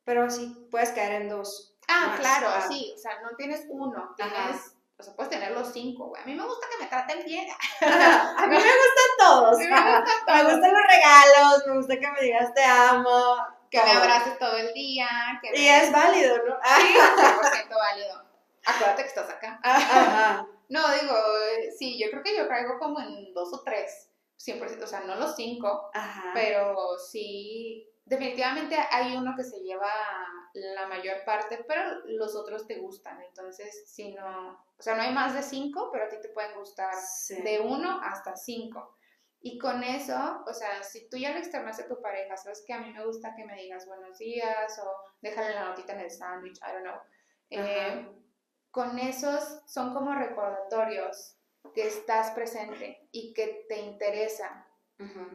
Pero 0.03 0.29
sí, 0.29 0.67
puedes 0.71 0.91
caer 0.91 1.21
en 1.21 1.29
dos. 1.29 1.77
Ah, 1.87 2.15
claro, 2.19 2.47
ah. 2.49 2.65
sí, 2.67 2.93
o 2.95 2.97
sea, 2.97 3.21
no 3.21 3.35
tienes 3.35 3.65
uno, 3.69 4.13
tienes... 4.15 4.75
O 4.97 5.03
sea, 5.03 5.15
puedes 5.15 5.31
tener 5.31 5.51
los 5.51 5.73
cinco, 5.73 6.09
güey. 6.09 6.21
A 6.21 6.25
mí 6.25 6.35
me 6.35 6.45
gusta 6.45 6.67
que 6.69 6.83
me 6.83 6.89
traten 6.89 7.25
bien. 7.25 7.47
a 7.81 8.47
mí 8.47 8.55
me 8.55 8.57
gustan 8.57 9.11
todos. 9.17 9.57
me, 9.57 9.65
gustan 9.65 10.03
todos. 10.27 10.43
me 10.43 10.43
gustan 10.43 10.73
los 10.73 10.83
regalos, 10.87 11.67
me 11.67 11.77
gusta 11.77 11.99
que 11.99 12.11
me 12.11 12.21
digas 12.21 12.53
te 12.53 12.63
amo 12.63 13.60
que 13.71 13.81
me 13.81 13.91
abraces 13.91 14.37
todo 14.37 14.57
el 14.57 14.73
día. 14.73 15.07
Que 15.41 15.59
y 15.59 15.67
es 15.67 15.91
válido, 15.91 16.37
¿no? 16.45 16.57
Sí, 16.63 16.93
100% 16.93 17.69
válido. 17.75 18.23
Acuérdate 18.65 19.01
que 19.03 19.07
estás 19.07 19.29
acá. 19.29 19.59
Ajá. 19.63 20.45
No, 20.69 20.81
digo, 20.93 21.15
sí, 21.77 21.99
yo 21.99 22.09
creo 22.11 22.23
que 22.23 22.37
yo 22.37 22.47
caigo 22.47 22.77
como 22.79 22.99
en 22.99 23.33
dos 23.33 23.53
o 23.53 23.61
tres, 23.63 24.09
100%, 24.37 24.83
o 24.83 24.87
sea, 24.87 25.01
no 25.01 25.15
los 25.15 25.35
cinco, 25.35 25.89
Ajá. 25.93 26.31
pero 26.33 26.97
sí, 26.97 27.89
definitivamente 28.05 28.77
hay 28.89 29.17
uno 29.17 29.33
que 29.35 29.43
se 29.43 29.59
lleva 29.59 29.91
la 30.53 30.87
mayor 30.87 31.25
parte, 31.25 31.65
pero 31.67 31.83
los 32.05 32.35
otros 32.35 32.67
te 32.67 32.77
gustan, 32.77 33.21
entonces, 33.21 33.83
si 33.85 34.13
no, 34.13 34.51
o 34.77 34.81
sea, 34.81 34.95
no 34.95 35.01
hay 35.01 35.11
más 35.11 35.33
de 35.33 35.43
cinco, 35.43 35.89
pero 35.91 36.05
a 36.05 36.09
ti 36.09 36.17
te 36.21 36.29
pueden 36.29 36.55
gustar 36.55 36.93
de 37.43 37.59
uno 37.59 37.99
hasta 38.01 38.37
cinco. 38.37 38.95
Y 39.43 39.57
con 39.57 39.83
eso, 39.83 40.43
o 40.45 40.53
sea, 40.53 40.83
si 40.83 41.09
tú 41.09 41.17
ya 41.17 41.31
lo 41.31 41.39
externaste 41.39 41.83
a 41.83 41.87
tu 41.87 41.99
pareja, 41.99 42.37
sabes 42.37 42.63
que 42.65 42.73
a 42.73 42.79
mí 42.79 42.93
me 42.93 43.03
gusta 43.03 43.33
que 43.35 43.43
me 43.43 43.55
digas 43.55 43.87
buenos 43.87 44.19
días 44.19 44.79
o 44.79 44.95
déjale 45.19 45.55
la 45.55 45.65
notita 45.65 45.93
en 45.93 46.01
el 46.01 46.11
sándwich, 46.11 46.57
I 46.57 46.73
don't 46.73 46.83
know. 46.83 46.99
Eh, 47.49 48.07
con 48.69 48.99
esos 48.99 49.61
son 49.65 49.93
como 49.95 50.13
recordatorios 50.13 51.37
que 51.73 51.87
estás 51.87 52.31
presente 52.31 53.07
y 53.11 53.33
que 53.33 53.65
te 53.67 53.79
interesa 53.79 54.67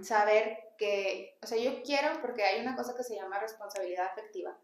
saber 0.03 0.75
que, 0.79 1.38
o 1.42 1.47
sea, 1.47 1.59
yo 1.59 1.83
quiero, 1.83 2.21
porque 2.21 2.45
hay 2.45 2.61
una 2.61 2.77
cosa 2.77 2.95
que 2.97 3.03
se 3.03 3.16
llama 3.16 3.40
responsabilidad 3.40 4.07
afectiva, 4.07 4.57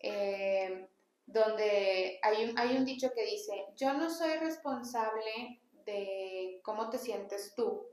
eh, 0.00 0.90
donde 1.24 2.20
hay 2.22 2.50
un, 2.50 2.58
hay 2.58 2.76
un 2.76 2.84
dicho 2.84 3.10
que 3.14 3.24
dice, 3.24 3.64
yo 3.76 3.94
no 3.94 4.10
soy 4.10 4.34
responsable 4.34 5.62
de 5.86 6.60
cómo 6.62 6.90
te 6.90 6.98
sientes 6.98 7.54
tú, 7.54 7.86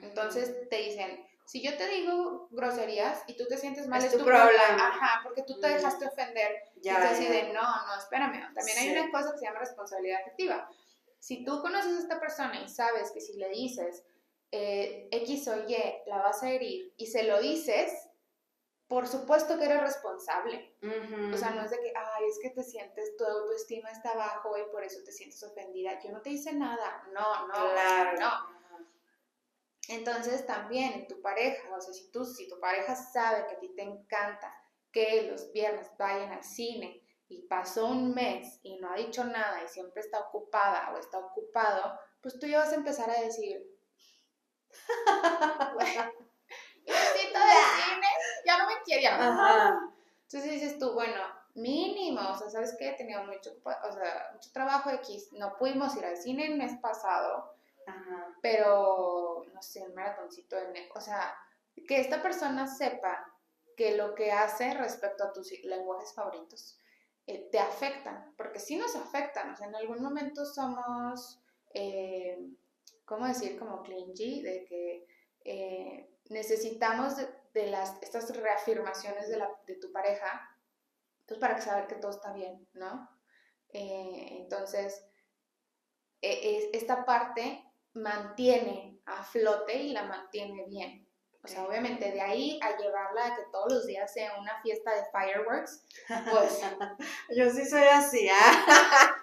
entonces 0.00 0.68
te 0.68 0.76
dicen, 0.76 1.26
si 1.44 1.62
yo 1.62 1.76
te 1.76 1.86
digo 1.88 2.48
groserías 2.50 3.22
y 3.26 3.36
tú 3.36 3.46
te 3.46 3.58
sientes 3.58 3.86
mal, 3.86 4.02
es, 4.02 4.12
tu, 4.12 4.24
problema. 4.24 4.88
Ajá, 4.88 5.20
porque 5.22 5.42
tú 5.42 5.60
te 5.60 5.68
dejaste 5.68 6.06
ofender. 6.06 6.62
Ya, 6.76 7.00
y 7.00 7.14
así 7.14 7.26
de, 7.26 7.52
no, 7.52 7.62
no, 7.62 7.98
espérame. 7.98 8.54
También 8.54 8.78
hay 8.78 8.90
una 8.90 9.10
cosa 9.10 9.32
que 9.32 9.38
se 9.38 9.44
llama 9.44 9.60
responsabilidad 9.60 10.20
afectiva. 10.22 10.68
Si 11.18 11.44
tú 11.44 11.60
conoces 11.60 11.96
a 11.96 11.98
esta 12.00 12.20
persona 12.20 12.60
y 12.62 12.68
sabes 12.68 13.10
que 13.12 13.20
si 13.20 13.34
le 13.34 13.48
dices 13.50 14.04
eh, 14.50 15.08
X 15.10 15.48
o 15.48 15.68
Y 15.68 15.76
la 16.06 16.18
vas 16.18 16.42
a 16.42 16.50
herir 16.50 16.92
y 16.96 17.06
se 17.06 17.24
lo 17.24 17.40
dices, 17.40 17.92
por 18.86 19.08
supuesto 19.08 19.58
que 19.58 19.64
eres 19.64 19.80
responsable. 19.80 20.76
O 21.32 21.36
sea, 21.36 21.50
no 21.50 21.62
es 21.62 21.70
de 21.70 21.80
que, 21.80 21.92
ay, 21.96 22.24
es 22.28 22.38
que 22.42 22.50
te 22.50 22.62
sientes, 22.62 23.16
tu 23.16 23.24
autoestima 23.24 23.90
está 23.90 24.14
bajo 24.14 24.56
y 24.58 24.70
por 24.70 24.84
eso 24.84 25.02
te 25.04 25.12
sientes 25.12 25.42
ofendida. 25.42 25.98
Yo 26.02 26.12
no 26.12 26.20
te 26.20 26.30
hice 26.30 26.52
nada. 26.52 27.02
No, 27.12 27.46
no, 27.46 27.54
claro. 27.54 28.20
no. 28.20 28.61
Entonces 29.88 30.46
también 30.46 31.08
tu 31.08 31.20
pareja, 31.20 31.74
o 31.74 31.80
sea, 31.80 31.92
si, 31.92 32.10
tú, 32.10 32.24
si 32.24 32.48
tu 32.48 32.58
pareja 32.60 32.94
sabe 32.94 33.46
que 33.46 33.54
a 33.54 33.58
ti 33.58 33.68
te 33.74 33.82
encanta 33.82 34.54
que 34.92 35.22
los 35.30 35.52
viernes 35.52 35.90
vayan 35.98 36.32
al 36.32 36.44
cine 36.44 37.02
y 37.28 37.42
pasó 37.42 37.86
un 37.86 38.14
mes 38.14 38.60
y 38.62 38.76
no 38.76 38.92
ha 38.92 38.96
dicho 38.96 39.24
nada 39.24 39.62
y 39.64 39.68
siempre 39.68 40.02
está 40.02 40.20
ocupada 40.20 40.92
o 40.92 40.98
está 40.98 41.18
ocupado, 41.18 41.98
pues 42.20 42.38
tú 42.38 42.46
ya 42.46 42.60
vas 42.60 42.72
a 42.72 42.76
empezar 42.76 43.10
a 43.10 43.20
decir, 43.20 43.66
cita 46.84 47.46
de 47.46 47.60
cine, 47.82 48.08
ya 48.46 48.58
no 48.58 48.66
me 48.66 48.82
quiere, 48.84 49.02
ya 49.02 49.18
no. 49.18 49.92
Entonces 50.22 50.50
dices 50.52 50.78
tú, 50.78 50.92
bueno, 50.92 51.20
mínimo, 51.54 52.20
o 52.30 52.36
sea, 52.36 52.48
¿sabes 52.48 52.76
qué? 52.78 52.90
He 52.90 52.94
tenido 52.94 53.24
mucho, 53.24 53.50
o 53.64 53.92
sea, 53.92 54.30
mucho 54.32 54.50
trabajo 54.52 54.90
X, 54.90 55.32
no 55.32 55.56
pudimos 55.56 55.96
ir 55.96 56.04
al 56.04 56.16
cine 56.16 56.46
el 56.46 56.56
mes 56.56 56.78
pasado, 56.80 57.54
Pero, 58.40 59.44
no 59.52 59.62
sé, 59.62 59.82
el 59.82 59.92
maratoncito 59.94 60.56
de 60.56 60.88
o 60.94 61.00
sea, 61.00 61.36
que 61.86 62.00
esta 62.00 62.22
persona 62.22 62.66
sepa 62.66 63.26
que 63.76 63.96
lo 63.96 64.14
que 64.14 64.32
hace 64.32 64.74
respecto 64.74 65.24
a 65.24 65.32
tus 65.32 65.50
lenguajes 65.64 66.12
favoritos 66.12 66.78
eh, 67.26 67.48
te 67.50 67.58
afectan, 67.58 68.34
porque 68.36 68.58
sí 68.58 68.76
nos 68.76 68.94
afectan, 68.96 69.50
o 69.52 69.56
sea, 69.56 69.68
en 69.68 69.76
algún 69.76 70.02
momento 70.02 70.44
somos, 70.44 71.40
eh, 71.72 72.38
¿cómo 73.04 73.26
decir? 73.26 73.58
Como 73.58 73.82
clingy, 73.82 74.42
de 74.42 74.64
que 74.64 75.06
eh, 75.44 76.10
necesitamos 76.30 77.16
de, 77.52 77.66
las, 77.66 78.02
estas 78.02 78.34
reafirmaciones 78.36 79.28
de, 79.28 79.36
la, 79.38 79.50
de 79.66 79.76
tu 79.76 79.92
pareja, 79.92 80.48
pues 81.26 81.38
para 81.40 81.60
saber 81.60 81.86
que 81.86 81.96
todo 81.96 82.10
está 82.12 82.32
bien, 82.32 82.68
¿no? 82.74 83.08
Entonces, 83.70 85.04
e- 86.22 86.56
es- 86.56 86.68
esta 86.72 87.04
parte 87.04 87.62
mantiene 87.94 88.98
a 89.06 89.22
flote 89.22 89.74
y 89.74 89.92
la 89.92 90.04
mantiene 90.04 90.64
bien. 90.66 91.06
O 91.44 91.48
sea, 91.48 91.64
obviamente 91.64 92.12
de 92.12 92.20
ahí 92.20 92.60
a 92.62 92.76
llevarla 92.76 93.26
a 93.26 93.36
que 93.36 93.42
todos 93.50 93.72
los 93.72 93.86
días 93.86 94.12
sea 94.12 94.38
una 94.38 94.60
fiesta 94.62 94.92
de 94.94 95.04
fireworks, 95.10 95.84
pues 96.30 96.60
Yo 97.36 97.50
sí 97.50 97.64
soy 97.68 97.82
así, 97.82 98.28
¿ah? 98.28 99.16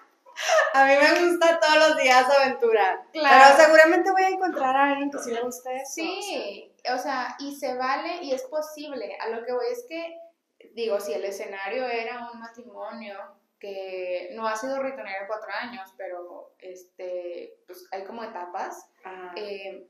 A 0.74 0.84
mí 0.84 0.92
me 0.96 1.26
gusta 1.26 1.58
todos 1.60 1.88
los 1.88 1.96
días 1.98 2.24
aventura. 2.24 3.04
Claro. 3.12 3.54
Pero 3.56 3.64
seguramente 3.64 4.10
voy 4.10 4.22
a 4.22 4.28
encontrar 4.28 4.76
a 4.76 4.90
alguien 4.90 5.10
que 5.10 5.18
sí 5.18 5.32
le 5.32 5.42
guste 5.42 5.76
eso. 5.76 5.92
sí, 5.94 6.72
o 6.92 6.98
sea, 6.98 7.36
y 7.40 7.54
se 7.54 7.76
vale 7.76 8.22
y 8.22 8.32
es 8.32 8.42
posible. 8.44 9.16
A 9.20 9.28
lo 9.28 9.44
que 9.44 9.52
voy 9.52 9.66
es 9.70 9.84
que, 9.88 10.18
digo, 10.72 11.00
si 11.00 11.12
el 11.12 11.24
escenario 11.24 11.84
era 11.86 12.30
un 12.32 12.40
matrimonio 12.40 13.18
que 13.60 14.30
no 14.34 14.48
ha 14.48 14.56
sido 14.56 14.82
ritonear 14.82 15.26
cuatro 15.28 15.50
años, 15.52 15.92
pero 15.96 16.54
este, 16.58 17.62
pues 17.66 17.86
hay 17.92 18.04
como 18.04 18.24
etapas, 18.24 18.90
Ajá. 19.04 19.32
eh, 19.36 19.86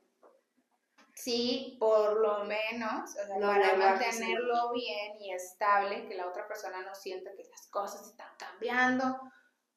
sí, 1.14 1.76
por 1.78 2.20
lo 2.20 2.44
menos, 2.44 3.10
o 3.10 3.26
sea, 3.26 3.38
Lo 3.38 3.46
para 3.46 3.70
sí. 3.70 3.76
mantenerlo 3.76 4.72
bien 4.72 5.20
y 5.20 5.32
estable, 5.32 6.08
que 6.08 6.16
la 6.16 6.26
otra 6.28 6.46
persona 6.48 6.82
no 6.82 6.94
sienta 6.94 7.30
que 7.36 7.44
las 7.44 7.68
cosas 7.68 8.08
están 8.08 8.34
cambiando, 8.36 9.20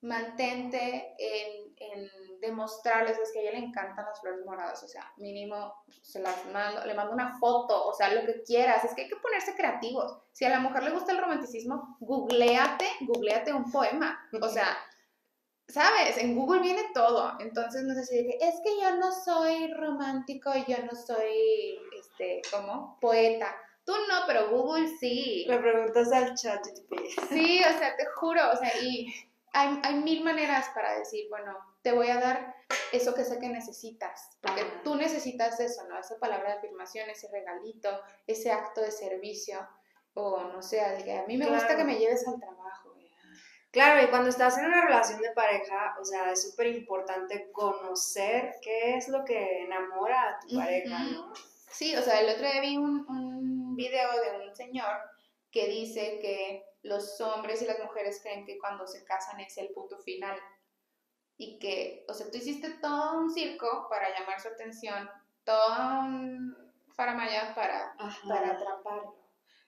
mantente 0.02 1.16
en, 1.18 1.74
en 1.78 2.10
demostrarles, 2.44 3.18
es 3.18 3.32
que 3.32 3.40
a 3.40 3.42
ella 3.42 3.52
le 3.54 3.66
encantan 3.66 4.06
las 4.06 4.20
flores 4.22 4.46
moradas, 4.46 4.84
o 4.84 4.88
sea, 4.88 5.12
mínimo 5.18 5.74
se 6.02 6.20
las 6.20 6.46
mando, 6.52 6.86
le 6.86 6.94
mando 6.94 7.14
una 7.14 7.38
foto, 7.40 7.88
o 7.88 7.94
sea, 7.94 8.14
lo 8.14 8.26
que 8.26 8.44
quieras, 8.44 8.84
es 8.84 8.94
que 8.94 9.04
hay 9.04 9.10
que 9.10 9.16
ponerse 9.16 9.56
creativos. 9.56 10.20
Si 10.32 10.46
a 10.46 10.50
la 10.50 10.60
mujer 10.60 10.84
le 10.84 10.92
gusta 10.92 11.14
el 11.14 11.20
romanticismo, 11.20 11.98
googleate, 12.02 12.86
googleate 13.02 13.54
un 13.54 13.72
poema, 13.72 14.20
o 14.42 14.50
sea, 14.50 14.78
¿sabes? 15.68 16.18
En 16.18 16.36
Google 16.36 16.62
viene 16.62 16.84
todo. 16.94 17.34
Entonces 17.40 17.84
no 17.84 17.94
sé 17.94 18.06
si 18.06 18.28
que 18.28 18.38
es 18.42 18.56
que 18.64 18.82
yo 18.82 18.96
no 18.98 19.12
soy 19.12 19.74
romántico, 19.74 20.52
yo 20.68 20.78
no 20.84 20.96
soy, 20.96 21.80
este, 21.98 22.42
¿cómo? 22.52 22.98
Poeta. 23.02 23.56
Tú 23.86 23.94
no, 24.08 24.26
pero 24.28 24.50
Google 24.50 24.88
sí. 25.00 25.46
Le 25.48 25.58
preguntas 25.58 26.12
al 26.12 26.36
chat. 26.36 26.64
Sí, 27.30 27.62
o 27.62 27.78
sea, 27.78 27.96
te 27.98 28.06
juro, 28.16 28.42
o 28.52 28.56
sea, 28.56 28.72
y 28.82 29.14
hay, 29.54 29.80
hay 29.84 29.96
mil 29.96 30.24
maneras 30.24 30.70
para 30.74 30.98
decir, 30.98 31.28
bueno, 31.30 31.58
te 31.84 31.92
voy 31.92 32.10
a 32.10 32.20
dar 32.20 32.56
eso 32.92 33.14
que 33.14 33.26
sé 33.26 33.38
que 33.40 33.50
necesitas, 33.50 34.38
porque 34.42 34.64
tú 34.84 34.96
necesitas 34.96 35.60
eso, 35.60 35.88
¿no? 35.88 36.00
Esa 36.00 36.18
palabra 36.18 36.52
de 36.52 36.58
afirmación, 36.58 37.10
ese 37.10 37.28
regalito, 37.30 37.90
ese 38.26 38.52
acto 38.52 38.82
de 38.82 38.92
servicio, 38.92 39.68
o 40.14 40.42
no 40.46 40.62
sé, 40.62 40.82
a 40.82 41.26
mí 41.28 41.38
me 41.38 41.50
gusta 41.50 41.76
que 41.76 41.84
me 41.84 41.98
lleves 41.98 42.28
al 42.28 42.40
trabajo. 42.40 42.94
güey. 42.94 43.12
Claro, 43.72 44.02
y 44.02 44.08
cuando 44.08 44.30
estás 44.30 44.58
en 44.58 44.66
una 44.66 44.86
relación 44.86 45.22
de 45.22 45.32
pareja, 45.32 45.96
o 46.00 46.06
sea, 46.06 46.32
es 46.32 46.50
súper 46.50 46.68
importante 46.68 47.52
conocer 47.52 48.56
qué 48.62 48.96
es 48.96 49.10
lo 49.10 49.26
que 49.26 49.64
enamora 49.64 50.30
a 50.30 50.40
tu 50.40 50.56
pareja, 50.56 51.00
¿no? 51.00 51.34
Sí, 51.70 51.96
o 51.96 52.02
sea, 52.02 52.22
el 52.22 52.30
otro 52.30 52.50
día 52.50 52.62
vi 52.62 52.78
un, 52.78 53.06
un 53.10 53.76
video 53.76 54.10
de 54.22 54.48
un 54.48 54.56
señor 54.56 55.02
que 55.52 55.68
dice 55.68 56.20
que 56.22 56.64
los 56.84 57.20
hombres 57.20 57.62
y 57.62 57.66
las 57.66 57.80
mujeres 57.80 58.20
creen 58.22 58.46
que 58.46 58.60
cuando 58.60 58.86
se 58.86 59.04
casan 59.04 59.40
es 59.40 59.58
el 59.58 59.70
punto 59.70 59.98
final. 60.00 60.38
Y 61.38 61.58
que, 61.60 62.06
o 62.08 62.14
sea, 62.14 62.30
tú 62.30 62.38
hiciste 62.38 62.70
todo 62.82 63.18
un 63.20 63.32
circo 63.32 63.88
para 63.90 64.18
llamar 64.18 64.40
su 64.40 64.50
atención, 64.50 65.10
todo 65.44 66.00
un 66.00 66.56
faramaya 66.96 67.54
para, 67.56 67.96
Ajá. 67.98 68.28
para 68.28 68.52
atraparlo. 68.52 69.16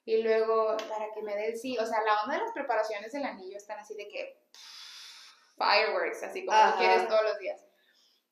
Y 0.06 0.22
luego, 0.22 0.78
para 0.88 1.12
que 1.14 1.24
me 1.24 1.36
dé 1.36 1.48
el 1.50 1.58
sí. 1.58 1.78
O 1.80 1.86
sea, 1.86 2.02
la 2.04 2.22
onda 2.24 2.36
de 2.36 2.42
las 2.42 2.52
preparaciones 2.52 3.12
del 3.12 3.26
anillo 3.26 3.58
están 3.58 3.80
así 3.80 3.96
de 3.96 4.08
que 4.08 4.40
fireworks, 5.58 6.24
así 6.24 6.46
como 6.46 6.58
lo 6.58 6.76
quieres 6.78 7.08
todos 7.08 7.24
los 7.24 7.40
días. 7.40 7.66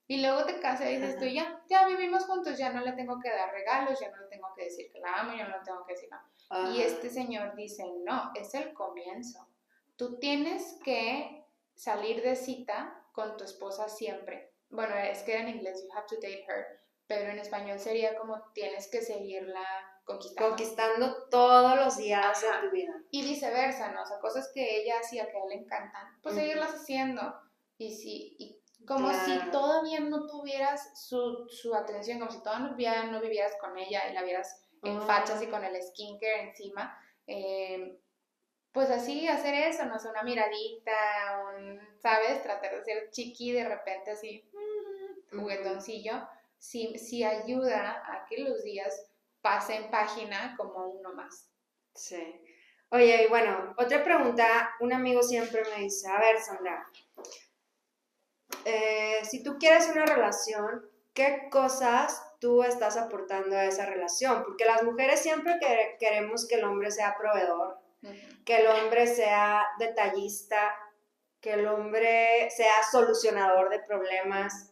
Y 0.07 0.21
luego 0.21 0.45
te 0.45 0.59
casas 0.59 0.89
y 0.89 0.97
dices 0.97 1.17
tú, 1.17 1.25
ya, 1.25 1.61
ya 1.69 1.88
vivimos 1.88 2.25
juntos, 2.25 2.57
ya 2.57 2.71
no 2.71 2.81
le 2.81 2.91
tengo 2.91 3.19
que 3.19 3.29
dar 3.29 3.51
regalos, 3.51 3.99
ya 3.99 4.11
no 4.11 4.17
le 4.17 4.27
tengo 4.27 4.53
que 4.55 4.65
decir 4.65 4.91
que 4.91 4.99
la 4.99 5.21
amo, 5.21 5.36
ya 5.36 5.47
no 5.47 5.57
le 5.57 5.63
tengo 5.63 5.86
que 5.86 5.93
decir 5.93 6.09
nada. 6.09 6.71
Y 6.71 6.81
este 6.81 7.09
señor 7.09 7.55
dice, 7.55 7.86
no, 8.03 8.31
es 8.36 8.53
el 8.53 8.73
comienzo. 8.73 9.47
Tú 9.95 10.19
tienes 10.19 10.77
que 10.84 11.45
salir 11.73 12.21
de 12.21 12.36
cita 12.36 13.03
con 13.14 13.38
tu 13.38 13.45
esposa 13.45 13.88
siempre. 13.88 14.51
Bueno, 14.70 14.95
es 14.95 15.22
que 15.24 15.38
en 15.38 15.47
inglés 15.47 15.82
you 15.84 15.97
have 15.97 16.07
to 16.09 16.16
date 16.16 16.45
her, 16.47 16.66
pero 17.07 17.32
en 17.32 17.39
español 17.39 17.80
sería 17.80 18.18
como 18.18 18.51
tienes 18.53 18.89
que 18.89 19.01
seguirla 19.01 19.64
conquistando. 20.03 20.49
Conquistando 20.49 21.30
todos 21.30 21.78
los 21.78 21.97
días 21.97 22.43
Ajá. 22.43 22.61
de 22.61 22.68
tu 22.68 22.74
vida. 22.74 22.93
y 23.11 23.24
viceversa, 23.24 23.91
¿no? 23.91 24.01
O 24.01 24.05
sea, 24.05 24.20
cosas 24.20 24.51
que 24.53 24.82
ella 24.82 24.95
hacía 24.99 25.30
que 25.30 25.38
a 25.38 25.43
él 25.43 25.49
le 25.49 25.55
encantan, 25.55 26.20
pues 26.22 26.36
seguirlas 26.36 26.74
haciendo. 26.74 27.22
Y 27.78 27.95
si, 27.95 28.36
y 28.39 28.59
como 28.86 29.14
si 29.14 29.39
todavía 29.51 29.99
no 29.99 30.28
tuvieras 30.28 31.07
su, 31.07 31.47
su 31.47 31.74
atención, 31.76 32.20
como 32.20 32.32
si 32.32 32.41
todavía 32.41 33.03
no 33.03 33.22
vivieras 33.22 33.53
con 33.61 33.78
ella 33.78 34.09
y 34.09 34.14
la 34.14 34.24
vieras 34.24 34.66
en 34.82 35.01
fachas 35.01 35.41
y 35.41 35.47
con 35.47 35.64
el 35.64 35.82
skincare 35.82 36.49
encima, 36.49 36.97
eh, 37.28 37.99
pues 38.72 38.89
así 38.89 39.28
hacer 39.28 39.53
eso, 39.53 39.86
no 39.86 39.99
sé, 39.99 40.09
una 40.09 40.24
miradita, 40.24 40.91
un, 41.55 41.93
¿sabes? 42.04 42.43
Tratar 42.43 42.76
de 42.76 42.84
ser 42.84 43.10
chiqui 43.12 43.54
de 43.54 43.64
repente 43.68 44.12
así, 44.12 44.47
mm, 44.54 45.39
juguetoncillo, 45.39 46.28
sí, 46.60 46.99
sí 46.99 47.24
ayuda 47.24 48.04
a 48.06 48.26
que 48.26 48.39
los 48.39 48.62
días 48.64 49.10
pasen 49.41 49.89
página 49.89 50.54
como 50.58 50.86
uno 50.89 51.14
más. 51.14 51.49
Sí. 51.95 52.22
Oye, 52.89 53.24
y 53.24 53.28
bueno, 53.28 53.74
otra 53.78 54.04
pregunta, 54.04 54.76
un 54.82 54.93
amigo 54.93 55.24
siempre 55.24 55.64
me 55.76 55.84
dice, 55.84 56.08
a 56.10 56.20
ver, 56.20 56.39
Sandra, 56.39 56.86
eh, 58.66 59.20
si 59.24 59.41
tú 59.43 59.58
quieres 59.58 59.88
una 59.89 60.06
relación, 60.06 60.86
¿qué 61.14 61.47
cosas 61.49 62.22
tú 62.39 62.64
estás 62.64 62.97
aportando 62.97 63.56
a 63.56 63.66
esa 63.66 63.86
relación? 63.86 64.43
Porque 64.43 64.66
las 64.66 64.84
mujeres 64.84 65.22
siempre 65.22 65.58
que- 65.60 65.95
queremos 65.99 66.47
que 66.47 66.56
el 66.56 66.66
hombre 66.66 66.91
sea 66.91 67.16
proveedor, 67.18 67.80
que 68.45 68.58
el 68.58 68.68
hombre 68.68 69.08
sea 69.08 69.66
detallista, 69.80 70.76
que 71.44 71.54
el 71.54 71.68
hombre 71.68 72.50
sea 72.50 72.74
solucionador 72.89 73.70
de 73.70 73.80
problemas. 73.82 74.72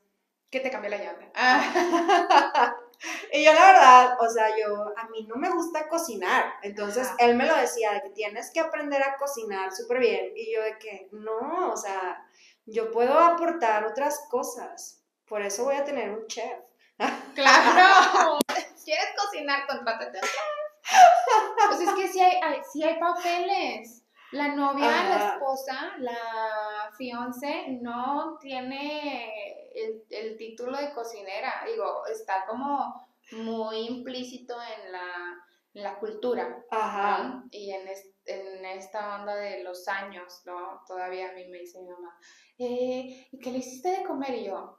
Que 0.49 0.59
te 0.61 0.71
cambie 0.71 0.89
la 0.89 0.97
llave. 0.97 1.31
Ah. 1.35 2.75
y 3.31 3.43
yo 3.43 3.53
la 3.53 3.65
verdad, 3.71 4.17
o 4.19 4.29
sea, 4.29 4.47
yo, 4.57 4.85
a 4.97 5.07
mí 5.09 5.25
no 5.27 5.35
me 5.35 5.49
gusta 5.49 5.87
cocinar. 5.87 6.53
Entonces, 6.61 7.07
Ajá. 7.07 7.15
él 7.19 7.35
me 7.35 7.45
lo 7.45 7.55
decía, 7.55 7.91
de 7.93 8.01
que 8.01 8.09
tienes 8.09 8.51
que 8.51 8.59
aprender 8.59 9.01
a 9.03 9.15
cocinar 9.17 9.71
súper 9.73 9.99
bien. 9.99 10.31
Y 10.35 10.53
yo 10.53 10.61
de 10.63 10.77
que, 10.77 11.07
no, 11.11 11.71
o 11.71 11.77
sea, 11.77 12.25
yo 12.65 12.91
puedo 12.91 13.17
aportar 13.19 13.85
otras 13.85 14.25
cosas. 14.29 15.01
Por 15.25 15.41
eso 15.41 15.63
voy 15.65 15.75
a 15.75 15.85
tener 15.85 16.09
un 16.09 16.25
chef. 16.27 16.57
Claro. 17.35 18.39
¿Quieres 18.85 19.07
cocinar? 19.17 19.67
Contrátate 19.67 20.17
un 20.17 20.23
chef. 20.23 21.67
Pues 21.69 21.81
es 21.81 21.93
que 21.95 22.07
sí 22.09 22.19
hay, 22.21 22.39
hay- 22.41 22.61
sí 22.71 22.83
hay 22.83 22.99
papeles. 22.99 24.00
La 24.31 24.47
novia, 24.55 24.87
la 25.03 25.33
esposa, 25.33 25.93
la 25.99 26.89
fiance 26.97 27.79
no 27.81 28.37
tiene 28.39 29.69
el, 29.75 30.03
el 30.09 30.37
título 30.37 30.77
de 30.77 30.93
cocinera. 30.93 31.63
Digo, 31.65 32.05
está 32.07 32.45
como 32.45 33.07
muy 33.33 33.87
implícito 33.87 34.55
en 34.61 34.91
la, 34.91 35.37
en 35.73 35.83
la 35.83 35.99
cultura. 35.99 36.63
Ajá. 36.71 37.23
¿no? 37.23 37.43
Y 37.51 37.71
en, 37.71 37.87
es- 37.87 38.09
en 38.25 38.63
esta 38.65 39.15
onda 39.19 39.35
de 39.35 39.63
los 39.63 39.87
años, 39.87 40.41
¿no? 40.45 40.81
Todavía 40.87 41.29
a 41.29 41.33
mí 41.33 41.47
me 41.47 41.59
dice 41.59 41.81
mi 41.81 41.89
mamá, 41.89 42.17
eh, 42.57 43.27
¿y 43.31 43.39
qué 43.39 43.51
le 43.51 43.57
hiciste 43.57 43.89
de 43.89 44.03
comer? 44.05 44.35
Y 44.35 44.45
yo, 44.45 44.77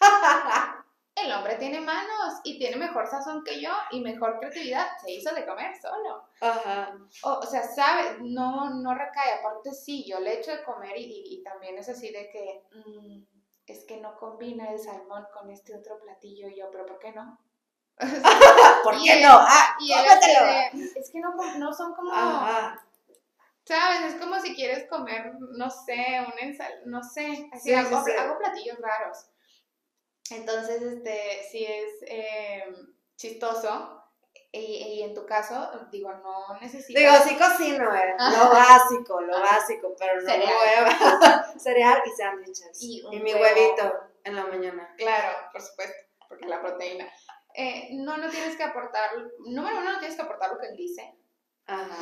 el 1.16 1.32
hombre 1.32 1.54
tiene 1.56 1.80
manos 1.80 2.40
y 2.44 2.58
tiene 2.58 2.76
mejor 2.76 3.06
sazón 3.06 3.44
que 3.44 3.60
yo 3.60 3.70
y 3.92 4.00
mejor 4.00 4.38
creatividad. 4.38 4.86
Se 5.04 5.12
hizo 5.12 5.34
de 5.34 5.46
comer 5.46 5.72
solo. 5.80 6.24
Ajá. 6.40 6.96
O, 7.22 7.30
o 7.38 7.42
sea, 7.46 7.62
sabe, 7.62 8.18
no, 8.20 8.70
no 8.70 8.94
recae. 8.94 9.34
Aparte, 9.34 9.72
sí, 9.72 10.04
yo 10.08 10.18
le 10.20 10.38
echo 10.40 10.50
de 10.50 10.64
comer 10.64 10.96
y, 10.98 11.04
y- 11.04 11.34
y 11.38 11.42
también 11.44 11.78
es 11.78 11.88
así 11.88 12.10
de 12.10 12.28
que 12.30 12.62
mm, 12.74 13.22
es 13.66 13.84
que 13.84 13.98
no 14.00 14.16
combina 14.16 14.70
el 14.70 14.78
salmón 14.78 15.26
con 15.32 15.50
este 15.50 15.76
otro 15.76 16.00
platillo. 16.00 16.48
Y 16.48 16.58
yo, 16.58 16.70
¿pero 16.70 16.84
por 16.86 16.98
qué 16.98 17.12
no? 17.12 17.38
¿Por 18.82 18.94
qué 19.02 19.12
él- 19.18 19.22
no? 19.22 19.38
Ah, 19.40 19.76
Y 19.80 19.92
él 19.92 20.04
es 20.96 21.10
que 21.10 21.20
no, 21.20 21.72
son 21.72 21.94
como, 21.94 22.12
Ajá. 22.12 22.84
¿sabes? 23.64 24.14
Es 24.14 24.20
como 24.20 24.38
si 24.40 24.54
quieres 24.54 24.88
comer, 24.88 25.32
no 25.56 25.70
sé, 25.70 26.18
un 26.26 26.38
ensal, 26.40 26.72
no 26.86 27.02
sé, 27.02 27.48
así 27.52 27.68
Sí, 27.70 27.74
hago, 27.74 28.04
sí, 28.04 28.10
sí. 28.10 28.16
hago 28.18 28.36
platillos 28.38 28.78
raros. 28.80 29.26
Entonces, 30.30 30.82
este, 30.82 31.42
sí 31.50 31.64
es 31.64 32.02
eh, 32.08 32.64
chistoso. 33.16 34.00
Y, 34.52 34.58
y 34.60 35.02
en 35.02 35.14
tu 35.14 35.26
caso, 35.26 35.68
digo, 35.90 36.12
no 36.12 36.60
necesitas... 36.60 37.02
Digo, 37.02 37.12
sí 37.26 37.36
cocino, 37.36 37.92
eh. 37.92 38.14
Lo 38.18 38.50
básico, 38.50 39.20
lo 39.20 39.40
básico, 39.40 39.96
pero 39.98 40.20
no 40.20 40.28
Cereal. 40.28 40.52
huevo. 40.86 41.58
Cereal 41.58 42.02
y 42.06 42.10
sándwiches. 42.10 42.80
Y 42.80 43.02
mi 43.20 43.34
huevo. 43.34 43.42
huevito 43.42 43.92
en 44.22 44.36
la 44.36 44.44
mañana. 44.46 44.94
Claro, 44.96 45.36
por 45.50 45.60
supuesto, 45.60 45.96
porque 46.28 46.46
la 46.46 46.60
proteína. 46.60 47.04
Eh, 47.54 47.88
no, 47.94 48.16
no 48.16 48.30
tienes 48.30 48.56
que 48.56 48.62
aportar, 48.62 49.10
número 49.44 49.78
uno, 49.78 49.92
no 49.92 49.98
tienes 49.98 50.16
que 50.16 50.22
aportar 50.22 50.52
lo 50.52 50.58
que 50.58 50.68
él 50.68 50.76
dice. 50.76 51.16
Ajá. 51.66 51.96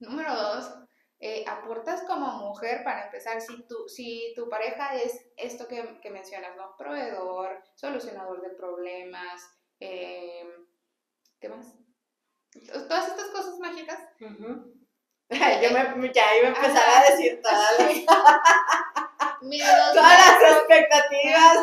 Número 0.00 0.34
dos, 0.34 0.74
eh, 1.20 1.44
aportas 1.48 2.02
como 2.02 2.26
mujer 2.48 2.84
para 2.84 3.06
empezar, 3.06 3.40
si 3.40 3.66
tu, 3.66 3.88
si 3.88 4.32
tu 4.36 4.48
pareja 4.48 4.94
es 4.94 5.30
esto 5.36 5.66
que, 5.66 5.98
que 6.00 6.10
mencionas, 6.10 6.54
¿no? 6.56 6.76
Proveedor, 6.76 7.62
solucionador 7.74 8.40
de 8.40 8.50
problemas, 8.50 9.42
eh, 9.80 10.44
¿qué 11.40 11.48
más? 11.48 11.74
Todas 12.88 13.08
estas 13.08 13.28
cosas 13.30 13.58
mágicas. 13.58 13.98
Yo 14.20 14.28
me, 14.30 14.40
ya 16.12 16.36
iba 16.36 16.48
a 16.48 16.50
empezar 16.50 16.88
Ajá. 16.88 17.00
a 17.00 17.10
decir 17.10 17.40
todas 17.42 17.78
las, 17.78 18.04
todas 19.94 20.40
las 20.40 20.52
expectativas. 20.56 21.56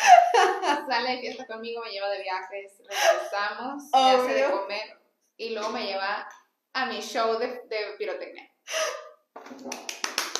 Sale 0.88 1.10
de 1.12 1.20
fiesta 1.20 1.46
conmigo, 1.46 1.82
me 1.82 1.90
lleva 1.90 2.08
de 2.10 2.22
viajes, 2.22 2.78
regresamos, 2.78 3.84
me 3.92 4.10
hace 4.10 4.34
de 4.34 4.46
Obvio. 4.46 4.60
comer 4.62 4.98
y 5.36 5.50
luego 5.50 5.70
me 5.70 5.86
lleva 5.86 6.28
a 6.74 6.86
mi 6.86 7.00
show 7.00 7.38
de, 7.38 7.46
de 7.66 7.94
pirotecnia. 7.98 8.49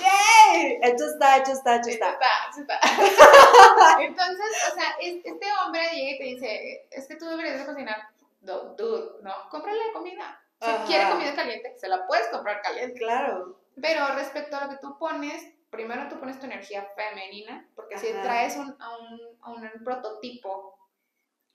¡Yay! 0.01 0.79
Hecho 0.83 1.05
está, 1.07 1.37
hecho 1.39 1.53
está, 1.53 1.77
hecho 1.77 1.91
está. 1.91 2.11
está, 2.13 2.79
está. 2.81 4.03
Entonces, 4.03 4.47
o 4.71 4.75
sea, 4.75 4.91
es- 5.01 5.25
este 5.25 5.47
hombre 5.65 5.83
llega 5.95 6.11
y 6.13 6.19
te 6.19 6.25
dice, 6.25 6.87
es 6.91 7.07
que 7.07 7.17
tú 7.17 7.27
deberías 7.27 7.59
de 7.59 7.67
cocinar. 7.67 8.09
No, 8.43 8.61
dude, 8.75 9.23
no, 9.23 9.35
cómprale 9.51 9.93
comida. 9.93 10.41
Si 10.63 10.71
Ajá. 10.71 10.85
quiere 10.87 11.11
comida 11.11 11.35
caliente, 11.35 11.77
se 11.79 11.89
la 11.89 12.07
puedes 12.07 12.29
comprar 12.29 12.61
caliente. 12.63 12.99
Claro. 12.99 13.59
Pero 13.81 14.09
respecto 14.15 14.57
a 14.57 14.65
lo 14.65 14.71
que 14.71 14.77
tú 14.79 14.99
pones, 14.99 15.43
primero 15.71 16.09
tú 16.09 16.19
pones 16.19 16.39
tu 16.39 16.47
energía 16.47 16.87
femenina, 16.97 17.67
porque 17.75 17.99
si 17.99 18.09
traes 18.13 18.57
un, 18.57 18.77
a, 18.81 18.97
un, 18.99 19.21
a 19.43 19.51
un 19.53 19.71
prototipo 19.85 20.77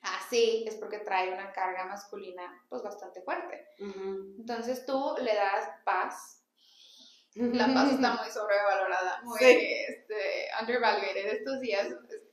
así, 0.02 0.66
es 0.68 0.76
porque 0.76 1.00
trae 1.00 1.34
una 1.34 1.52
carga 1.52 1.86
masculina 1.86 2.64
pues 2.70 2.82
bastante 2.84 3.22
fuerte. 3.22 3.68
Entonces 3.80 4.86
tú 4.86 5.16
le 5.20 5.36
das 5.36 5.70
paz. 5.84 6.42
La 7.36 7.74
paz 7.74 7.92
está 7.92 8.14
muy 8.14 8.32
sobrevalorada, 8.32 9.22
muy 9.24 9.38
Sí. 9.40 9.68
este, 9.90 10.48
undervalued 10.62 11.18
estos 11.18 11.60
días. 11.60 11.88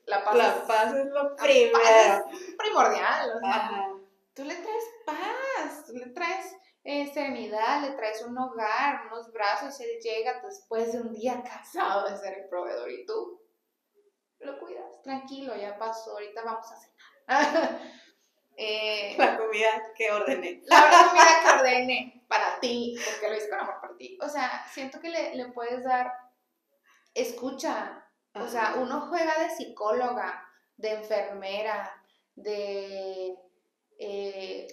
La 0.06 0.24
paz 0.24 0.34
La 0.36 0.48
es 0.48 0.54
paz 0.62 0.94
es 0.94 1.06
lo 1.06 1.34
primero. 1.36 1.78
es 1.80 2.54
primordial. 2.56 3.30
O 3.36 3.38
sea, 3.40 3.50
Ajá. 3.54 3.88
tú 4.34 4.44
le 4.44 4.54
traes 4.54 4.84
paz, 5.04 5.84
tú 5.86 5.94
le 5.94 6.06
traes 6.10 6.54
eh, 6.84 7.10
serenidad, 7.12 7.80
le 7.82 7.92
traes 7.96 8.22
un 8.22 8.36
hogar, 8.38 9.06
unos 9.06 9.32
brazos, 9.32 9.78
él 9.80 9.98
llega 10.02 10.40
después 10.42 10.92
de 10.92 11.00
un 11.00 11.12
día 11.12 11.42
cansado 11.42 12.08
de 12.08 12.16
ser 12.16 12.38
el 12.38 12.48
proveedor 12.48 12.90
y 12.90 13.04
tú 13.06 13.40
lo 14.40 14.58
cuidas, 14.58 15.00
tranquilo, 15.02 15.54
ya 15.56 15.78
pasó, 15.78 16.12
ahorita 16.12 16.42
vamos 16.42 16.66
a 16.72 16.76
cenar. 16.76 17.80
Eh, 18.56 19.14
La 19.18 19.36
comida 19.38 19.70
que 19.96 20.10
ordené. 20.10 20.62
la 20.66 20.80
comida 21.10 21.40
que 21.42 21.50
ordene 21.60 22.24
para 22.28 22.60
ti, 22.60 22.94
porque 23.04 23.28
lo 23.28 23.36
hice 23.36 23.48
con 23.48 23.60
amor 23.60 23.80
para 23.80 23.96
ti. 23.96 24.18
O 24.22 24.28
sea, 24.28 24.64
siento 24.70 25.00
que 25.00 25.08
le, 25.10 25.34
le 25.34 25.46
puedes 25.52 25.82
dar 25.84 26.12
escucha. 27.14 27.98
O 28.34 28.46
sea, 28.46 28.74
uno 28.78 29.08
juega 29.08 29.38
de 29.42 29.50
psicóloga, 29.50 30.48
de 30.76 30.92
enfermera, 30.92 32.02
de. 32.34 33.34
eh, 33.98 34.66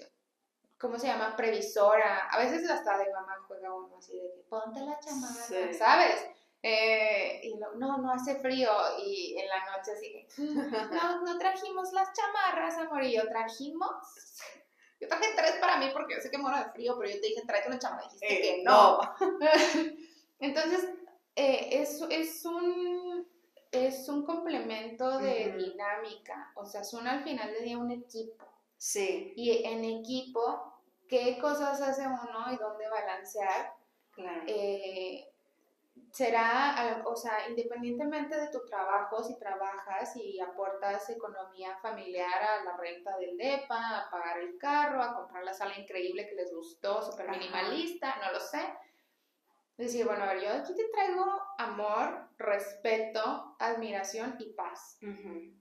¿Cómo 0.77 0.97
se 0.97 1.07
llama? 1.07 1.35
Previsora. 1.35 2.27
A 2.29 2.37
veces 2.37 2.69
hasta 2.69 2.97
de 2.97 3.11
mamá 3.11 3.35
juega 3.47 3.73
uno 3.73 3.97
así 3.97 4.13
de 4.17 4.31
que 4.33 4.41
ponte 4.49 4.79
la 4.79 4.97
chamarra, 4.99 5.33
Sí. 5.33 5.73
¿sabes? 5.73 6.25
Eh, 6.61 7.39
y 7.43 7.57
lo- 7.57 7.75
no, 7.75 7.97
no 7.99 8.11
hace 8.11 8.35
frío. 8.39 8.69
Y 9.05 9.37
en 9.37 9.47
la 9.47 9.59
noche 9.77 9.91
así 9.93 10.11
que, 10.11 10.27
no, 10.91 11.21
no 11.23 11.37
trajimos 11.37 11.91
las 11.93 12.09
chamarras, 12.13 12.77
amor. 12.77 13.03
Y 13.03 13.15
yo 13.15 13.27
trajimos. 13.27 13.89
Yo 15.01 15.07
traje 15.07 15.27
tres 15.35 15.53
para 15.61 15.77
mí 15.77 15.89
porque 15.93 16.15
yo 16.15 16.21
sé 16.21 16.29
que 16.29 16.37
muero 16.37 16.57
de 16.57 16.71
frío, 16.71 16.97
pero 16.99 17.09
yo 17.09 17.21
te 17.21 17.27
dije, 17.27 17.41
tráete 17.47 17.69
una 17.69 17.79
chamarra. 17.79 18.03
Dijiste 18.03 18.27
Eh, 18.33 18.41
que 18.57 18.63
no. 18.63 18.99
Entonces, 20.39 20.89
eh, 21.35 21.69
es, 21.81 22.01
es, 22.09 22.45
un, 22.45 23.25
es 23.71 24.09
un 24.09 24.25
complemento 24.25 25.19
de 25.19 25.53
dinámica. 25.53 26.51
O 26.55 26.65
sea, 26.65 26.83
son 26.83 27.07
al 27.07 27.23
final 27.23 27.51
del 27.53 27.63
día 27.63 27.77
un 27.77 27.91
equipo. 27.91 28.45
Sí, 28.77 29.33
Y 29.35 29.63
en 29.65 29.83
equipo, 29.85 30.73
¿qué 31.07 31.37
cosas 31.39 31.81
hace 31.81 32.05
uno 32.05 32.51
y 32.53 32.57
dónde 32.57 32.89
balancear? 32.89 33.73
claro. 34.11 34.41
eh, 34.47 35.28
será, 36.11 37.03
o 37.05 37.15
sea, 37.15 37.49
independientemente 37.49 38.39
de 38.39 38.49
tu 38.49 38.65
trabajo, 38.65 39.23
si 39.23 39.37
trabajas 39.37 40.15
y 40.15 40.39
aportas 40.39 41.09
economía 41.09 41.77
familiar 41.77 42.41
a 42.41 42.63
la 42.63 42.77
renta 42.77 43.17
del 43.17 43.37
DEPA, 43.37 43.99
a 43.99 44.09
pagar 44.09 44.39
el 44.39 44.57
carro, 44.57 45.01
a 45.01 45.15
comprar 45.15 45.43
la 45.43 45.53
sala 45.53 45.77
increíble 45.77 46.27
que 46.27 46.35
les 46.35 46.53
gustó, 46.53 47.01
súper 47.01 47.29
minimalista, 47.29 48.15
no 48.23 48.31
lo 48.31 48.39
sé. 48.39 48.61
Decir, 49.77 50.05
bueno, 50.05 50.23
a 50.23 50.33
ver, 50.33 50.43
yo 50.43 50.51
aquí 50.51 50.75
te 50.75 50.89
traigo 50.89 51.23
amor, 51.57 52.29
respeto, 52.37 53.55
admiración 53.59 54.35
y 54.39 54.51
paz. 54.53 54.97
Ujú. 55.01 55.53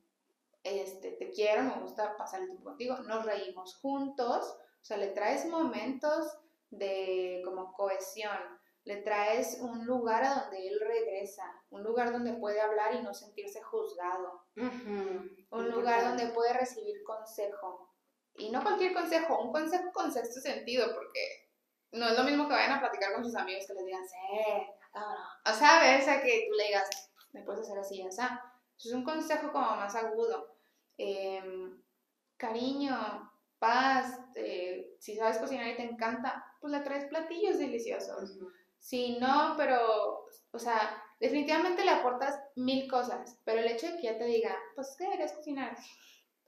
este, 0.64 1.12
te 1.12 1.30
quiero, 1.30 1.62
me 1.62 1.80
gusta 1.80 2.16
pasar 2.16 2.40
el 2.40 2.48
tiempo 2.48 2.64
contigo, 2.64 2.98
nos 2.98 3.24
reímos 3.24 3.76
juntos, 3.76 4.58
o 4.82 4.84
sea, 4.84 4.96
le 4.96 5.08
traes 5.08 5.46
momentos 5.46 6.38
de 6.70 7.42
como 7.44 7.72
cohesión, 7.72 8.57
le 8.84 9.02
traes 9.02 9.58
un 9.60 9.84
lugar 9.84 10.24
a 10.24 10.34
donde 10.40 10.66
él 10.66 10.80
regresa, 10.80 11.44
un 11.70 11.82
lugar 11.82 12.12
donde 12.12 12.32
puede 12.34 12.60
hablar 12.60 12.94
y 12.94 13.02
no 13.02 13.12
sentirse 13.12 13.60
juzgado, 13.62 14.44
un 14.56 15.70
lugar 15.70 16.04
donde 16.04 16.28
puede 16.28 16.54
recibir 16.54 17.02
consejo. 17.04 17.92
Y 18.34 18.50
no 18.50 18.62
cualquier 18.62 18.94
consejo, 18.94 19.40
un 19.42 19.52
consejo 19.52 19.92
con 19.92 20.12
sexto 20.12 20.40
sentido, 20.40 20.94
porque 20.94 21.50
no 21.92 22.08
es 22.08 22.16
lo 22.16 22.24
mismo 22.24 22.46
que 22.46 22.54
vayan 22.54 22.72
a 22.72 22.80
platicar 22.80 23.12
con 23.12 23.24
sus 23.24 23.34
amigos 23.34 23.66
que 23.66 23.74
les 23.74 23.84
digan, 23.84 24.08
sí. 24.08 24.16
O 25.44 25.52
sabes, 25.52 26.08
a 26.08 26.22
que 26.22 26.46
tú 26.48 26.56
le 26.56 26.66
digas, 26.68 27.10
me 27.32 27.42
puedes 27.42 27.62
hacer 27.62 27.78
así, 27.78 28.06
o 28.06 28.12
sea, 28.12 28.42
es 28.78 28.92
un 28.92 29.04
consejo 29.04 29.52
como 29.52 29.76
más 29.76 29.94
agudo. 29.94 30.54
Em, 30.96 31.82
cariño, 32.36 32.96
paz, 33.58 34.18
eh, 34.34 34.96
si 34.98 35.16
sabes 35.16 35.38
cocinar 35.38 35.66
y 35.68 35.76
te 35.76 35.82
encanta, 35.82 36.44
pues 36.60 36.72
le 36.72 36.80
traes 36.80 37.06
platillos 37.06 37.58
deliciosos. 37.58 38.38
Si 38.78 39.18
no, 39.18 39.54
pero, 39.56 40.24
o 40.52 40.58
sea, 40.58 41.02
definitivamente 41.20 41.84
le 41.84 41.90
aportas 41.90 42.38
mil 42.56 42.88
cosas, 42.90 43.38
pero 43.44 43.60
el 43.60 43.66
hecho 43.68 43.86
de 43.86 43.96
que 43.96 44.02
ya 44.04 44.18
te 44.18 44.24
diga, 44.24 44.56
pues, 44.74 44.94
¿qué 44.98 45.04
deberías 45.04 45.32
cocinar? 45.32 45.76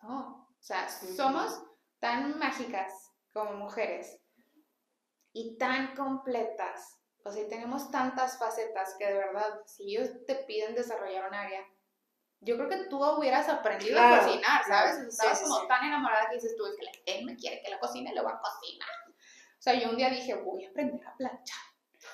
No, 0.02 0.48
o 0.58 0.62
sea, 0.62 0.86
Ujú. 1.02 1.14
somos 1.14 1.62
tan 1.98 2.38
mágicas 2.38 3.10
como 3.32 3.52
mujeres 3.54 4.18
y 5.32 5.56
tan 5.58 5.94
completas. 5.94 6.96
O 7.24 7.30
sea, 7.30 7.46
tenemos 7.48 7.90
tantas 7.90 8.38
facetas 8.38 8.96
que 8.98 9.06
de 9.06 9.14
verdad, 9.14 9.60
si 9.66 9.94
ellos 9.96 10.08
te 10.26 10.36
piden 10.36 10.74
desarrollar 10.74 11.28
un 11.28 11.34
área, 11.34 11.62
yo 12.40 12.56
creo 12.56 12.68
que 12.70 12.84
tú 12.88 13.04
hubieras 13.04 13.48
aprendido 13.50 13.98
a 14.00 14.08
Claro, 14.08 14.24
cocinar, 14.24 14.64
¿sabes? 14.64 14.94
claro. 14.94 15.08
Estabas 15.08 15.38
Sí, 15.38 15.44
sí, 15.44 15.50
como 15.50 15.60
sí. 15.60 15.68
tan 15.68 15.84
enamorada 15.84 16.28
que 16.30 16.36
dices 16.36 16.56
tú, 16.56 16.64
es 16.66 16.76
que 16.76 17.02
él 17.18 17.26
me 17.26 17.36
quiere 17.36 17.60
que 17.62 17.70
la 17.70 17.78
cocine, 17.78 18.14
le 18.14 18.22
voy 18.22 18.32
a 18.32 18.38
cocinar. 18.40 18.88
O 19.08 19.62
sea, 19.62 19.74
yo 19.74 19.90
un 19.90 19.96
día 19.98 20.08
dije, 20.08 20.34
voy 20.36 20.64
a 20.64 20.70
aprender 20.70 21.06
a 21.06 21.14
planchar. 21.16 21.58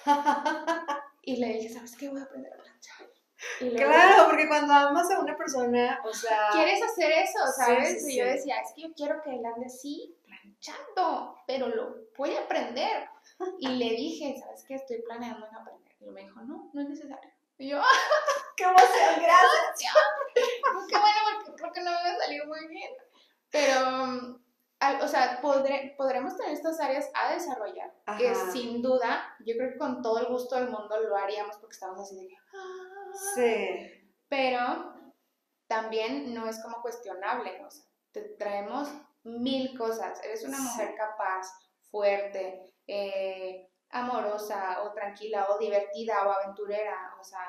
Y 1.22 1.38
le 1.38 1.54
dije, 1.54 1.74
¿sabes 1.74 1.96
qué? 1.96 2.08
Voy 2.08 2.20
a 2.20 2.24
aprender 2.24 2.52
a 2.52 2.62
planchar. 2.62 3.10
Claro, 3.58 4.26
porque 4.28 4.46
cuando 4.46 4.72
amas 4.72 5.10
a 5.10 5.18
una 5.18 5.36
persona, 5.36 6.00
o 6.04 6.12
sea, 6.12 6.50
¿Quieres 6.52 6.80
hacer 6.82 7.10
eso? 7.10 7.38
¿Sabes? 7.56 8.04
sí, 8.04 8.14
y 8.14 8.18
yo 8.18 8.24
decía, 8.24 8.60
es 8.60 8.72
que 8.74 8.82
yo 8.82 8.94
quiero 8.94 9.20
que 9.22 9.30
él 9.30 9.44
ande 9.44 9.66
así, 9.66 10.16
planchando, 10.24 11.36
pero 11.48 11.68
lo 11.68 11.96
voy 12.16 12.34
a 12.36 12.42
aprender. 12.42 13.08
Y 13.58 13.68
le 13.68 13.90
dije, 13.96 14.36
¿sabes 14.38 14.64
qué? 14.68 14.76
Estoy 14.76 15.02
planeando 15.02 15.46
en 15.48 15.54
aprender. 15.56 15.96
Y 16.00 16.10
me 16.10 16.22
dijo, 16.22 16.40
no, 16.42 16.70
no 16.72 16.80
es 16.80 16.88
necesario. 16.88 17.32
Y 17.58 17.70
yo, 17.70 17.82
qué 18.56 18.64
emoción, 18.64 19.14
gracias. 19.16 19.94
qué 20.88 20.98
bueno, 20.98 21.18
porque 21.34 21.52
creo 21.56 21.72
que 21.72 21.80
no 21.80 21.90
me 21.90 22.10
ha 22.10 22.18
salido 22.18 22.46
muy 22.46 22.68
bien. 22.68 22.92
Pero, 23.50 24.40
al- 24.80 25.00
o 25.02 25.08
sea, 25.08 25.40
podré, 25.40 25.94
podremos 25.96 26.36
tener 26.36 26.52
estas 26.52 26.78
áreas 26.80 27.10
a 27.14 27.32
desarrollar, 27.32 27.92
que 28.18 28.34
sin 28.52 28.82
duda, 28.82 29.34
yo 29.40 29.54
creo 29.56 29.72
que 29.72 29.78
con 29.78 30.02
todo 30.02 30.18
el 30.18 30.26
gusto 30.26 30.56
del 30.56 30.68
mundo 30.70 30.98
lo 31.00 31.16
haríamos 31.16 31.56
porque 31.56 31.74
estamos 31.74 32.00
así 32.00 32.16
de 32.20 32.28
que... 32.28 32.36
"Ah". 32.54 33.12
Sí, 33.34 34.12
Pero 34.28 34.92
también 35.66 36.34
no 36.34 36.48
es 36.48 36.62
como 36.62 36.80
cuestionable, 36.82 37.64
o 37.64 37.70
sea, 37.70 37.84
te 38.12 38.22
traemos 38.38 38.88
mil 39.24 39.76
cosas. 39.76 40.22
Eres 40.24 40.44
una 40.44 40.58
mujer 40.58 40.94
capaz, 40.96 41.46
fuerte, 41.90 42.72
eh, 42.86 43.68
amorosa 43.90 44.82
o 44.82 44.92
tranquila 44.92 45.46
o 45.50 45.58
divertida 45.58 46.26
o 46.26 46.30
aventurera, 46.32 47.14
o 47.20 47.24
sea, 47.24 47.40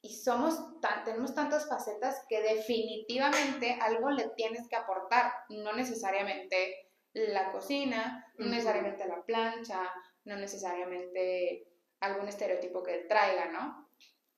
y 0.00 0.14
somos 0.14 0.80
tan, 0.80 1.04
tenemos 1.04 1.34
tantas 1.34 1.68
facetas 1.68 2.24
que 2.28 2.40
definitivamente 2.40 3.78
algo 3.80 4.10
le 4.10 4.28
tienes 4.36 4.68
que 4.68 4.76
aportar, 4.76 5.32
no 5.48 5.72
necesariamente 5.72 6.90
la 7.12 7.50
cocina, 7.50 8.32
no 8.36 8.46
necesariamente 8.46 9.06
la 9.06 9.22
plancha, 9.24 9.92
no 10.24 10.36
necesariamente 10.36 11.66
algún 12.00 12.28
estereotipo 12.28 12.82
que 12.82 13.06
traiga, 13.08 13.46
¿no? 13.46 13.88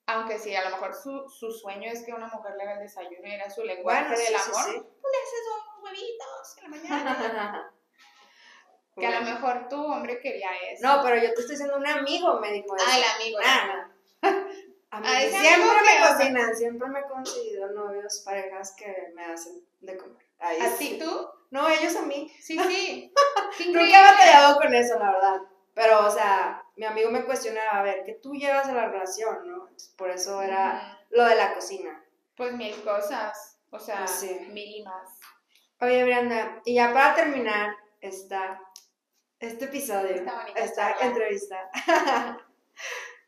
Aunque 0.06 0.38
sí, 0.38 0.54
a 0.56 0.64
lo 0.64 0.70
mejor 0.70 0.94
su, 0.94 1.28
su 1.28 1.52
sueño 1.52 1.90
es 1.90 2.04
que 2.04 2.12
una 2.12 2.28
mujer 2.28 2.54
le 2.56 2.62
haga 2.62 2.72
el 2.74 2.80
desayuno 2.80 3.28
y 3.28 3.32
era 3.32 3.50
su 3.50 3.62
lenguaje 3.62 4.16
del 4.16 4.34
amor, 4.34 4.92
pues 5.00 5.12
le 5.12 5.18
haces 5.18 5.40
unos 5.52 5.84
huevitos 5.84 6.56
en 6.56 6.62
la 6.62 6.68
mañana. 6.70 7.74
que 8.96 9.06
a 9.06 9.20
lo 9.20 9.26
mejor 9.26 9.68
tu 9.68 9.76
hombre 9.76 10.20
quería 10.20 10.50
eso. 10.70 10.86
No, 10.86 11.02
pero 11.02 11.16
yo 11.16 11.32
te 11.34 11.40
estoy 11.40 11.50
diciendo 11.50 11.76
un 11.76 11.86
amigo 11.86 12.40
me 12.40 12.52
dijo 12.52 12.74
eso. 12.76 12.86
Ah, 12.88 12.98
el 12.98 13.04
amigo. 13.04 13.38
Ah, 13.44 13.89
a 14.90 15.00
mí 15.00 15.06
siempre 15.06 15.76
me 15.82 16.08
cocinan, 16.08 16.56
siempre 16.56 16.88
me 16.88 17.00
he 17.00 17.04
conseguido 17.04 17.70
novios, 17.72 18.22
parejas 18.24 18.74
que 18.76 19.12
me 19.14 19.24
hacen 19.24 19.64
de 19.80 19.96
comer. 19.96 20.26
Ahí 20.38 20.58
¿A 20.60 20.70
sí. 20.70 20.90
ti 20.90 20.98
tú? 20.98 21.28
No, 21.50 21.68
ellos 21.68 21.94
a 21.96 22.02
mí. 22.02 22.32
Sí, 22.40 22.58
sí. 22.68 23.12
Nunca 23.68 24.00
he 24.00 24.12
batallado 24.12 24.58
con 24.60 24.74
eso, 24.74 24.98
la 24.98 25.12
verdad. 25.12 25.40
Pero, 25.74 26.06
o 26.06 26.10
sea, 26.10 26.64
mi 26.76 26.84
amigo 26.86 27.10
me 27.10 27.24
cuestionaba, 27.24 27.78
a 27.78 27.82
ver, 27.82 28.02
¿qué 28.04 28.14
tú 28.14 28.34
llevas 28.34 28.68
a 28.68 28.72
la 28.72 28.88
relación, 28.88 29.46
no? 29.48 29.68
Por 29.96 30.10
eso 30.10 30.42
era 30.42 30.98
lo 31.10 31.24
de 31.24 31.36
la 31.36 31.54
cocina. 31.54 32.04
Pues 32.36 32.52
mil 32.54 32.74
cosas. 32.82 33.58
O 33.70 33.78
sea, 33.78 33.98
Pues 33.98 34.10
sí. 34.10 34.40
mil 34.50 34.76
y 34.80 34.82
más. 34.82 35.10
Oye, 35.80 36.02
Brianda, 36.04 36.60
y 36.64 36.74
ya 36.74 36.92
para 36.92 37.14
terminar 37.14 37.76
esta, 38.00 38.60
este 39.38 39.66
episodio, 39.66 40.10
Esta 40.16 40.46
esta 40.56 40.96
entrevista, 41.00 41.70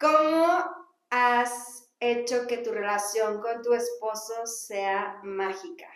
¿cómo 0.01 0.82
has 1.13 1.91
hecho 2.01 2.47
que 2.49 2.59
tu 2.59 2.73
relación 2.73 3.41
con 3.41 3.63
tu 3.63 3.75
esposo 3.75 4.47
sea 4.47 5.21
mágica? 5.23 5.89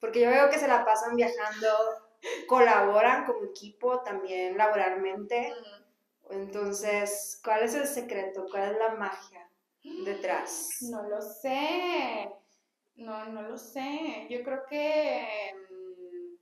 Porque 0.00 0.20
yo 0.20 0.30
veo 0.30 0.48
que 0.48 0.58
se 0.58 0.68
la 0.68 0.84
pasan 0.84 1.16
viajando, 1.16 1.68
colaboran 2.46 3.26
como 3.26 3.44
equipo 3.44 4.00
también 4.02 4.56
laboralmente. 4.56 5.52
Entonces, 6.30 7.40
¿cuál 7.44 7.64
es 7.64 7.74
el 7.74 7.86
secreto? 7.86 8.46
¿Cuál 8.50 8.72
es 8.72 8.78
la 8.78 8.94
magia 8.94 9.50
detrás? 9.82 10.78
No 10.82 11.02
lo 11.02 11.20
sé. 11.20 12.30
No, 12.96 13.26
no 13.26 13.42
lo 13.42 13.58
sé. 13.58 14.26
Yo 14.30 14.42
creo 14.44 14.64
que. 14.68 15.26
mm, 15.70 16.36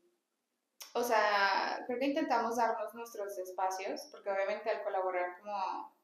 O 0.94 1.02
sea, 1.02 1.82
creo 1.86 1.98
que 1.98 2.06
intentamos 2.06 2.56
darnos 2.56 2.92
nuestros 2.94 3.38
espacios, 3.38 4.08
porque 4.10 4.30
obviamente 4.30 4.70
al 4.70 4.82
colaborar 4.82 5.38
como 5.40 5.96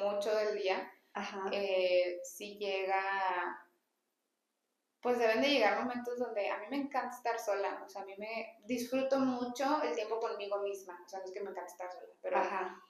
mucho 0.00 0.34
del 0.34 0.56
día, 0.58 0.92
Ajá. 1.14 1.44
eh, 1.52 2.20
si 2.22 2.58
llega. 2.58 3.64
Pues 5.00 5.18
deben 5.18 5.40
de 5.40 5.48
llegar 5.48 5.82
momentos 5.84 6.18
donde 6.18 6.48
a 6.50 6.58
mí 6.58 6.66
me 6.70 6.76
encanta 6.76 7.16
estar 7.16 7.38
sola. 7.38 7.82
O 7.84 7.88
sea, 7.88 8.02
a 8.02 8.04
mí 8.04 8.14
me 8.18 8.56
disfruto 8.64 9.18
mucho 9.20 9.80
el 9.82 9.94
tiempo 9.94 10.18
conmigo 10.18 10.60
misma. 10.60 11.00
O 11.04 11.08
sea, 11.08 11.20
no 11.20 11.24
es 11.24 11.30
que 11.30 11.40
me 11.40 11.50
encanta 11.50 11.70
estar 11.70 11.92
sola, 11.92 12.12
pero 12.20 12.38
Ajá. 12.38 12.82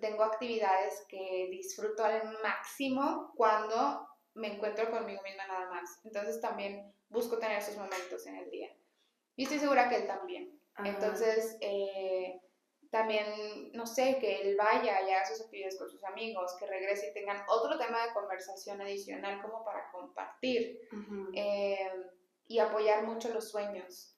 tengo 0.00 0.24
actividades 0.24 1.04
que 1.08 1.48
disfruto 1.50 2.04
al 2.04 2.38
máximo 2.42 3.32
cuando 3.36 4.08
me 4.34 4.54
encuentro 4.54 4.90
conmigo 4.90 5.22
misma 5.22 5.46
nada 5.46 5.68
más. 5.70 6.00
Entonces 6.04 6.40
también 6.40 6.94
busco 7.10 7.38
tener 7.38 7.58
esos 7.58 7.76
momentos 7.76 8.26
en 8.26 8.36
el 8.36 8.50
día. 8.50 8.74
Y 9.36 9.44
estoy 9.44 9.58
segura 9.58 9.88
que 9.88 9.96
él 9.96 10.06
también. 10.06 10.58
Ajá. 10.74 10.88
Entonces, 10.88 11.58
eh, 11.60 12.40
también, 12.90 13.70
no 13.72 13.86
sé, 13.86 14.18
que 14.18 14.40
él 14.40 14.56
vaya 14.56 15.02
y 15.02 15.10
haga 15.10 15.26
sus 15.26 15.42
actividades 15.42 15.78
con 15.78 15.90
sus 15.90 16.02
amigos, 16.04 16.56
que 16.58 16.66
regrese 16.66 17.08
y 17.08 17.12
tengan 17.12 17.42
otro 17.48 17.78
tema 17.78 18.06
de 18.06 18.12
conversación 18.14 18.80
adicional 18.80 19.42
como 19.42 19.64
para 19.64 19.90
compartir 19.90 20.80
eh, 21.34 21.92
y 22.46 22.58
apoyar 22.58 23.04
mucho 23.04 23.28
los 23.28 23.50
sueños. 23.50 24.14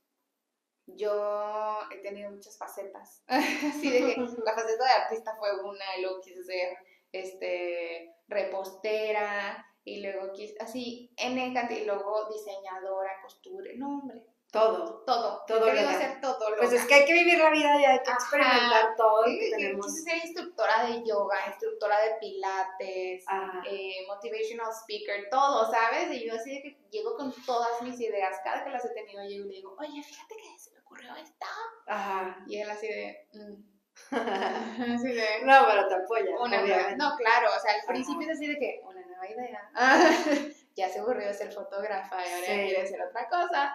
Yo 0.87 1.79
he 1.91 1.99
tenido 1.99 2.31
muchas 2.31 2.57
facetas, 2.57 3.25
así 3.29 3.91
de 3.91 4.15
que 4.15 4.21
la 4.45 4.55
faceta 4.55 4.85
de 4.85 5.03
artista 5.03 5.37
fue 5.37 5.65
una, 5.65 5.85
y 5.99 6.03
luego 6.03 6.21
quise 6.21 6.45
ser 6.45 6.77
este, 7.13 8.15
repostera, 8.29 9.67
y 9.83 10.01
luego 10.01 10.33
quise, 10.33 10.55
así, 10.61 11.13
N 11.17 11.55
cantidad, 11.55 11.81
y 11.81 11.87
luego 11.87 12.29
diseñadora, 12.29 13.21
costura, 13.23 13.71
no 13.77 13.99
hombre, 13.99 14.23
Todo. 14.53 15.03
todo, 15.07 15.45
Todo 15.47 15.61
loca. 15.73 15.91
hacer 15.91 16.21
todo. 16.21 16.37
Pues 16.59 16.71
loca. 16.73 16.83
es 16.83 16.87
que 16.87 16.95
hay 16.95 17.05
que 17.05 17.13
vivir 17.13 17.39
la 17.39 17.51
vida 17.51 17.81
y 17.81 17.85
hay 17.85 17.99
que 18.03 18.11
Ajá. 18.11 18.19
experimentar 18.19 18.97
todo 18.97 19.21
lo 19.23 19.27
que 19.29 19.51
tenemos. 19.51 19.87
Quise 19.87 20.03
ser 20.03 20.17
instructora 20.25 20.87
de 20.87 21.05
yoga, 21.07 21.37
instructora 21.47 22.01
de 22.01 22.15
pilates, 22.21 23.25
Ajá. 23.29 23.63
eh, 23.71 24.05
motivational 24.09 24.73
speaker, 24.73 25.29
todo, 25.31 25.71
¿sabes? 25.71 26.11
Y 26.13 26.27
yo 26.27 26.35
así 26.35 26.51
de 26.57 26.63
que 26.63 26.79
llego 26.91 27.17
con 27.17 27.33
todas 27.47 27.81
mis 27.83 28.01
ideas, 28.01 28.39
cada 28.43 28.65
que 28.65 28.71
las 28.71 28.85
he 28.85 28.91
tenido 28.91 29.23
llego 29.23 29.45
y 29.47 29.49
le 29.51 29.55
digo, 29.57 29.77
oye, 29.79 30.03
fíjate 30.03 30.35
que 30.37 30.59
se 30.59 30.73
me 30.73 30.81
ocurrió 30.81 31.15
esta. 31.15 31.47
Ajá. 31.87 32.45
Y 32.49 32.59
él 32.61 32.69
así 32.71 32.89
de, 32.89 33.29
mm. 33.33 33.71
así 34.95 35.09
de, 35.13 35.27
no, 35.45 35.67
pero 35.69 35.89
te 35.89 35.95
apoya. 35.95 36.31
una 36.41 36.61
nueva, 36.63 36.91
no, 36.97 37.17
claro, 37.17 37.49
o 37.57 37.61
sea, 37.61 37.75
al 37.75 37.87
principio 37.87 38.29
es 38.29 38.37
así 38.37 38.47
de 38.47 38.59
que, 38.59 38.81
una 38.85 39.01
nueva 39.07 39.29
idea, 39.29 39.71
ya 40.77 40.89
se 40.89 41.01
aburrió 41.01 41.33
ser 41.35 41.53
fotógrafa 41.53 42.17
y 42.17 42.29
ahora 42.33 42.47
Sí. 42.47 42.53
quiere 42.53 42.83
hacer 42.83 43.03
otra 43.03 43.29
cosa, 43.29 43.75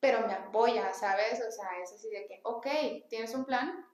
pero 0.00 0.26
me 0.26 0.34
apoya, 0.34 0.92
¿sabes? 0.92 1.42
O 1.46 1.50
sea, 1.50 1.68
es 1.82 1.92
así 1.92 2.10
de 2.10 2.26
que, 2.26 2.40
ok, 2.44 2.66
tienes 3.08 3.34
un 3.34 3.44
plan, 3.44 3.86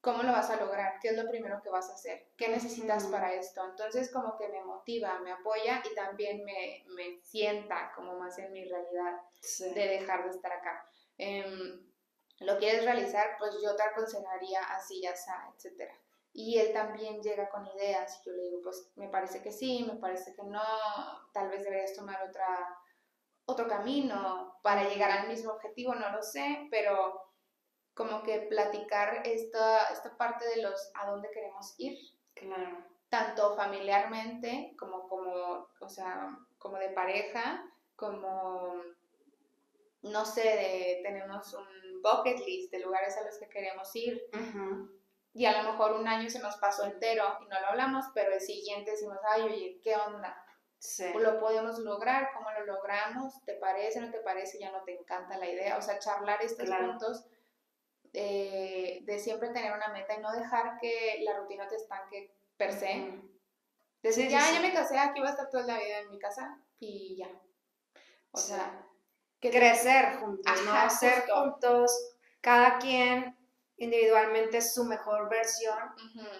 ¿cómo 0.00 0.22
lo 0.22 0.32
vas 0.32 0.50
a 0.50 0.56
lograr? 0.56 0.98
¿Qué 1.00 1.08
es 1.08 1.16
lo 1.16 1.28
primero 1.28 1.60
que 1.62 1.70
vas 1.70 1.90
a 1.90 1.94
hacer? 1.94 2.28
¿Qué 2.36 2.48
necesitas 2.48 3.06
para 3.06 3.32
esto? 3.34 3.64
Entonces 3.64 4.10
como 4.12 4.36
que 4.36 4.48
me 4.48 4.62
motiva, 4.64 5.18
me 5.20 5.32
apoya 5.32 5.82
y 5.90 5.94
también 5.94 6.44
me, 6.44 6.84
me 6.94 7.20
sienta 7.22 7.92
como 7.94 8.18
más 8.18 8.38
en 8.38 8.52
mi 8.52 8.64
realidad 8.64 9.20
Sí. 9.40 9.72
de 9.74 9.86
dejar 9.88 10.24
de 10.24 10.30
estar 10.30 10.52
acá. 10.52 10.84
Em, 11.18 11.84
lo 12.40 12.58
quieres 12.58 12.84
realizar, 12.84 13.36
pues 13.38 13.54
yo 13.62 13.74
te 13.76 13.82
aconsejaría 13.82 14.60
así, 14.60 15.00
ya 15.00 15.10
está, 15.10 15.48
etc. 15.56 15.90
Y 16.34 16.58
él 16.58 16.72
también 16.74 17.22
llega 17.22 17.48
con 17.48 17.66
ideas 17.66 18.20
y 18.20 18.28
yo 18.28 18.36
le 18.36 18.42
digo, 18.42 18.60
pues 18.62 18.90
me 18.96 19.08
parece 19.08 19.40
que 19.42 19.50
sí, 19.50 19.84
me 19.90 19.98
parece 19.98 20.34
que 20.34 20.42
no, 20.42 20.62
tal 21.32 21.48
vez 21.48 21.64
deberías 21.64 21.94
tomar 21.94 22.22
otra, 22.28 22.78
otro 23.46 23.66
camino 23.68 24.58
para 24.62 24.88
llegar 24.88 25.10
al 25.10 25.28
mismo 25.28 25.52
objetivo, 25.52 25.94
no 25.94 26.10
lo 26.10 26.22
sé, 26.22 26.68
pero 26.70 27.22
como 27.94 28.22
que 28.22 28.40
platicar 28.40 29.22
esta, 29.24 29.86
esta 29.86 30.16
parte 30.16 30.44
de 30.48 30.62
los 30.62 30.90
a 30.94 31.10
dónde 31.10 31.30
queremos 31.30 31.74
ir, 31.78 31.98
Claro. 32.34 32.84
tanto 33.08 33.56
familiarmente 33.56 34.74
como, 34.78 35.08
como, 35.08 35.68
o 35.80 35.88
sea, 35.88 36.36
como 36.58 36.76
de 36.76 36.90
pareja, 36.90 37.64
como, 37.94 38.82
no 40.02 40.24
sé, 40.26 40.42
de, 40.42 41.00
tenemos 41.02 41.54
un 41.54 42.02
bucket 42.02 42.38
list 42.46 42.70
de 42.72 42.80
lugares 42.80 43.16
a 43.16 43.24
los 43.24 43.38
que 43.38 43.48
queremos 43.48 43.94
ir 43.96 44.22
y 45.32 45.46
a 45.46 45.62
lo 45.62 45.72
mejor 45.72 45.92
un 45.92 46.06
año 46.08 46.28
se 46.28 46.40
nos 46.40 46.56
pasó 46.56 46.84
entero 46.84 47.24
y 47.42 47.46
no 47.46 47.60
lo 47.60 47.66
hablamos, 47.68 48.04
pero 48.14 48.34
el 48.34 48.40
siguiente 48.40 48.90
decimos, 48.92 49.18
ay, 49.30 49.42
oye, 49.42 49.80
¿qué 49.82 49.94
onda? 49.96 50.45
Sí. 50.78 51.06
¿Lo 51.18 51.40
podemos 51.40 51.78
lograr? 51.78 52.30
¿Cómo 52.34 52.50
lo 52.50 52.66
logramos? 52.66 53.42
¿Te 53.44 53.54
parece? 53.54 54.00
¿No 54.00 54.10
te 54.10 54.20
parece? 54.20 54.58
¿Ya 54.58 54.70
no 54.70 54.82
te 54.84 54.92
encanta 54.94 55.38
la 55.38 55.48
idea? 55.48 55.76
O 55.78 55.82
sea, 55.82 55.98
charlar 55.98 56.42
estos 56.42 56.66
Claro. 56.66 56.86
puntos 56.90 57.24
eh, 58.12 59.00
de 59.04 59.18
siempre 59.18 59.48
tener 59.50 59.72
una 59.72 59.88
meta 59.88 60.14
y 60.14 60.20
no 60.20 60.32
dejar 60.32 60.78
que 60.80 61.20
la 61.22 61.36
rutina 61.36 61.66
te 61.68 61.76
estanque 61.76 62.34
per 62.56 62.72
se. 62.72 62.98
Ujú. 63.00 63.30
Decir, 64.02 64.26
Sí, 64.26 64.30
ya, 64.30 64.40
sí. 64.40 64.54
ya 64.54 64.60
me 64.60 64.72
casé, 64.72 64.98
aquí 64.98 65.20
voy 65.20 65.28
a 65.28 65.32
estar 65.32 65.50
toda 65.50 65.64
la 65.64 65.78
vida 65.78 65.98
en 65.98 66.10
mi 66.10 66.18
casa 66.18 66.58
y 66.78 67.16
ya. 67.16 67.28
O 68.30 68.38
sea, 68.38 68.86
que 69.40 69.50
Crecer 69.50 70.16
juntos, 70.18 70.44
Ajá, 70.46 70.84
¿no? 70.84 70.90
Ser 70.90 71.28
juntos, 71.28 72.16
cada 72.40 72.78
quien 72.78 73.36
individualmente 73.78 74.60
su 74.62 74.84
mejor 74.84 75.28
versión 75.28 75.78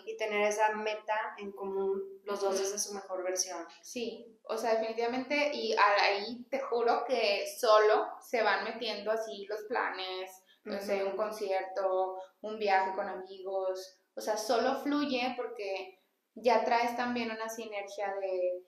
y 0.07 0.17
tener 0.17 0.43
esa 0.43 0.71
meta 0.71 1.35
en 1.39 1.53
común, 1.53 2.03
los 2.25 2.41
dos 2.41 2.59
desde 2.59 2.79
su 2.79 2.95
mejor 2.95 3.23
versión. 3.23 3.67
Sí, 3.83 4.39
o 4.45 4.57
sea, 4.57 4.77
definitivamente, 4.77 5.51
y 5.55 5.75
ahí 5.75 6.45
te 6.51 6.61
juro 6.61 7.05
que 7.05 7.45
solo 7.59 8.09
se 8.21 8.43
van 8.43 8.65
metiendo 8.65 9.11
así 9.11 9.47
los 9.47 9.63
planes, 9.65 10.31
no 10.65 10.81
sé, 10.81 11.05
un 11.05 11.17
concierto, 11.17 12.17
un 12.41 12.59
viaje 12.59 12.95
con 12.95 13.09
amigos, 13.09 14.01
o 14.15 14.21
sea, 14.21 14.37
solo 14.37 14.77
fluye 14.83 15.35
porque 15.37 16.01
ya 16.35 16.65
traes 16.65 16.97
también 16.97 17.31
una 17.31 17.49
sinergia 17.49 18.15
de, 18.15 18.63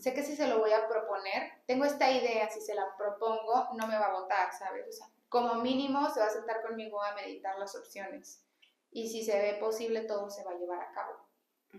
sé 0.00 0.12
que 0.12 0.22
si 0.22 0.36
se 0.36 0.48
lo 0.48 0.58
voy 0.58 0.72
a 0.72 0.86
proponer, 0.88 1.62
tengo 1.66 1.84
esta 1.84 2.10
idea, 2.10 2.48
si 2.50 2.60
se 2.60 2.74
la 2.74 2.86
propongo, 2.96 3.68
no 3.74 3.86
me 3.86 3.98
va 3.98 4.06
a 4.06 4.20
votar, 4.20 4.52
¿sabes? 4.52 4.86
O 4.88 4.92
sea, 4.92 5.06
como 5.28 5.56
mínimo 5.56 6.08
se 6.10 6.20
va 6.20 6.26
a 6.26 6.30
sentar 6.30 6.62
conmigo 6.62 7.02
a 7.02 7.14
meditar 7.14 7.58
las 7.58 7.74
opciones. 7.76 8.44
Y 8.90 9.08
si 9.08 9.24
se 9.24 9.38
ve 9.38 9.54
posible, 9.58 10.02
todo 10.02 10.30
se 10.30 10.44
va 10.44 10.52
a 10.52 10.58
llevar 10.58 10.80
a 10.80 10.92
cabo. 10.92 11.26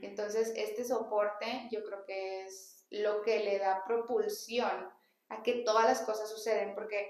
Entonces, 0.02 0.54
este 0.56 0.84
soporte 0.84 1.68
yo 1.72 1.84
creo 1.84 2.06
que 2.06 2.44
es 2.44 2.86
lo 2.90 3.22
que 3.22 3.40
le 3.40 3.60
da 3.60 3.84
propulsión 3.86 4.90
a 5.30 5.44
que 5.44 5.64
todas 5.64 5.86
las 5.86 6.02
cosas 6.02 6.30
suceden, 6.30 6.76
porque 6.76 7.10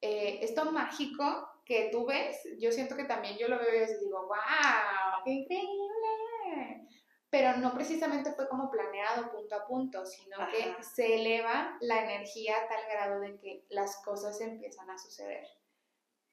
eh, 0.00 0.40
esto 0.42 0.70
mágico 0.70 1.48
que 1.64 1.88
tú 1.90 2.06
ves, 2.06 2.40
yo 2.58 2.72
siento 2.72 2.96
que 2.96 3.04
también 3.04 3.36
yo 3.36 3.48
lo 3.48 3.58
veo 3.58 3.84
y 3.84 4.04
digo, 4.04 4.26
wow, 4.26 5.22
qué 5.24 5.30
increíble. 5.30 6.88
Pero 7.30 7.58
no 7.58 7.74
precisamente 7.74 8.32
fue 8.32 8.48
como 8.48 8.70
planeado 8.70 9.30
punto 9.30 9.54
a 9.54 9.66
punto, 9.66 10.06
sino 10.06 10.38
que 10.50 10.62
Ajá. 10.62 10.82
se 10.82 11.16
eleva 11.16 11.76
la 11.80 12.04
energía 12.04 12.56
a 12.56 12.68
tal 12.68 12.82
grado 12.90 13.20
de 13.20 13.38
que 13.38 13.66
las 13.68 14.02
cosas 14.02 14.40
empiezan 14.40 14.88
a 14.88 14.96
suceder. 14.96 15.46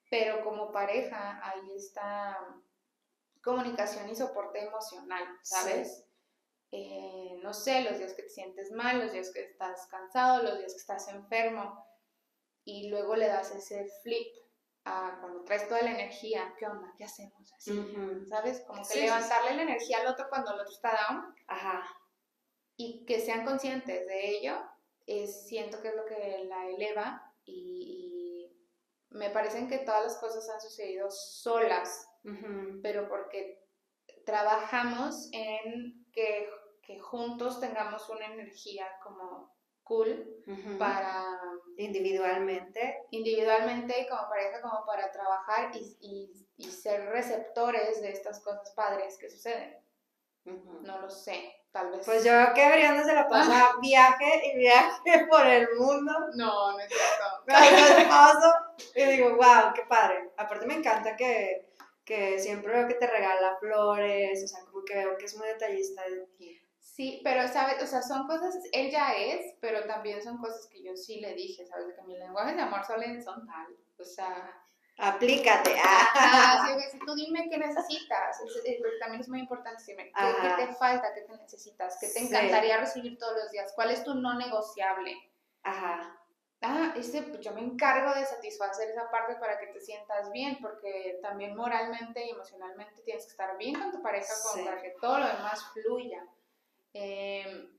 Pero 0.09 0.43
como 0.43 0.71
pareja 0.71 1.41
hay 1.43 1.73
esta 1.75 2.37
comunicación 3.41 4.09
y 4.09 4.15
soporte 4.15 4.65
emocional, 4.65 5.23
¿sabes? 5.43 6.05
Eh, 6.71 7.39
no 7.41 7.53
sé, 7.53 7.81
los 7.81 7.97
días 7.97 8.13
que 8.13 8.23
te 8.23 8.29
sientes 8.29 8.71
mal, 8.71 8.99
los 8.99 9.13
días 9.13 9.31
que 9.31 9.43
estás 9.43 9.87
cansado, 9.87 10.43
los 10.43 10.57
días 10.57 10.73
que 10.73 10.79
estás 10.79 11.07
enfermo, 11.09 11.85
y 12.65 12.89
luego 12.89 13.15
le 13.15 13.27
das 13.27 13.51
ese 13.51 13.87
flip 14.01 14.27
a 14.85 15.17
cuando 15.19 15.43
traes 15.43 15.67
toda 15.67 15.81
la 15.83 15.91
energía, 15.91 16.53
¿qué 16.57 16.65
onda? 16.65 16.93
¿Qué 16.97 17.05
hacemos? 17.05 17.53
Así, 17.53 17.71
Ujú. 17.71 18.25
¿sabes? 18.27 18.61
Como 18.67 18.81
que 18.81 18.85
Sí, 18.85 18.99
sí, 18.99 19.05
levantarle 19.05 19.55
la 19.55 19.63
energía 19.63 19.99
al 20.01 20.07
otro 20.07 20.27
cuando 20.29 20.53
el 20.53 20.59
otro 20.59 20.73
está 20.73 20.97
down 21.07 21.35
Ajá. 21.47 21.87
y 22.75 23.05
que 23.05 23.19
sean 23.19 23.45
conscientes 23.45 24.07
de 24.07 24.29
ello, 24.29 24.59
es, 25.05 25.47
siento 25.47 25.81
que 25.81 25.89
es 25.89 25.95
lo 25.95 26.05
que 26.05 26.45
la 26.47 26.67
eleva 26.67 27.33
y, 27.45 28.04
y 28.04 28.04
parecen 29.35 29.67
que 29.67 29.79
todas 29.79 30.01
las 30.03 30.15
cosas 30.17 30.49
han 30.49 30.59
sucedido 30.61 31.11
solas, 31.11 32.07
pero 32.81 33.07
porque 33.07 33.61
trabajamos 34.25 35.29
en 35.33 36.05
que, 36.11 36.49
que 36.81 36.99
juntos 36.99 37.59
tengamos 37.59 38.09
una 38.09 38.25
energía 38.25 38.87
como 39.03 39.53
cool 39.83 40.25
para 40.79 41.23
Individualmente. 41.77 43.03
individualmente 43.11 43.99
y 44.01 44.07
como 44.07 44.27
pareja 44.29 44.61
como 44.61 44.85
para 44.85 45.11
trabajar 45.11 45.75
y, 45.75 45.97
y- 45.99 46.47
y 46.57 46.71
ser 46.71 47.05
receptores 47.09 48.01
de 48.01 48.09
estas 48.11 48.39
cosas 48.41 48.71
padres 48.75 49.17
que 49.19 49.29
suceden. 49.29 49.77
No 50.45 51.01
lo 51.01 51.09
sé, 51.09 51.53
tal 51.71 51.91
vez. 51.91 52.05
Pues 52.05 52.23
yo 52.23 52.31
veo 52.31 52.53
que 52.53 52.71
Brianda 52.71 53.03
se 53.03 53.13
la 53.13 53.27
pasa 53.27 53.73
viaje 53.81 54.41
y 54.53 54.57
viaje 54.57 55.25
por 55.29 55.45
el 55.45 55.67
mundo 55.77 56.11
No, 56.35 56.71
no 56.71 56.79
es 56.79 56.87
cierto. 56.89 57.25
con 57.45 57.77
su 57.87 57.93
esposo. 58.01 58.53
Y 58.95 59.03
digo, 59.05 59.29
wow, 59.35 59.73
qué 59.73 59.83
padre. 59.87 60.31
Aparte 60.37 60.65
me 60.65 60.75
encanta 60.75 61.15
que, 61.15 61.69
que 62.03 62.39
siempre 62.39 62.73
veo 62.73 62.87
que 62.87 62.95
te 62.95 63.07
regala 63.07 63.57
flores, 63.59 64.43
o 64.43 64.47
sea, 64.47 64.59
como 64.65 64.83
que 64.85 64.95
veo 64.95 65.17
que 65.17 65.25
es 65.25 65.35
muy 65.37 65.47
detallista 65.47 66.01
de 66.03 66.25
ti. 66.37 66.61
Sí, 66.79 67.19
pero 67.23 67.45
sabes, 67.47 67.81
o 67.83 67.87
sea, 67.87 68.01
son 68.01 68.25
cosas, 68.27 68.55
él 68.71 68.89
ya 68.89 69.13
es, 69.13 69.53
pero 69.59 69.85
también 69.85 70.23
son 70.23 70.37
cosas 70.37 70.67
que 70.67 70.81
yo 70.81 70.95
sí 70.95 71.19
le 71.19 71.33
dije, 71.33 71.65
sabes, 71.65 71.93
que 71.93 72.01
mis 72.03 72.17
lenguajes 72.17 72.55
de 72.55 72.61
amor 72.61 72.85
son, 72.85 73.01
son 73.21 73.45
tal, 73.45 73.75
o 73.99 74.05
sea, 74.05 74.61
Aplícate. 74.97 75.75
ah, 75.83 76.07
Ah. 76.15 76.67
sí, 76.79 76.91
si 76.91 76.99
tú 76.99 77.13
dime 77.15 77.49
qué 77.49 77.57
necesitas, 77.57 78.39
es- 78.45 78.61
es- 78.63 78.77
porque 78.79 78.97
también 79.01 79.19
es 79.19 79.27
muy 79.27 79.39
importante 79.41 79.79
decirme 79.81 80.05
qué, 80.05 80.11
Ajá. 80.15 80.55
qué 80.55 80.65
te 80.67 80.73
falta, 80.73 81.13
qué 81.13 81.21
te 81.23 81.35
necesitas, 81.35 81.97
qué 81.99 82.07
te 82.07 82.13
Sí. 82.19 82.27
encantaría 82.27 82.77
recibir 82.77 83.17
todos 83.17 83.33
los 83.43 83.51
días, 83.51 83.73
cuál 83.75 83.91
es 83.91 84.01
tu 84.05 84.13
no 84.13 84.35
negociable. 84.37 85.17
Ajá. 85.63 86.17
Ah, 86.67 86.93
ese, 86.97 87.21
pues 87.21 87.41
yo 87.41 87.51
me 87.51 87.61
encargo 87.61 88.13
de 88.15 88.25
satisfacer 88.25 88.89
esa 88.89 89.09
parte 89.11 89.35
para 89.35 89.59
que 89.59 89.67
te 89.67 89.79
sientas 89.79 90.31
bien, 90.31 90.57
porque 90.61 91.19
también 91.21 91.55
moralmente 91.55 92.25
y 92.25 92.31
emocionalmente 92.31 93.01
tienes 93.03 93.25
que 93.25 93.31
estar 93.31 93.55
bien 93.57 93.79
con 93.79 93.91
tu 93.91 94.01
pareja 94.01 94.33
como 94.41 94.55
Sí. 94.55 94.63
para 94.65 94.81
que 94.81 94.95
todo 94.99 95.19
lo 95.19 95.27
demás 95.27 95.63
fluya. 95.73 96.25
Eh, 96.93 97.69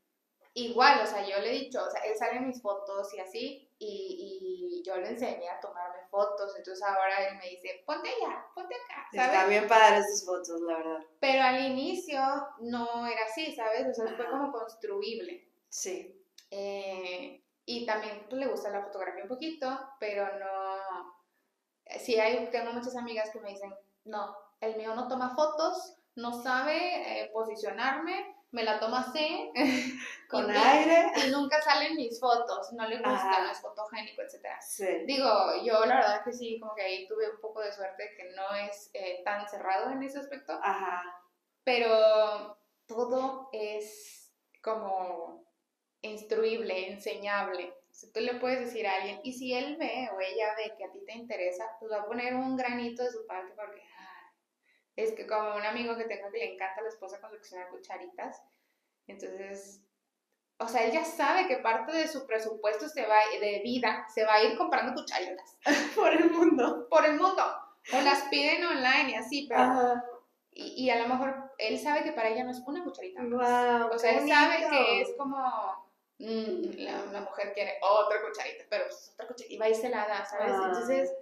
igual, 0.54 1.00
o 1.02 1.06
sea, 1.06 1.26
yo 1.26 1.38
le 1.40 1.48
he 1.50 1.60
dicho, 1.64 1.82
o 1.84 1.90
sea, 1.90 2.00
él 2.02 2.16
sale 2.16 2.36
en 2.36 2.46
mis 2.46 2.62
fotos 2.62 3.12
y 3.14 3.18
así, 3.18 3.70
y, 3.78 4.78
y 4.80 4.82
yo 4.82 4.96
le 4.96 5.08
enseñé 5.08 5.48
a 5.50 5.60
tomarme 5.60 5.98
fotos, 6.10 6.54
entonces 6.56 6.82
ahora 6.86 7.28
él 7.28 7.36
me 7.38 7.50
dice, 7.50 7.82
ponte 7.84 8.08
allá, 8.08 8.46
ponte 8.54 8.74
acá, 8.74 9.06
¿sabes? 9.12 9.32
Están 9.32 9.48
bien 9.50 9.66
padres 9.68 10.06
tus 10.06 10.24
fotos, 10.24 10.60
la 10.62 10.76
verdad. 10.78 11.00
Pero 11.20 11.42
al 11.42 11.64
inicio 11.66 12.20
no 12.60 13.06
era 13.06 13.24
así, 13.24 13.54
¿sabes? 13.54 13.86
O 13.88 13.94
sea, 13.94 14.14
fue 14.16 14.30
como 14.30 14.52
construible. 14.52 15.48
Sí. 15.68 16.24
Eh, 16.50 17.42
y 17.66 17.84
también 17.84 18.24
pues, 18.30 18.40
le 18.40 18.46
gusta 18.46 18.70
la 18.70 18.82
fotografía 18.82 19.24
un 19.24 19.28
poquito, 19.28 19.78
pero 19.98 20.38
no... 20.38 21.14
Sí, 21.98 22.18
hay, 22.18 22.48
tengo 22.50 22.72
muchas 22.72 22.96
amigas 22.96 23.30
que 23.30 23.40
me 23.40 23.50
dicen, 23.50 23.74
no, 24.04 24.36
el 24.60 24.76
mío 24.76 24.94
no 24.94 25.08
toma 25.08 25.34
fotos, 25.34 25.96
no 26.14 26.32
sabe 26.42 27.22
eh, 27.22 27.30
posicionarme, 27.32 28.34
me 28.52 28.62
la 28.62 28.78
toma 28.78 29.00
así, 29.00 29.50
Con 30.30 30.48
y, 30.48 30.56
aire. 30.56 31.12
y 31.26 31.30
nunca 31.30 31.60
salen 31.60 31.96
mis 31.96 32.18
fotos, 32.18 32.72
no 32.72 32.88
le 32.88 32.96
gusta, 32.96 33.14
Ajá. 33.14 33.42
no 33.42 33.50
es 33.50 33.60
fotogénico, 33.60 34.22
etc. 34.22 34.46
Sí. 34.60 34.86
Digo, 35.04 35.28
yo 35.64 35.84
la 35.86 35.96
verdad 35.96 36.24
que 36.24 36.32
sí, 36.32 36.58
como 36.60 36.74
que 36.74 36.82
ahí 36.82 37.06
tuve 37.08 37.30
un 37.30 37.40
poco 37.40 37.60
de 37.60 37.72
suerte 37.72 38.14
que 38.16 38.32
no 38.32 38.54
es 38.54 38.90
eh, 38.94 39.22
tan 39.24 39.48
cerrado 39.48 39.90
en 39.90 40.02
ese 40.02 40.20
aspecto, 40.20 40.58
Ajá. 40.62 41.02
pero 41.64 42.58
todo 42.86 43.48
es 43.52 44.32
como 44.62 45.45
instruible, 46.06 46.90
enseñable. 46.90 47.74
Sea, 47.90 48.10
tú 48.12 48.20
le 48.20 48.34
puedes 48.34 48.60
decir 48.60 48.86
a 48.86 48.96
alguien, 48.96 49.20
y 49.22 49.32
si 49.32 49.54
él 49.54 49.76
ve 49.78 50.08
o 50.14 50.20
ella 50.20 50.54
ve 50.56 50.74
que 50.76 50.84
a 50.84 50.90
ti 50.92 51.00
te 51.06 51.14
interesa, 51.14 51.64
pues 51.80 51.90
va 51.90 52.02
a 52.02 52.06
poner 52.06 52.34
un 52.34 52.56
granito 52.56 53.02
de 53.02 53.10
su 53.10 53.26
parte 53.26 53.54
porque 53.54 53.82
es 54.96 55.12
que 55.12 55.26
como 55.26 55.54
un 55.54 55.64
amigo 55.64 55.96
que 55.96 56.04
tengo 56.04 56.30
que 56.30 56.38
le 56.38 56.54
encanta 56.54 56.80
a 56.80 56.84
la 56.84 56.88
esposa 56.88 57.20
coleccionar 57.20 57.68
cucharitas, 57.68 58.42
entonces, 59.06 59.82
o 60.58 60.66
sea, 60.66 60.84
él 60.84 60.92
ya 60.92 61.04
sabe 61.04 61.46
que 61.46 61.58
parte 61.58 61.92
de 61.92 62.08
su 62.08 62.26
presupuesto 62.26 62.88
se 62.88 63.06
va, 63.06 63.16
de 63.38 63.60
vida 63.62 64.06
se 64.12 64.24
va 64.24 64.34
a 64.34 64.42
ir 64.42 64.56
comprando 64.56 64.94
cucharitas 64.94 65.58
Por 65.94 66.12
el 66.12 66.30
mundo. 66.30 66.88
por 66.88 67.04
el 67.04 67.20
mundo. 67.20 67.42
O 67.92 68.00
las 68.00 68.24
piden 68.24 68.64
online 68.64 69.10
y 69.10 69.14
así, 69.14 69.46
pero... 69.48 69.60
Ajá. 69.60 70.04
Y, 70.50 70.84
y 70.84 70.90
a 70.90 70.96
lo 70.96 71.06
mejor 71.06 71.52
él 71.58 71.78
sabe 71.78 72.02
que 72.02 72.12
para 72.12 72.30
ella 72.30 72.42
no 72.42 72.50
es 72.50 72.62
una 72.66 72.82
cucharita. 72.82 73.22
Wow. 73.22 73.94
O 73.94 73.98
sea, 73.98 74.18
él 74.18 74.26
sabe 74.26 74.66
que 74.70 75.02
es 75.02 75.14
como 75.18 75.36
mm, 76.18 76.78
la, 76.78 77.20
mujer 77.20 77.52
quiere 77.54 77.78
otra 77.82 78.22
cucharita, 78.22 78.64
pero 78.68 78.84
pues, 78.86 79.10
otra 79.14 79.26
cucharita 79.26 79.54
y 79.54 79.58
va 79.58 79.68
y 79.68 79.74
se 79.74 79.88
la 79.88 80.06
da, 80.06 80.24
¿sabes? 80.24 80.52
Ah. 80.52 80.64
Entonces, 80.66 81.12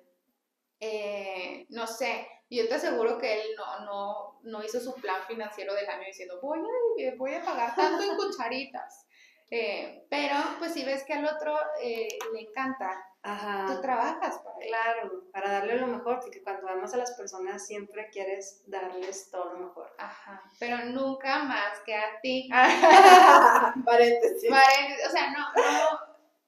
eh, 0.80 1.66
no 1.70 1.86
sé, 1.86 2.28
yo 2.50 2.68
te 2.68 2.74
aseguro 2.74 3.18
que 3.18 3.32
él 3.34 3.48
no, 3.56 3.80
no, 3.84 4.40
no 4.42 4.64
hizo 4.64 4.80
su 4.80 4.94
plan 4.94 5.22
financiero 5.26 5.74
del 5.74 5.88
año 5.88 6.06
diciendo 6.06 6.38
voy 6.40 6.60
a, 6.60 7.14
voy 7.16 7.34
a 7.34 7.44
pagar 7.44 7.74
tanto 7.74 8.02
en 8.02 8.16
cucharitas. 8.16 9.06
Eh, 9.50 10.06
pero, 10.08 10.34
pues 10.58 10.72
si 10.72 10.84
ves 10.84 11.04
que 11.04 11.12
al 11.12 11.26
otro 11.26 11.56
eh, 11.80 12.08
le 12.32 12.40
encanta, 12.40 13.06
tú 13.24 13.30
Ajá. 13.30 13.80
trabajas 13.80 14.38
para. 14.38 14.54
Claro, 14.66 15.24
para 15.32 15.52
darle 15.52 15.76
lo 15.76 15.86
mejor, 15.86 16.20
porque 16.20 16.42
cuando 16.42 16.68
amas 16.68 16.92
a 16.92 16.98
las 16.98 17.12
personas 17.12 17.66
siempre 17.66 18.10
quieres 18.10 18.62
darles 18.66 19.30
todo 19.30 19.54
lo 19.54 19.58
mejor. 19.60 19.94
Ajá, 19.98 20.42
pero 20.58 20.84
nunca 20.84 21.42
más 21.44 21.80
que 21.86 21.94
a 21.94 22.20
ti. 22.22 22.48
Paréntesis. 23.84 24.50
Paréntesis, 24.50 25.06
o 25.06 25.10
sea, 25.10 25.30
no, 25.30 25.52
no, 25.54 25.98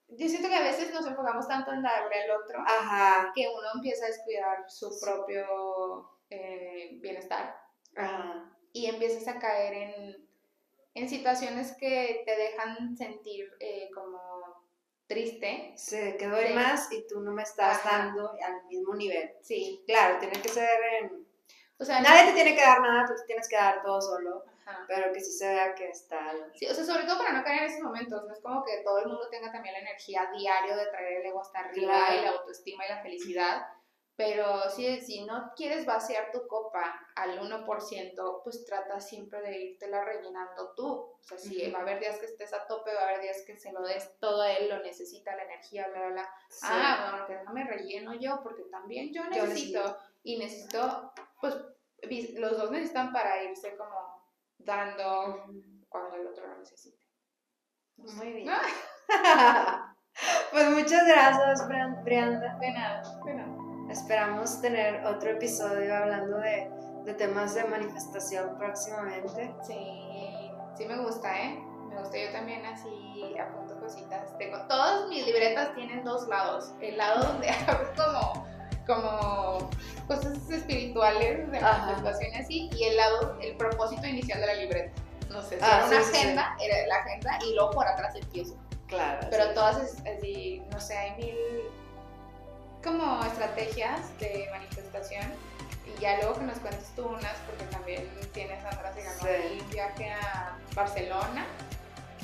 yo 0.09 0.29
siento 0.29 0.49
que 0.49 0.55
a 0.55 0.61
veces 0.61 0.93
nos 0.93 1.05
enfocamos 1.07 1.47
tanto 1.47 1.73
en 1.73 1.81
darle 1.81 2.23
al 2.23 2.31
otro 2.41 2.59
Ajá. 2.65 3.31
que 3.35 3.47
uno 3.47 3.67
empieza 3.75 4.05
a 4.05 4.09
descuidar 4.09 4.69
su 4.69 4.99
propio 4.99 6.11
eh, 6.29 6.97
bienestar 7.01 7.59
Ajá. 7.95 8.51
y 8.71 8.85
empiezas 8.85 9.27
a 9.27 9.39
caer 9.39 9.73
en, 9.73 10.27
en 10.93 11.09
situaciones 11.09 11.75
que 11.77 12.21
te 12.25 12.35
dejan 12.35 12.95
sentir 12.95 13.51
eh, 13.59 13.89
como 13.93 14.36
triste. 15.07 15.73
Sí, 15.77 16.15
que 16.17 16.27
doy 16.27 16.47
Sí. 16.47 16.53
más 16.53 16.91
y 16.91 17.07
tú 17.07 17.19
no 17.21 17.31
me 17.31 17.43
estás 17.43 17.77
Ajá. 17.85 17.97
dando 17.99 18.31
al 18.43 18.65
mismo 18.65 18.93
nivel. 18.95 19.31
Sí, 19.41 19.83
Claro, 19.87 20.17
tiene 20.19 20.41
que 20.41 20.49
ser 20.49 20.69
en... 21.01 21.25
o 21.79 21.85
sea, 21.85 22.01
Nadie 22.01 22.27
te 22.29 22.33
tiene 22.33 22.55
que 22.55 22.61
dar 22.61 22.81
nada, 22.81 23.05
tú 23.07 23.13
te 23.15 23.23
tienes 23.25 23.47
que 23.47 23.55
dar 23.55 23.81
todo 23.81 24.01
solo, 24.01 24.43
Ajá. 24.65 24.83
pero 24.87 25.13
que 25.13 25.19
sí 25.21 25.31
se 25.31 25.47
vea 25.47 25.73
que 25.75 25.89
está... 25.89 26.33
Sí, 26.55 26.65
o 26.67 26.73
sea, 26.73 26.83
sobre 26.83 27.05
todo 27.05 27.17
para 27.19 27.31
no 27.33 27.43
caer 27.43 27.63
en 27.63 27.69
esos 27.69 27.81
momentos, 27.81 28.23
no 28.25 28.33
es 28.33 28.39
como 28.41 28.63
que 28.65 28.81
todo 28.83 28.99
el 28.99 29.07
mundo 29.07 29.29
tenga 29.29 29.51
también 29.51 29.73
la 29.73 29.79
energía 29.79 30.29
diario 30.37 30.75
de 30.75 30.87
traer 30.87 31.21
el 31.21 31.25
ego 31.27 31.41
hasta 31.41 31.59
arriba 31.59 31.93
Claro. 32.07 32.19
y 32.19 32.23
la 32.25 32.29
autoestima 32.31 32.85
y 32.85 32.89
la 32.89 33.01
felicidad, 33.01 33.67
pero 34.17 34.67
si, 34.71 34.99
si 35.01 35.25
no 35.25 35.53
quieres 35.55 35.85
vaciar 35.85 36.31
tu 36.31 36.47
copa 36.47 37.07
al 37.15 37.39
1%, 37.39 38.41
pues 38.43 38.65
trata 38.65 38.99
siempre 38.99 39.41
de 39.41 39.59
irtela 39.59 40.03
rellenando 40.03 40.73
tú. 40.75 40.87
O 40.87 41.19
sea, 41.21 41.37
si 41.37 41.69
va 41.69 41.77
a 41.77 41.81
haber 41.83 41.99
días 41.99 42.17
que 42.17 42.25
estés 42.25 42.51
a 42.51 42.65
tope, 42.65 42.95
va 42.95 43.01
a 43.01 43.09
haber 43.09 43.21
días 43.21 43.43
que 43.45 43.55
se 43.55 43.71
lo 43.71 43.83
des 43.83 44.17
todo 44.19 44.41
a 44.41 44.51
él, 44.53 44.69
lo 44.69 44.79
necesita, 44.79 45.35
la 45.35 45.43
energía, 45.43 45.87
bla, 45.89 45.99
bla, 45.99 46.09
bla. 46.09 46.29
Sí. 46.49 46.65
Ah, 46.67 47.09
bueno, 47.11 47.27
que 47.27 47.33
déjame 47.35 47.63
relleno 47.65 48.15
yo, 48.15 48.41
porque 48.41 48.63
también 48.63 49.13
yo 49.13 49.23
necesito, 49.25 49.97
y 50.23 50.39
necesito, 50.39 51.13
pues 51.39 51.55
los 52.37 52.57
dos 52.57 52.71
necesitan 52.71 53.13
para 53.13 53.43
irse 53.43 53.77
como 53.77 54.23
dando 54.57 55.45
cuando 55.89 56.15
el 56.15 56.25
otro 56.25 56.47
lo 56.47 56.57
necesite. 56.57 57.05
Muy 57.97 58.33
bien. 58.33 58.49
Pues 60.51 60.71
muchas 60.71 61.05
gracias, 61.07 61.67
Brianda. 61.67 62.57
de 62.59 62.71
nada, 62.71 63.03
de 63.23 63.33
nada. 63.35 63.66
Esperamos 63.89 64.61
tener 64.61 65.05
otro 65.05 65.31
episodio 65.31 65.95
hablando 65.95 66.37
de, 66.37 66.69
de 67.05 67.13
temas 67.13 67.55
de 67.55 67.63
manifestación 67.65 68.57
próximamente. 68.57 69.53
Sí, 69.65 70.51
sí 70.77 70.85
me 70.85 70.97
gusta, 70.97 71.35
¿eh? 71.41 71.59
Me 71.89 71.97
gusta, 71.99 72.17
yo 72.17 72.31
también 72.31 72.65
así 72.65 73.35
apunto 73.39 73.79
cositas. 73.79 74.37
Tengo, 74.37 74.57
todas 74.67 75.07
mis 75.07 75.25
libretas 75.25 75.73
tienen 75.75 76.03
dos 76.03 76.27
lados. 76.27 76.73
El 76.81 76.97
lado 76.97 77.23
donde 77.27 77.49
hago 77.67 77.87
como, 77.95 78.47
como 78.85 79.69
cosas 80.07 80.37
espirituales, 80.49 81.49
de 81.49 81.59
manifestación 81.61 82.33
y 82.33 82.37
así, 82.37 82.69
y 82.75 82.83
el 82.83 82.97
lado, 82.97 83.37
el 83.41 83.55
propósito 83.55 84.05
inicial 84.05 84.41
de 84.41 84.47
la 84.47 84.53
libreta. 84.55 85.01
No 85.29 85.41
sé, 85.41 85.57
si 85.59 85.63
Ah, 85.65 85.77
era 85.77 85.87
sí, 85.87 85.93
una 85.95 86.03
sí, 86.03 86.11
sí. 86.11 86.17
agenda, 86.17 86.55
era 86.61 86.87
la 86.87 86.95
agenda, 86.95 87.39
y 87.47 87.53
luego 87.55 87.71
por 87.71 87.87
atrás 87.87 88.15
empiezo. 88.15 88.55
Claro. 88.87 89.27
Pero 89.29 89.43
sí. 89.45 89.49
todas 89.53 89.77
es 89.81 89.97
así, 90.17 90.63
no 90.71 90.79
sé, 90.79 90.97
hay 90.97 91.15
mil 91.17 91.35
como 92.83 93.23
estrategias 93.25 93.99
de 94.19 94.47
manifestación. 94.51 95.25
Y 95.85 96.01
ya 96.01 96.17
luego 96.17 96.35
que 96.35 96.41
nos 96.45 96.57
cuentes 96.59 96.85
tú 96.95 97.05
unas, 97.07 97.33
porque 97.45 97.63
también 97.65 98.09
tienes, 98.33 98.61
Sandra, 98.61 98.93
se 98.93 99.03
ganó 99.03 99.19
Sí. 99.21 99.59
un 99.61 99.69
viaje 99.69 100.11
a 100.11 100.57
Barcelona. 100.75 101.45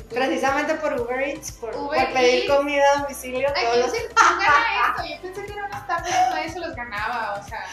Precisamente 0.09 0.75
por 0.75 0.99
Uber 0.99 1.19
Eats, 1.21 1.51
por, 1.53 1.75
Uber 1.75 2.05
por 2.05 2.13
pedir 2.13 2.43
Eats. 2.45 2.53
comida 2.57 2.83
a 2.95 3.01
domicilio 3.01 3.47
Ay, 3.55 3.63
todos 3.65 3.77
los 3.77 3.91
sé, 3.91 3.97
¿quién 3.97 4.39
gana 4.39 4.89
esto? 4.97 5.05
Yo 5.15 5.21
pensé 5.21 5.45
que 5.45 5.53
era 5.53 5.65
una 5.65 5.77
estafa 5.77 6.29
nadie 6.31 6.49
se 6.49 6.59
los 6.59 6.75
ganaba, 6.75 7.39
o 7.39 7.47
sea. 7.47 7.65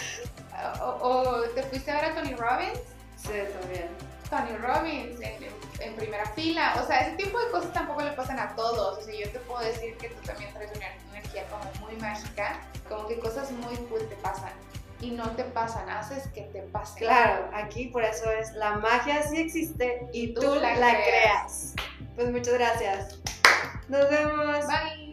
O, 0.84 1.08
o 1.08 1.40
te 1.50 1.62
fuiste 1.64 1.90
a 1.90 1.94
ver 1.96 2.04
a 2.06 2.14
Tony 2.14 2.34
Robbins, 2.34 2.78
Sí, 3.16 3.30
también. 3.60 3.88
Tony 4.30 4.56
Robbins 4.58 5.20
en, 5.20 5.96
primera 5.96 6.24
fila, 6.30 6.76
o 6.80 6.86
sea, 6.86 7.00
ese 7.00 7.16
tipo 7.16 7.38
de 7.38 7.50
cosas 7.50 7.72
tampoco 7.72 8.02
le 8.02 8.12
pasan 8.12 8.38
a 8.38 8.54
todos, 8.54 8.98
o 8.98 9.02
sea, 9.02 9.14
yo 9.14 9.28
te 9.30 9.38
puedo 9.40 9.60
decir 9.60 9.96
que 9.96 10.08
tú 10.10 10.22
también 10.24 10.52
traes 10.54 10.70
una 10.76 10.86
energía 11.10 11.44
como 11.48 11.64
muy 11.86 12.00
mágica, 12.00 12.60
como 12.88 13.06
que 13.06 13.18
cosas 13.18 13.50
muy 13.50 13.76
cool 13.88 14.06
te 14.08 14.14
pasan 14.16 14.52
y 15.00 15.10
no 15.10 15.30
te 15.30 15.44
pasan, 15.44 15.88
haces 15.90 16.28
que 16.28 16.42
te 16.42 16.62
pasen. 16.62 16.98
Claro, 16.98 17.50
aquí 17.54 17.86
por 17.86 18.04
eso 18.04 18.30
es 18.30 18.52
la 18.52 18.74
magia 18.74 19.22
sí 19.22 19.40
existe 19.40 20.06
y 20.12 20.32
Tú 20.34 20.40
tú, 20.42 20.54
la 20.56 20.76
la, 20.76 20.90
creas. 21.02 21.04
creas. 21.04 21.74
Pues 22.14 22.30
muchas 22.30 22.54
gracias. 22.54 23.18
Nos 23.88 24.08
vemos. 24.10 24.66
Bye. 24.66 25.09